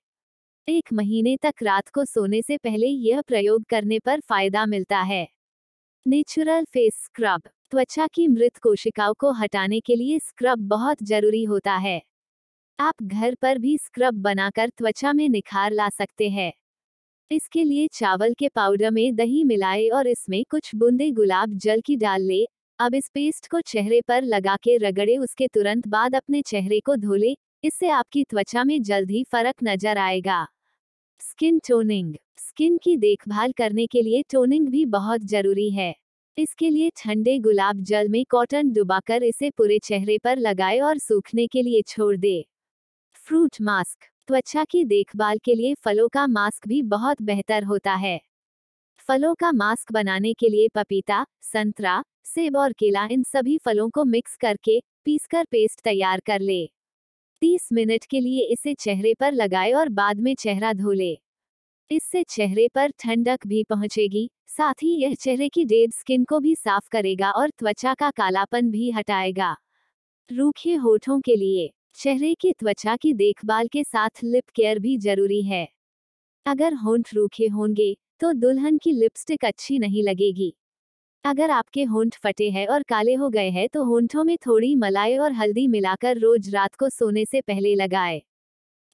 एक 0.68 0.92
महीने 0.92 1.36
तक 1.36 1.54
रात 1.62 1.88
को 1.88 2.04
सोने 2.04 2.42
से 2.42 2.56
पहले 2.56 2.86
यह 2.86 3.22
प्रयोग 3.22 3.64
करने 3.64 3.98
पर 3.98 4.20
फ़ायदा 4.20 4.66
मिलता 4.66 4.98
है। 4.98 5.28
नेचुरल 6.06 6.64
फेस 6.64 6.94
स्क्रब, 7.04 7.40
त्वचा 7.70 8.06
की 8.06 8.28
मृत 8.28 8.56
कोशिकाओं 8.56 9.14
को 9.14 9.32
हटाने 9.32 9.80
के 9.80 9.96
लिए 9.96 10.18
स्क्रब 10.18 10.58
बहुत 10.58 11.02
ज़रूरी 11.02 11.44
होता 11.44 11.76
है। 11.76 12.02
आप 12.78 12.94
घर 13.02 13.34
पर 13.34 13.58
भी 13.58 13.78
स्क्रब 13.78 14.14
बनाकर 14.14 14.68
त्वचा 14.68 15.12
में 15.12 15.28
निखार 15.28 15.72
ला 15.72 15.88
सकते 15.88 16.28
हैं। 16.28 16.52
इसके 17.30 17.64
लिए 17.64 17.88
चावल 17.92 18.34
के 18.34 18.48
पाउडर 18.48 18.90
में 18.90 19.16
दही 19.16 19.44
मिलाए 19.44 19.88
और 19.88 20.06
इसमें 20.06 20.44
कुछ 20.50 20.74
बूंदे 20.74 21.10
गुलाब 21.10 21.54
जल 21.54 21.80
की 21.80 21.96
डाल 21.96 22.22
ले। 22.22 22.46
अब 22.80 22.94
इस 22.94 23.08
पेस्ट 23.08 23.46
को 23.48 23.60
चेहरे 23.60 24.00
पर 24.00 24.22
लगा 24.22 24.54
के 24.56 24.76
रगड़े 24.78 25.16
उसके 25.16 25.46
तुरंत 25.46 25.88
बाद 25.88 26.14
अपने 26.14 26.40
चेहरे 26.42 26.78
को 26.80 26.94
धो 26.96 27.14
ले 27.14 27.34
इससे 27.64 27.88
आपकी 27.88 28.22
त्वचा 28.24 28.64
में 28.64 28.82
जल्द 28.82 29.10
ही 29.10 29.22
फ़र्क 29.24 29.54
नज़र 29.64 29.98
आएगा। 29.98 30.46
Skin 31.20 31.58
toning. 31.58 32.14
स्किन 32.38 32.78
की 32.78 32.96
देखभाल 32.96 33.52
करने 33.52 33.86
के 33.86 34.02
लिए 34.02 34.22
टोनिंग 34.22 34.68
भी 34.68 34.84
बहुत 34.86 35.20
ज़रूरी 35.20 35.70
है। 35.70 35.94
इसके 36.38 36.70
लिए 36.70 36.90
ठंडे 36.96 37.38
गुलाब 37.38 37.82
जल 37.82 38.08
में 38.08 38.24
कॉटन 38.30 38.72
डुबाकर 38.72 39.22
इसे 39.22 39.50
पूरे 39.50 39.78
चेहरे 39.78 40.18
पर 40.18 40.38
लगाए 40.38 40.78
और 40.78 40.98
सूखने 40.98 41.46
के 41.46 41.62
लिए 41.62 41.82
छोड़ 41.82 42.16
दे। 42.16 42.44
Fruit 43.26 43.60
mask. 43.60 44.10
त्वचा 44.28 44.64
की 44.64 44.84
देखभाल 44.84 45.38
के 45.38 45.54
लिए 45.54 45.74
फलों 45.74 46.08
का 46.08 46.26
मास्क 46.26 46.68
भी 46.68 46.82
बहुत 46.88 47.22
बेहतर 47.22 47.64
होता 47.64 47.94
है। 47.94 48.20
फलों 49.10 49.34
का 49.34 49.52
मास्क 49.52 49.92
बनाने 49.92 50.32
के 50.34 50.48
लिए 50.48 50.68
पपीता, 50.68 51.26
संतरा, 51.42 52.04
सेब 52.24 52.56
और 52.56 52.72
केला 52.72 53.08
इन 53.10 53.22
सभी 53.22 53.58
फलों 53.58 53.90
को 53.90 54.04
मिक्स 54.04 54.36
करके 54.36 54.80
पीसकर 55.04 55.44
पेस्ट 55.44 55.80
तैयार 55.80 56.20
कर 56.20 56.40
ले। 56.40 56.70
30 57.40 57.68
मिनट 57.72 58.04
के 58.04 58.20
लिए 58.20 58.46
इसे 58.46 58.74
चेहरे 58.74 59.14
पर 59.14 59.32
लगाए 59.32 59.72
और 59.72 59.88
बाद 59.88 60.20
में 60.20 60.34
चेहरा 60.34 60.72
धो 60.72 60.92
ले। 60.92 61.18
इससे 61.90 62.22
चेहरे 62.22 62.68
पर 62.74 62.90
ठंडक 62.90 63.46
भी 63.46 63.64
पहुंचेगी, 63.64 64.30
साथ 64.46 64.74
ही 64.82 64.94
यह 65.02 65.14
चेहरे 65.14 65.48
की 65.48 65.64
डेड 65.64 65.92
स्किन 65.92 66.24
को 66.24 66.40
भी 66.40 66.54
साफ़ 66.54 66.88
करेगा 66.88 67.30
और 67.30 67.50
त्वचा 67.50 67.94
का 67.94 68.10
कालापन 68.10 68.70
भी 68.70 68.90
हटाएगा। 68.90 69.56
रूखे 70.32 70.74
होठों 70.74 71.20
के 71.20 71.36
लिए 71.36 71.70
चेहरे 71.94 72.34
की 72.34 72.52
त्वचा 72.52 72.96
की 72.96 73.12
देखभाल 73.12 73.68
के 73.68 73.84
साथ 73.84 74.24
लिप 74.24 74.48
केयर 74.54 74.78
भी 74.78 74.98
ज़रूरी 74.98 75.42
है। 75.42 75.68
अगर 76.46 76.74
होंठ 76.74 77.14
रूखे 77.14 77.46
होंगे 77.46 77.96
तो 78.20 78.32
दुल्हन 78.32 78.78
की 78.78 78.92
लिपस्टिक 78.92 79.44
अच्छी 79.44 79.78
नहीं 79.78 80.02
लगेगी। 80.02 80.52
अगर 81.24 81.50
आपके 81.50 81.84
होंठ 81.84 82.16
फटे 82.16 82.50
हैं 82.50 82.66
और 82.66 82.82
काले 82.82 83.14
हो 83.14 83.30
गए 83.30 83.50
हैं 83.50 83.68
तो 83.68 83.84
होंठों 83.84 84.24
में 84.24 84.36
थोड़ी 84.36 84.74
मलाई 84.76 85.16
और 85.18 85.32
हल्दी 85.32 85.66
मिलाकर 85.68 86.18
रोज 86.18 86.48
रात 86.54 86.74
को 86.74 86.88
सोने 86.88 87.24
से 87.24 87.40
पहले 87.40 87.74
लगाए। 87.74 88.22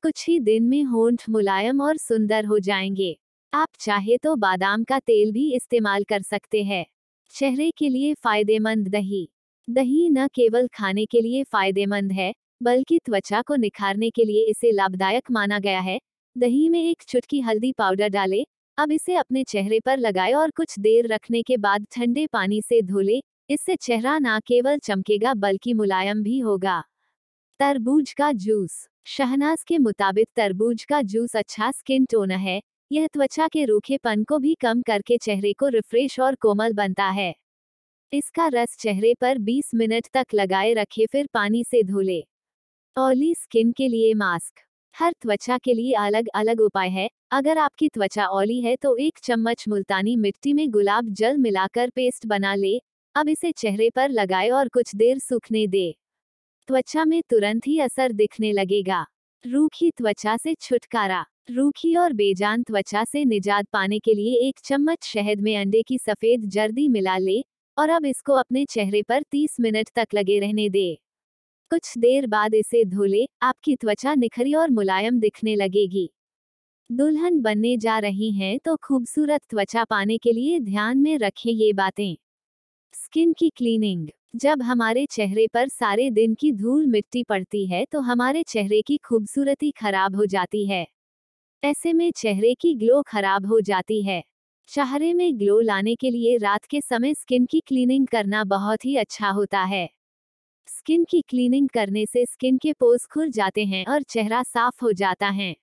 कुछ 0.03 0.27
ही 0.29 0.39
दिन 0.41 0.65
में 0.65 0.83
होंठ 0.85 1.29
मुलायम 1.31 1.81
और 1.81 1.97
सुंदर 1.97 2.45
हो 2.45 2.59
जाएँगे। 2.59 3.17
आप 3.53 3.69
चाहे 3.81 4.17
तो 4.19 4.37
बादाम 4.37 4.85
का 4.85 4.99
तेल 4.99 5.33
भी 5.33 5.53
इस्तेमाल 5.55 6.05
कर 6.05 6.23
सकते 6.23 6.63
हैं। 6.65 6.87
चेहरे 7.35 7.71
के 7.71 7.89
लिए 7.89 8.15
फ़ायदेमंद 8.15 8.89
दही। 8.89 9.29
दही 9.69 10.09
न 10.11 10.29
केवल 10.29 10.69
खाने 10.69 11.07
के 11.07 11.21
लिए 11.21 11.45
फ़ायदेमंद 11.45 12.13
है, 12.13 12.33
बल्कि 12.63 12.99
त्वचा 12.99 13.43
को 13.43 13.57
निखारने 13.57 14.11
के 14.11 14.25
लिए 14.25 14.47
इसे 14.47 14.73
लाभदायक 14.73 15.31
माना 15.31 15.59
गया 15.59 15.81
है। 15.81 16.01
दही 16.37 16.69
में 16.69 16.83
एक 16.83 17.03
चुटकी 17.03 17.41
हल्दी 17.41 17.73
पाउडर 17.73 18.09
डालें 18.09 18.45
अब 18.79 18.93
इसे 18.93 19.15
अपने 19.15 19.43
चेहरे 19.45 19.81
पर 19.81 19.99
लगाए 19.99 20.33
और 20.33 20.51
कुछ 20.51 20.79
देर 20.79 21.07
रखने 21.07 21.43
के 21.43 21.57
बाद 21.57 21.87
ठंडे 21.93 22.27
पानी 22.27 22.61
से 22.63 22.81
धोले, 22.83 23.21
इससे 23.51 23.77
चेहरा 23.77 24.19
न 24.19 24.39
केवल 24.47 24.79
चमकेगा 24.79 25.35
बल्कि 25.35 25.75
मुलायम 25.75 26.23
भी 26.23 26.39
होगा। 26.39 26.83
तरबूज 27.61 28.13
का 28.13 28.33
जूस। 28.33 28.89
शहनाज 29.07 29.65
के 29.65 29.79
मुताबिक 29.79 30.29
तरबूज 30.37 30.85
का 30.85 31.03
जूस 31.03 31.37
अच्छा 31.37 31.71
स्किन 31.71 32.05
टोन 32.05 32.31
है, 32.31 32.61
यह 32.93 33.07
त्वचा 33.07 33.49
के 33.49 33.65
रूखेपन 33.65 34.25
को 34.25 34.39
भी 34.39 34.55
कम 34.55 34.83
करके 34.83 35.19
चेहरे 35.19 35.53
को 35.53 35.69
रिफ्रेश 35.69 36.21
और 36.21 36.35
कोमल 36.35 36.73
बनता 36.73 37.09
है। 37.11 37.35
इसका 38.13 38.47
रस 38.47 38.77
चेहरे 38.79 39.15
पर 39.21 39.39
20 39.39 39.71
मिनट 39.75 40.09
तक 40.15 40.27
लगाए 40.35 40.73
रखे 40.73 41.07
फिर 41.07 41.29
पानी 41.35 41.65
से 41.65 41.83
धोले। 41.83 42.23
ऑयली 42.97 43.35
स्किन 43.35 43.73
के 43.73 43.89
लिए 43.89 44.15
मास्क। 44.15 44.66
हर 44.97 45.13
त्वचा 45.13 45.59
के 45.59 45.75
लिए 45.75 45.93
अलग 45.93 46.29
अलग 46.35 46.61
उपाय 46.61 46.89
है। 46.89 47.09
अगर 47.31 47.59
आपकी 47.59 47.89
त्वचा 47.89 48.27
ऑयली 48.27 48.61
है 48.61 48.77
तो 48.77 48.97
एक 48.97 49.19
चम्मच 49.23 49.65
मुल्तानी 49.69 50.17
मिट्टी 50.17 50.53
में 50.53 50.71
गुलाब 50.71 51.09
जल 51.09 51.37
मिलाकर 51.37 51.91
पेस्ट 51.91 52.27
बना 52.27 52.55
ले। 52.55 52.81
अब 53.15 53.29
इसे 53.29 53.53
चेहरे 53.53 53.91
पर 53.91 54.11
लगाए 54.11 54.49
और 54.49 54.69
कुछ 54.69 54.95
देर 54.97 55.19
सूखने 55.19 55.67
दे। 55.67 55.95
त्वचा 56.69 57.05
में 57.05 57.23
तुरंत 57.31 57.67
ही 57.67 57.79
असर 57.81 58.13
दिखने 58.13 58.53
लगेगा। 58.53 59.05
रूखी 59.45 59.91
त्वचा 59.91 60.37
से 60.37 60.55
छुटकारा। 60.55 61.25
रूखी 61.51 61.95
और 61.95 62.13
बेजान 62.13 62.63
त्वचा 62.63 63.05
से 63.05 63.25
निजात 63.25 63.67
पाने 63.73 63.99
के 63.99 64.15
लिए 64.15 64.49
एक 64.49 64.59
चम्मच 64.65 65.05
शहद 65.05 65.41
में 65.41 65.57
अंडे 65.57 65.83
की 65.83 65.99
सफ़ेद 65.99 66.49
जर्दी 66.51 66.89
मिला 66.89 67.19
ले 67.19 67.43
और 67.79 67.91
अब 67.91 68.07
इसको 68.07 68.33
अपने 68.33 68.65
चेहरे 68.65 69.03
पर 69.03 69.23
30 69.23 69.57
मिनट 69.61 69.89
तक 69.95 70.15
लगे 70.15 70.39
रहने 70.41 70.69
दे। 70.69 70.99
कुछ 71.71 71.93
देर 71.99 72.27
बाद 72.27 72.55
इसे 72.55 72.85
धोले, 72.85 73.25
आपकी 73.43 73.75
त्वचा 73.77 74.15
निखरी 74.15 74.53
और 74.55 74.71
मुलायम 74.71 75.19
दिखने 75.21 75.55
लगेगी। 75.57 76.11
दुल्हन 76.91 77.41
बनने 77.41 77.77
जा 77.77 77.99
रही 77.99 78.31
हैं 78.33 78.59
तो 78.59 78.77
खूबसूरत 78.77 79.41
त्वचा 79.51 79.85
पाने 79.85 80.19
के 80.19 80.33
लिए 80.33 80.61
ध्यान 80.61 80.99
में 80.99 81.19
रखें 81.19 81.51
ये 81.53 81.73
बातें। 81.73 82.17
स्किन 82.95 83.33
की 83.33 83.49
क्लीनिंग। 83.51 84.09
जब 84.37 84.63
हमारे 84.63 85.07
चेहरे 85.07 85.47
पर 85.55 85.69
सारे 85.69 86.11
दिन 86.11 86.35
की 86.35 86.53
धूल 86.53 86.87
मिट्टी 86.87 87.23
पड़ती 87.23 87.67
है 87.67 87.85
तो 87.85 88.01
हमारे 88.01 88.43
चेहरे 88.43 88.83
की 88.83 88.97
खूबसूरती 88.97 89.71
खराब 89.71 90.17
हो 90.17 90.27
जाती 90.27 90.67
है। 90.67 90.87
ऐसे 91.63 91.93
में 91.93 92.11
चेहरे 92.13 92.55
की 92.55 92.75
ग्लो 92.75 93.03
खराब 93.03 93.47
हो 93.47 93.61
जाती 93.61 94.03
है। 94.03 94.23
चेहरे 94.69 95.15
में 95.15 95.39
ग्लो 95.41 95.61
लाने 95.61 95.95
के 95.95 96.11
लिए 96.11 96.37
रात 96.39 96.65
के 96.65 96.81
समय 96.81 97.15
स्किन 97.15 97.47
की 97.47 97.61
क्लीनिंग 97.61 98.07
करना 98.07 98.45
बहुत 98.45 98.85
ही 98.85 98.97
अच्छा 98.97 99.31
होता 99.31 99.63
है। 99.65 99.89
स्किन 100.69 101.05
की 101.05 101.21
क्लीनिंग 101.21 101.69
करने 101.69 102.07
से 102.07 102.25
स्किन 102.27 102.59
के 102.59 102.73
पोज 102.73 103.07
खुल 103.07 103.31
जाते 103.31 103.65
हैं 103.65 103.87
और 103.87 104.03
चेहरा 104.03 104.43
साफ़ 104.43 104.85
हो 104.85 104.93
जाता 104.93 105.29
है। 105.29 105.57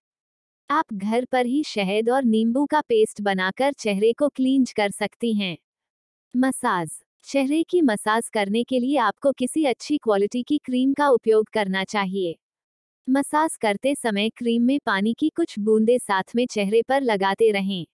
आप 0.69 0.93
घर 0.93 1.25
पर 1.25 1.45
ही 1.45 1.63
शहद 1.63 2.09
और 2.09 2.23
नींबू 2.23 2.65
का 2.65 2.81
पेस्ट 2.81 3.21
बनाकर 3.21 3.73
चेहरे 3.73 4.13
को 4.13 4.29
क्लींज 4.29 4.73
कर 4.73 4.91
सकती 4.91 5.33
हैं। 5.33 5.57
मसाज 6.35 6.89
चेहरे 7.23 7.63
की 7.63 7.81
मसाज 7.81 8.29
करने 8.29 8.63
के 8.63 8.79
लिए 8.79 8.97
आपको 8.97 9.31
किसी 9.31 9.65
अच्छी 9.65 9.97
क्वालिटी 9.97 10.43
की 10.43 10.57
क्रीम 10.57 10.93
का 10.93 11.09
उपयोग 11.09 11.49
करना 11.53 11.83
चाहिए। 11.83 12.35
मसाज 13.09 13.57
करते 13.57 13.95
समय 13.95 14.29
क्रीम 14.29 14.63
में 14.63 14.79
पानी 14.85 15.13
की 15.13 15.29
कुछ 15.29 15.59
बूंदे 15.59 15.99
साथ 15.99 16.35
में 16.35 16.47
चेहरे 16.47 16.81
पर 16.81 17.01
लगाते 17.01 17.51
रहें। 17.51 17.85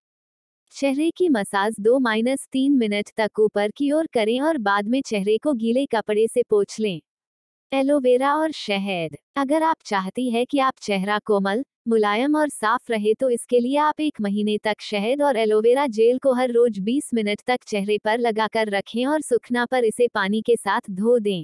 चेहरे 0.71 1.09
की 1.11 1.29
मसाज 1.29 1.75
दो 1.79 1.99
माइनस 1.99 2.47
तीन 2.51 2.73
मिनट 2.77 3.09
तक 3.17 3.39
ऊपर 3.39 3.71
की 3.71 3.91
ओर 3.91 4.07
करें 4.07 4.41
और 4.41 4.57
बाद 4.57 4.87
में 4.87 5.01
चेहरे 5.01 5.37
को 5.37 5.53
गीले 5.53 5.85
कपड़े 5.85 6.27
से 6.27 6.43
पोछ 6.49 6.79
लें। 6.79 7.01
एलोवेरा 7.71 8.35
और 8.35 8.51
शहद। 8.51 9.17
अगर 9.35 9.63
आप 9.63 9.75
चाहती 9.85 10.29
है 10.29 10.45
कि 10.45 10.59
आप 10.59 10.73
चेहरा 10.81 11.19
कोमल, 11.19 11.63
मुलायम 11.87 12.35
और 12.35 12.49
साफ़ 12.49 12.91
रहे 12.91 13.13
तो 13.13 13.29
इसके 13.29 13.59
लिए 13.59 13.77
आप 13.77 13.99
एक 13.99 14.21
महीने 14.21 14.57
तक 14.57 14.81
शहद 14.81 15.21
और 15.21 15.37
एलोवेरा 15.37 15.87
जेल 15.87 16.17
को 16.17 16.33
हर 16.33 16.51
रोज 16.51 16.79
20 16.79 17.09
मिनट 17.13 17.41
तक 17.47 17.59
चेहरे 17.67 17.97
पर 17.97 18.19
लगाकर 18.19 18.69
रखें 18.69 19.05
और 19.05 19.21
सुखना 19.21 19.65
पर 19.65 19.85
इसे 19.85 20.07
पानी 20.07 20.41
के 20.41 20.55
साथ 20.55 20.91
धो 20.91 21.19
दें। 21.19 21.43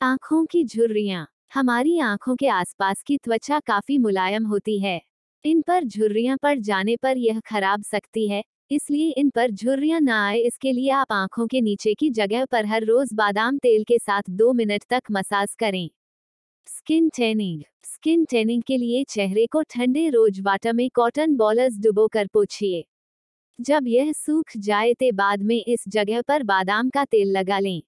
आँखों 0.00 0.44
की 0.46 0.64
झुर्रियाँ। 0.64 1.26
हमारी 1.54 1.98
आँखों 2.00 2.36
के 2.36 2.48
आसपास 2.48 3.02
की 3.02 3.18
त्वचा 3.18 3.60
काफ़ी 3.60 3.98
मुलायम 3.98 4.46
होती 4.46 4.80
है। 4.80 5.00
इन 5.44 5.60
पर 5.62 5.84
झुर्रियाँ 5.84 6.36
पड़ 6.42 6.58
जाने 6.58 6.96
पर 6.96 7.16
यह 7.18 7.40
खराब 7.40 7.82
सकती 7.82 8.26
है, 8.28 8.42
इसलिए 8.70 9.10
इन 9.12 9.30
पर 9.30 9.50
झुर्रियाँ 9.50 10.00
न 10.00 10.08
आए 10.08 10.38
इसके 10.38 10.72
लिए 10.72 10.90
आप 10.90 11.12
आँखों 11.12 11.46
के 11.46 11.60
नीचे 11.60 11.92
की 11.94 12.08
जगह 12.10 12.44
पर 12.44 12.66
हर 12.66 12.84
रोज 12.84 13.12
बादाम 13.14 13.58
तेल 13.58 13.84
के 13.84 13.98
साथ 13.98 14.30
दो 14.30 14.52
मिनट 14.52 14.84
तक 14.90 15.10
मसाज 15.10 15.54
करें। 15.54 15.88
स्किन 16.68 17.08
टेनिंग 17.08 17.62
स्किन 17.84 18.24
टेनिंग 18.24 18.62
के 18.62 18.76
लिए 18.76 19.04
चेहरे 19.04 19.46
को 19.46 19.62
ठंडे 19.70 20.08
रोज 20.10 20.40
वाटर 20.40 20.72
में 20.72 20.88
कॉटन 20.94 21.36
बॉलर्स 21.36 21.78
डुबो 21.78 22.06
कर 22.08 22.26
पोछिए। 22.26 22.84
जब 23.58 23.88
यह 23.88 24.12
सूख 24.14 24.56
जाए 24.58 24.94
ते 24.94 25.12
बाद 25.12 25.42
में 25.42 25.56
इस 25.58 25.84
जगह 25.88 26.22
पर 26.22 26.42
बादाम 26.44 26.90
का 26.90 27.04
तेल 27.04 27.30
लगा 27.30 27.58
लें। 27.58 27.82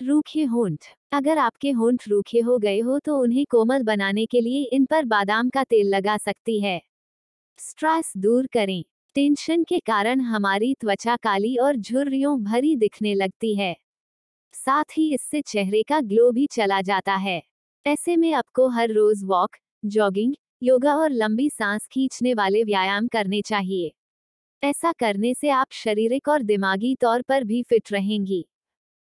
रूखे 0.00 0.44
होंठ। 0.44 0.84
अगर 1.12 1.38
आपके 1.38 1.70
होंठ 1.70 2.08
रूखे 2.08 2.40
हो 2.40 2.58
गए 2.58 2.80
हो 2.80 2.98
तो 2.98 3.18
उन्हें 3.18 3.44
कोमल 3.50 3.82
बनाने 3.82 4.26
के 4.26 4.40
लिए 4.40 4.62
इन 4.64 4.84
पर 4.84 5.04
बादाम 5.04 5.50
का 5.50 5.64
तेल 5.64 5.88
लगा 5.88 6.16
सकती 6.16 6.60
है। 6.60 6.80
स्ट्रेस 7.58 8.12
दूर 8.16 8.46
करें। 8.46 8.84
टेंशन 9.14 9.64
के 9.64 9.78
कारण 9.78 10.20
हमारी 10.20 10.74
त्वचा 10.74 11.16
काली 11.16 11.56
और 11.56 11.76
झुर्रियों 11.76 12.44
भरी 12.44 12.76
दिखने 12.76 13.14
लगती 13.14 13.54
है। 13.54 13.76
साथ 14.52 14.84
ही 14.98 15.14
इससे 15.14 15.40
चेहरे 15.40 15.82
का 15.82 16.00
ग्लो 16.00 16.30
भी 16.32 16.46
चला 16.46 16.80
जाता 16.82 17.14
है। 17.14 17.42
ऐसे 17.86 18.16
में 18.16 18.32
आपको 18.32 18.68
हर 18.68 18.90
रोज 18.90 19.24
वॉक, 19.24 19.56
जॉगिंग, 19.84 20.34
योगा 20.62 20.94
और 20.96 21.10
लंबी 21.10 21.50
सांस 21.50 21.86
खींचने 21.86 22.34
वाले 22.34 22.62
व्यायाम 22.64 23.08
करने 23.08 23.42
चाहिए। 23.42 23.92
ऐसा 24.62 24.92
करने 24.92 25.34
से 25.34 25.50
आप 25.50 25.66
शारीरिक 25.72 26.28
और 26.28 26.42
दिमागी 26.42 26.94
तौर 26.94 27.22
पर 27.22 27.44
भी 27.44 27.62
फिट 27.62 27.92
रहेंगी। 27.92 28.46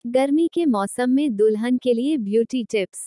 गर्मी 0.06 0.48
के 0.48 0.66
मौसम 0.66 1.10
में 1.10 1.36
दुल्हन 1.36 1.78
के 1.78 1.94
लिए 1.94 2.18
ब्यूटी 2.18 2.64
टिप्स। 2.64 3.00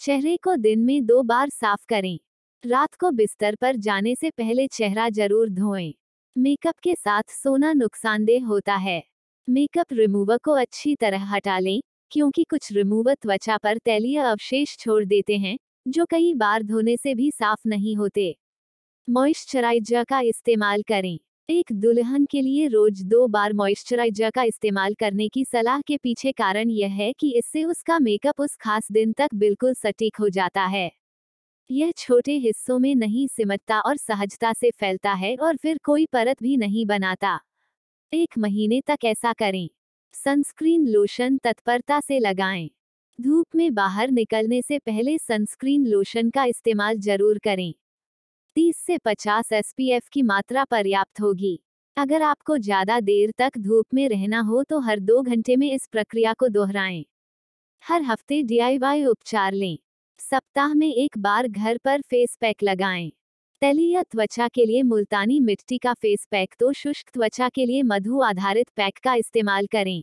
चेहरे 0.00 0.36
को 0.36 0.54
दिन 0.56 0.80
में 0.80 1.04
दो 1.06 1.22
बार 1.22 1.48
साफ़ 1.48 1.84
करें। 1.88 2.18
रात 2.64 2.94
को 2.94 3.10
बिस्तर 3.10 3.54
पर 3.54 3.76
जाने 3.76 4.14
से 4.14 4.30
पहले 4.30 4.66
चेहरा 4.66 5.08
ज़रूर 5.08 5.48
धोएँ। 5.48 5.92
मेकअप 6.36 6.78
के 6.82 6.94
साथ 6.94 7.22
सोना 7.30 7.72
नुकसानदेह 7.72 8.46
होता 8.46 8.74
है। 8.76 9.02
मेकअप 9.48 9.92
रिमूवर 9.92 10.38
को 10.38 10.52
अच्छी 10.52 10.94
तरह 10.94 11.24
हटा 11.24 11.58
लें, 11.58 11.80
क्योंकि 12.10 12.44
कुछ 12.44 12.72
रिमूवर 12.72 13.14
त्वचा 13.14 13.56
पर 13.56 13.78
तैलीय 13.78 14.18
अवशेष 14.20 14.76
छोड़ 14.78 15.04
देते 15.04 15.36
हैं, 15.36 15.56
जो 15.88 16.06
कई 16.06 16.34
बार 16.34 16.62
धोने 16.62 16.96
से 16.96 17.14
भी 17.14 17.30
साफ़ 17.30 17.68
नहीं 17.68 17.96
होते। 17.96 18.34
मॉइस्चराइजर 19.08 20.04
का 20.04 20.20
इस्तेमाल 20.20 20.82
करें। 20.82 21.18
एक 21.48 21.72
दुल्हन 21.72 22.24
के 22.24 22.40
लिए 22.42 22.66
रोज 22.68 23.02
दो 23.02 23.26
बार 23.26 23.52
मॉइस्चराइजर 23.52 24.30
का 24.30 24.42
इस्तेमाल 24.42 24.94
करने 24.94 25.28
की 25.28 25.44
सलाह 25.44 25.80
के 25.80 25.96
पीछे 25.96 26.32
कारण 26.32 26.70
यह 26.70 26.92
है 26.92 27.12
कि 27.12 27.30
इससे 27.38 27.64
उसका 27.64 27.98
मेकअप 27.98 28.40
उस 28.40 28.56
खास 28.56 28.90
दिन 28.92 29.12
तक 29.12 29.34
बिल्कुल 29.34 29.74
सटीक 29.74 30.16
हो 30.16 30.28
जाता 30.28 30.64
है। 30.64 30.90
यह 31.70 31.92
छोटे 31.98 32.36
हिस्सों 32.38 32.78
में 32.78 32.94
नहीं, 32.94 33.26
सिमटता 33.28 33.80
और 33.80 33.96
सहजता 33.96 34.52
से 34.52 34.70
फैलता 34.70 35.12
है 35.12 35.34
और 35.36 35.56
फिर 35.56 35.78
कोई 35.84 36.06
परत 36.06 36.42
भी 36.42 36.56
नहीं 36.56 36.86
बनाता। 36.86 37.38
एक 38.12 38.38
महीने 38.38 38.80
तक 38.86 39.04
ऐसा 39.04 39.32
करें। 39.32 39.68
सनस्क्रीन 40.14 40.88
लोशन 40.88 41.38
तत्परता 41.38 42.00
से 42.00 42.18
लगाएँ। 42.18 42.70
धूप 43.18 43.56
में 43.56 43.74
बाहर 43.74 44.10
निकलने 44.10 44.62
से 44.62 44.78
पहले 44.78 45.18
सनस्क्रीन 45.18 45.86
लोशन 45.86 46.30
का 46.30 46.44
इस्तेमाल 46.44 46.98
ज़रूर 47.00 47.38
करें। 47.38 47.74
30 48.56 48.76
से 48.76 48.96
50 48.98 49.50
एसपीएफ 49.52 50.08
की 50.12 50.22
मात्रा 50.22 50.64
पर्याप्त 50.64 51.20
होगी। 51.20 51.58
अगर 51.96 52.22
आपको 52.22 52.56
ज़्यादा 52.58 52.98
देर 53.00 53.32
तक 53.38 53.58
धूप 53.58 53.86
में 53.94 54.08
रहना 54.08 54.40
हो 54.40 54.62
तो 54.62 54.78
हर 54.80 55.00
दो 55.00 55.20
घंटे 55.22 55.56
में 55.56 55.70
इस 55.72 55.86
प्रक्रिया 55.86 56.32
को 56.32 56.48
दोहराएँ। 56.48 57.04
हर 57.84 58.02
हफ़्ते 58.02 58.42
डीआईवाई 58.42 59.04
उपचार 59.04 59.52
लें। 59.52 59.76
सप्ताह 60.20 60.74
में 60.74 60.88
एक 60.88 61.18
बार 61.18 61.48
घर 61.48 61.78
पर 61.78 62.00
फेस 62.00 62.36
पैक 62.40 62.62
लगाएँ। 62.62 63.10
या 63.62 64.02
त्वचा 64.02 64.48
के 64.48 64.66
लिए 64.66 64.82
मुल्तानी 64.82 65.40
मिट्टी 65.40 65.78
का 65.78 65.94
फेस 65.94 66.26
पैक 66.30 66.54
तो 66.60 66.72
शुष्क 66.72 67.10
त्वचा 67.14 67.48
के 67.48 67.66
लिए 67.66 67.82
मधु 67.82 68.20
आधारित 68.22 68.68
पैक 68.76 68.98
का 69.04 69.14
इस्तेमाल 69.14 69.66
करें। 69.66 70.02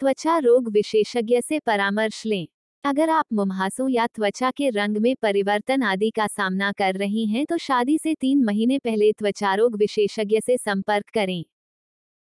त्वचा 0.00 0.38
रोग 0.38 0.72
विशेषज्ञ 0.72 1.40
से 1.40 1.58
परामर्श 1.58 2.26
लें। 2.26 2.46
अगर 2.84 3.10
आप 3.10 3.24
मुमहासों 3.32 3.88
या 3.88 4.06
त्वचा 4.06 4.50
के 4.50 4.70
रंग 4.70 4.96
में 4.96 5.14
परिवर्तन 5.22 5.82
आदि 5.82 6.10
का 6.10 6.26
सामना 6.26 6.72
कर 6.72 6.94
रही 6.94 7.26
हैं 7.26 7.46
तो 7.46 7.58
शादी 7.58 7.98
से 7.98 8.14
तीन 8.14 8.44
महीने 8.44 8.78
पहले 8.78 9.12
त्वचा 9.12 9.54
रोग 9.54 9.76
विशेषज्ञ 9.76 10.40
से 10.40 10.56
संपर्क 10.56 11.10
करें। 11.14 11.44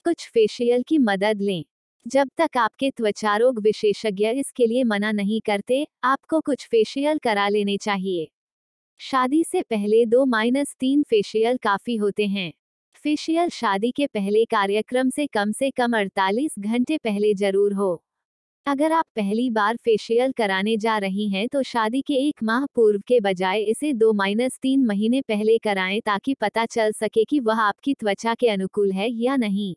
कुछ 0.05 0.28
फेशियल 0.30 0.84
की 0.88 0.97
मदद 0.97 1.41
लें। 1.41 1.64
जब 2.05 2.30
तक 2.38 2.57
आपके 2.57 2.89
त्वचा 2.91 3.38
रोग 3.38 3.62
विशेषज्ञ 3.62 4.28
इसके 4.30 4.68
लिए 4.68 4.84
मना 4.84 5.12
नहीं 5.12 5.41
करते, 5.41 5.88
आपको 6.03 6.41
कुछ 6.41 6.68
फेशियल 6.68 7.18
करा 7.18 7.49
लेने 7.49 7.78
चाहिए। 7.78 8.28
शादी 8.99 9.43
से 9.43 9.62
पहले 9.62 10.05
दो 10.05 10.26
माइनस 10.26 10.76
तीन 10.80 11.03
फेशियल 11.03 11.57
काफ़ी 11.57 11.95
होते 11.95 12.28
हैं। 12.28 12.53
फेशियल 13.05 13.49
शादी 13.49 13.91
के 13.91 14.07
पहले 14.07 14.45
कार्यक्रम 14.45 15.09
से 15.09 15.28
कम 15.28 15.51
से 15.51 15.72
कम 15.72 15.97
48 15.97 16.55
घंटे 16.59 16.97
पहले 16.97 17.34
ज़रूर 17.34 17.74
हो। 17.74 18.03
अगर 18.66 18.91
आप 18.91 19.05
पहली 19.16 19.49
बार 19.49 19.76
फेशियल 19.76 20.32
कराने 20.32 20.78
जा 20.78 20.97
रही 20.97 21.28
हैं 21.30 21.47
तो 21.47 21.64
शादी 21.64 22.01
के 22.01 22.14
एक 22.28 22.43
माह 22.43 22.66
पूर्व 22.66 23.01
के 23.07 23.20
बजाय 23.20 23.62
इसे 23.62 23.93
दो 23.93 24.12
माइनस 24.14 24.59
तीन 24.62 24.86
महीने 24.86 25.22
पहले 25.22 25.57
कराएँ 25.57 25.99
ताकि 26.01 26.34
पता 26.34 26.66
चल 26.66 26.91
सके 26.91 27.24
कि 27.24 27.39
वह 27.39 27.62
आपकी 27.62 27.93
त्वचा 27.93 28.36
के 28.36 28.47
अनुकूल 28.47 28.91
है 28.91 29.09
या 29.12 29.36
नहीं। 29.36 29.76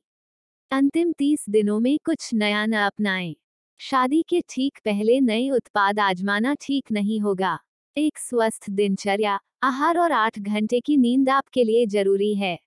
अंतिम 0.70 1.12
तीस 1.12 1.44
दिनों 1.50 1.80
में 1.80 1.98
कुछ 2.04 2.34
नया 2.34 2.66
न 2.66 2.72
अपनाएँ। 2.72 3.34
शादी 3.80 4.22
के 4.28 4.40
ठीक 4.48 4.78
पहले 4.84 5.20
नए 5.20 5.50
उत्पाद 5.50 6.00
आजमाना 6.00 6.54
ठीक 6.60 6.92
नहीं 6.92 7.20
होगा। 7.20 7.58
एक 7.96 8.18
स्वस्थ 8.18 8.70
दिनचर्या, 8.70 9.38
आहार 9.62 9.98
और 9.98 10.12
आठ 10.12 10.38
घंटे 10.38 10.80
की 10.80 10.96
नींद 10.96 11.28
आपके 11.28 11.64
लिए 11.64 11.86
ज़रूरी 11.86 12.34
है। 12.34 12.58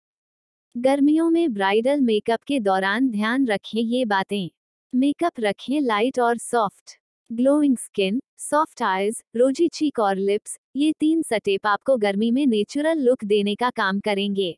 गर्मियों 0.76 1.30
में 1.30 1.54
ब्राइडल 1.54 2.02
मेकअप 2.02 2.44
के 2.44 2.60
दौरान 2.60 3.10
ध्यान 3.10 3.48
रखें 3.48 3.82
ये 3.82 4.06
बातें। 4.06 4.50
मेकअप 4.94 5.40
रखें 5.40 5.80
लाइट 5.82 6.20
और 6.20 6.38
soft. 6.38 6.92
Glowing 7.32 7.78
skin, 7.78 8.20
soft 8.38 8.82
eyes, 8.82 9.22
rosy 9.36 9.68
cheek 9.68 10.00
और 10.00 10.16
लिप्स, 10.16 10.58
ये 10.76 10.92
तीन 11.00 11.22
सटेप 11.22 11.68
आपको 11.68 11.98
गर्मी 11.98 12.32
में 12.32 12.46
नेचुरल 12.48 13.00
लुक 13.00 13.24
देने 13.24 13.56
का 13.56 13.70
काम 13.70 14.00
करेंगे। 14.00 14.58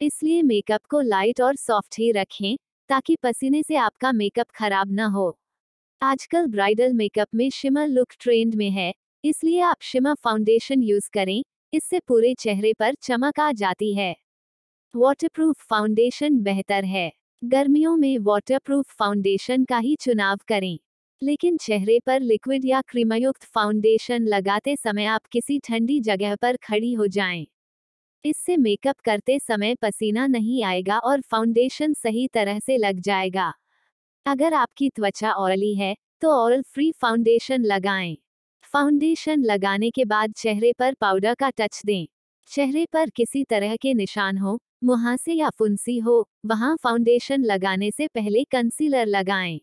इसलिए 0.00 0.42
मेकअप 0.42 0.80
को 0.90 1.00
लाइट 1.00 1.40
और 1.40 1.56
सॉफ्ट 1.56 1.98
ही 1.98 2.12
रखें, 2.12 2.56
ताकि 2.88 3.16
पसीने 3.22 3.62
से 3.62 3.76
आपका 3.76 4.12
मेकअप 4.12 4.50
खराब 4.50 4.92
न 4.92 5.00
हो। 5.00 5.38
आजकल 6.02 6.46
ब्राइडल 6.46 6.92
मेकअप 6.92 7.28
में 7.34 7.50
शिमर 7.50 7.88
लुक 7.88 8.12
ट्रेंड 8.20 8.54
में 8.54 8.70
है, 8.70 8.94
इसलिए 9.24 9.60
आप 9.60 9.82
शिमर 9.82 10.14
फाउंडेशन 10.14 10.82
यूज़ 10.82 11.10
करें, 11.12 11.42
इससे 11.72 12.00
पूरे 12.00 12.34
चेहरे 12.34 12.72
पर 12.72 12.94
चमक 13.02 13.40
आ 13.40 13.52
जाती 13.52 13.94
है। 13.94 14.16
वाटरप्रूफ 14.94 15.66
फाउंडेशन 15.68 16.38
बेहतर 16.38 16.84
है। 16.84 17.19
गर्मियों 17.42 17.96
में 17.96 18.18
वाटरप्रूफ 18.18 18.94
फाउंडेशन 18.98 19.64
का 19.64 19.76
ही 19.78 19.94
चुनाव 20.00 20.38
करें 20.48 20.78
लेकिन 21.22 21.56
चेहरे 21.56 21.98
पर 22.06 22.20
लिक्विड 22.20 22.64
या 22.64 22.80
क्रीमयुक्त 22.80 23.44
फाउंडेशन 23.44 24.26
लगाते 24.26 24.74
समय 24.76 25.04
आप 25.04 25.26
किसी 25.26 25.58
ठंडी 25.58 25.98
जगह 26.00 26.34
पर 26.36 26.56
खड़ी 26.62 26.92
हो 26.92 27.06
जाएँ। 27.06 27.46
इससे 28.24 28.56
मेकअप 28.56 29.00
करते 29.00 29.38
समय 29.38 29.74
पसीना 29.82 30.26
नहीं 30.26 30.62
आएगा 30.64 30.98
और 31.00 31.20
फाउंडेशन 31.22 31.92
सही 31.94 32.26
तरह 32.28 32.58
से 32.58 32.76
लग 32.78 33.00
जाएगा 33.00 33.52
अगर 34.26 34.54
आपकी 34.54 34.90
त्वचा 34.90 35.32
ऑयली 35.34 35.74
है 35.74 35.94
तो 36.22 36.30
ऑयल 36.36 36.62
फ्री 36.64 36.92
फाउंडेशन 36.92 37.64
लगाएँ। 37.64 38.16
फाउंडेशन 38.74 39.44
लगाने 39.44 39.90
के 39.90 40.04
बाद 40.06 40.32
चेहरे 40.36 40.72
पर 40.78 40.94
पाउडर 40.94 41.34
का 41.34 41.50
टच 41.50 41.82
दें 41.86 42.06
चेहरे 42.50 42.86
पर 42.92 43.10
किसी 43.10 43.44
तरह 43.44 43.76
के 43.76 43.94
निशान 43.94 44.38
हो 44.38 44.58
मुहासे 44.82 45.32
या 45.32 45.48
फुंसी 45.50 45.98
हो, 45.98 46.28
वहाँ 46.46 46.76
फाउंडेशन 46.76 47.42
लगाने 47.44 47.90
से 47.90 48.06
पहले 48.08 48.44
कंसीलर 48.44 49.06
लगाएँ। 49.06 49.60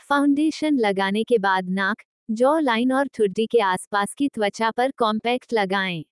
फाउंडेशन 0.00 0.78
लगाने 0.78 1.24
के 1.24 1.38
बाद 1.38 1.68
नाक, 1.68 1.96
जॉ 2.30 2.58
लाइन 2.58 2.92
और 2.92 3.08
ठुड्डी 3.14 3.46
के 3.46 3.60
आसपास 3.60 4.14
की 4.14 4.28
त्वचा 4.28 4.70
पर 4.70 4.90
कॉम्पैक्ट 4.90 5.52
लगाएँ। 5.52 6.04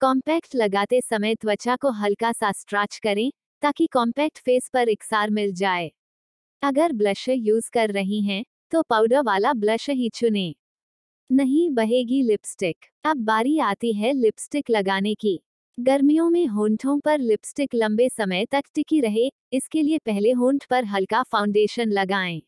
कॉम्पैक्ट 0.00 0.54
लगाते 0.54 1.00
समय 1.00 1.34
त्वचा 1.34 1.76
को 1.76 1.90
हल्का 1.90 2.32
सा 2.32 2.52
स्ट्राच 2.52 2.98
करें, 2.98 3.30
ताकि 3.62 3.86
कॉम्पैक्ट 3.86 4.38
फेस 4.38 4.68
पर 4.72 4.88
इकसार 4.88 5.30
मिल 5.30 5.52
जाए 5.52 5.90
अगर 6.62 6.92
ब्लश 6.92 7.28
यूज़ 7.28 7.70
कर 7.72 7.90
रही 7.90 8.22
हैं 8.22 8.44
तो 8.70 8.82
पाउडर 8.82 9.22
वाला 9.22 9.52
ब्लश 9.52 9.90
ही 9.90 10.08
चुनें 10.08 10.54
नहीं 11.30 11.70
बहेगी 11.70 12.22
लिपस्टिक 12.22 12.76
अब 13.04 13.24
बारी 13.24 13.58
आती 13.58 13.92
है 13.92 14.12
लिपस्टिक 14.12 14.70
लगाने 14.70 15.14
की 15.14 15.40
गर्मियों 15.78 16.28
में 16.30 16.46
होंठों 16.46 16.98
पर 17.00 17.18
लिपस्टिक 17.18 17.74
लंबे 17.74 18.08
समय 18.08 18.44
तक 18.44 18.62
टिकी 18.74 19.00
रहे, 19.00 19.28
इसके 19.52 19.82
लिए 19.82 19.98
पहले 19.98 20.30
होंठ 20.30 20.64
पर 20.64 20.84
हल्का 20.84 21.22
फाउंडेशन 21.22 21.90
लगाएँ। 21.90 22.40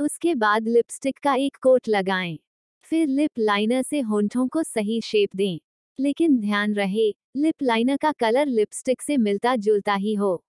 उसके 0.00 0.34
बाद 0.34 0.68
लिपस्टिक 0.68 1.18
का 1.18 1.34
एक 1.34 1.56
कोट 1.56 1.88
लगाएँ। 1.88 2.38
फिर 2.82 3.08
लिप 3.08 3.38
लाइनर 3.38 3.82
से 3.82 4.00
होंठों 4.00 4.46
को 4.48 4.62
सही 4.62 5.00
शेप 5.00 5.36
दें 5.36 5.58
लेकिन 5.98 6.38
ध्यान 6.40 6.74
रहे, 6.74 7.08
लिप 7.36 7.62
लाइनर 7.62 7.96
का 7.96 8.12
कलर 8.12 8.46
लिपस्टिक 8.46 9.02
से 9.02 9.16
मिलता 9.16 9.56
जुलता 9.56 9.94
ही 9.94 10.14
हो 10.14 10.44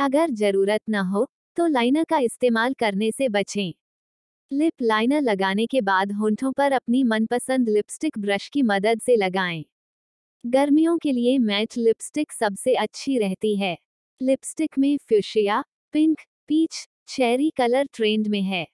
अगर 0.00 0.30
ज़रूरत 0.30 0.80
न 0.90 0.94
हो 0.94 1.26
तो 1.56 1.66
लाइनर 1.66 2.04
का 2.04 2.18
इस्तेमाल 2.18 2.74
करने 2.74 3.12
से 3.12 3.28
बचें 3.28 3.72
लिप 4.50 4.82
लाइनर 4.82 5.20
लगाने 5.20 5.66
के 5.66 5.80
बाद 5.82 6.12
होंठों 6.12 6.52
पर 6.52 6.72
अपनी 6.72 7.04
मनपसंद 7.04 7.68
लिपस्टिक 7.68 8.18
ब्रश 8.18 8.48
की 8.48 8.62
मदद 8.62 9.00
से 9.00 9.16
लगाएँ 9.16 9.64
गर्मियों 10.46 10.98
के 10.98 11.12
लिए 11.12 11.38
मैट 11.38 11.76
लिपस्टिक 11.76 12.32
सबसे 12.32 12.74
अच्छी 12.74 13.18
रहती 13.18 13.56
है 13.56 13.76
लिपस्टिक 14.20 14.78
में 14.78 14.96
fuchsia 14.98 15.62
pink, 15.92 16.18
peach, 16.48 16.86
cherry 17.08 17.50
colour 17.50 17.88
trend 17.92 18.28
में 18.28 18.42
है 18.42 18.66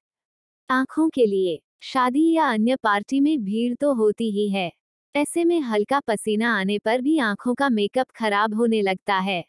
आँखों 0.70 1.09
के 1.09 1.27
लिए, 1.27 1.61
शादी 1.83 2.33
या 2.33 2.51
अन्य 2.51 2.77
पार्टी 2.77 3.20
में 3.20 3.45
भीड़ 3.45 3.75
तो 3.75 3.93
होती 3.95 4.31
ही 4.31 4.49
है 4.51 4.70
ऐसे 5.14 5.45
में 5.45 5.61
हल्का 5.61 6.01
पसीना 6.01 6.55
आने 6.59 6.79
पर 6.79 7.01
भी 7.01 7.18
आँखों 7.18 7.55
का 7.55 7.68
मेकअप 7.68 8.11
खराब 8.11 8.55
होने 8.55 8.83
लगता 8.83 9.18
है 9.18 9.45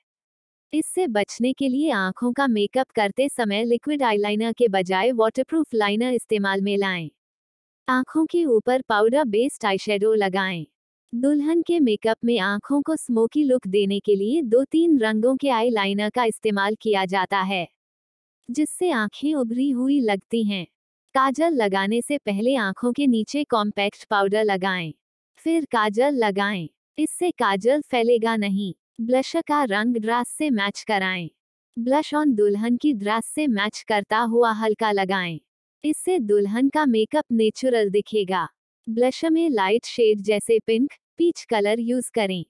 इससे 0.73 1.07
बचने 1.07 1.53
के 1.53 1.69
लिए 1.69 1.91
आँखों 1.91 2.33
का 2.33 2.47
मेकअप 2.47 2.91
करते 2.91 3.29
समय 3.29 3.63
लिक्विड 3.63 4.03
आईलाइनर 4.03 4.53
के 4.53 4.67
बजाय 4.67 5.11
वाटरप्रूफ 5.11 5.73
लाइनर 5.73 6.13
इस्तेमाल 6.13 6.61
में 6.61 6.77
लाएँ। 6.77 7.09
आँखों 7.87 8.25
के 8.25 8.45
ऊपर 8.45 8.81
पाउडर 8.81 9.23
बेस्ड 9.23 9.65
आईशैडो 9.65 10.13
लगाएँ। 10.13 10.65
दुल्हन 11.13 11.61
के 11.61 11.79
मेकअप 11.79 12.17
में 12.25 12.39
आँखों 12.39 12.81
को 12.81 12.95
स्मोकी 12.95 13.43
लुक 13.43 13.65
देने 13.67 13.99
के 13.99 14.15
लिए 14.15 14.41
दो 14.41 14.63
तीन 14.63 14.97
रंगों 14.99 15.35
के 15.35 15.49
आई 15.49 15.69
लाइनर 15.69 16.09
का 16.09 16.23
इस्तेमाल 16.23 16.75
किया 16.75 17.03
जाता 17.05 17.41
है, 17.41 17.67
जिससे 18.49 18.89
आँखें 18.91 19.33
उभरी 19.33 19.69
हुई 19.69 19.99
लगती 19.99 20.43
हैं। 20.43 20.65
काजल 21.15 21.53
लगाने 21.53 22.01
से 22.01 22.17
पहले 22.17 22.55
आँखों 22.55 22.91
के 22.93 23.07
नीचे 23.07 23.43
कॉम्पैक्ट 23.43 24.05
पाउडर 24.05 24.43
लगाएँ, 24.43 24.93
फिर 25.37 25.65
काजल 25.65 26.15
लगाएँ, 26.15 26.67
इससे 26.97 27.31
काजल 27.31 27.81
फैलेगा 27.81 28.35
नहीं। 28.35 28.73
ब्लश 29.01 29.35
का 29.47 29.63
रंग 29.63 29.97
ड्रास 29.97 30.29
से 30.29 30.49
मैच 30.49 30.83
कराएँ। 30.87 31.29
ब्लश 31.77 32.13
ऑन 32.13 32.33
दुल्हन 32.33 32.77
की 32.77 32.93
ड्रास 32.93 33.25
से 33.25 33.47
मैच 33.49 33.83
करता 33.87 34.19
हुआ 34.25 34.51
हल्का 34.53 34.91
लगाएँ, 34.91 35.39
इससे 35.83 36.19
दुल्हन 36.19 36.69
का 36.69 36.85
मेकअप 36.85 37.31
नेचुरल 37.31 37.89
दिखेगा। 37.89 38.47
ब्लश 38.87 39.23
में 39.25 39.49
लाइट 39.49 39.85
शेड 39.85 40.21
जैसे 40.21 40.59
पिंक 40.59 40.91
पीच 41.19 41.43
कलर 41.49 41.79
यूज़ 41.81 42.11
करें। 42.15 42.43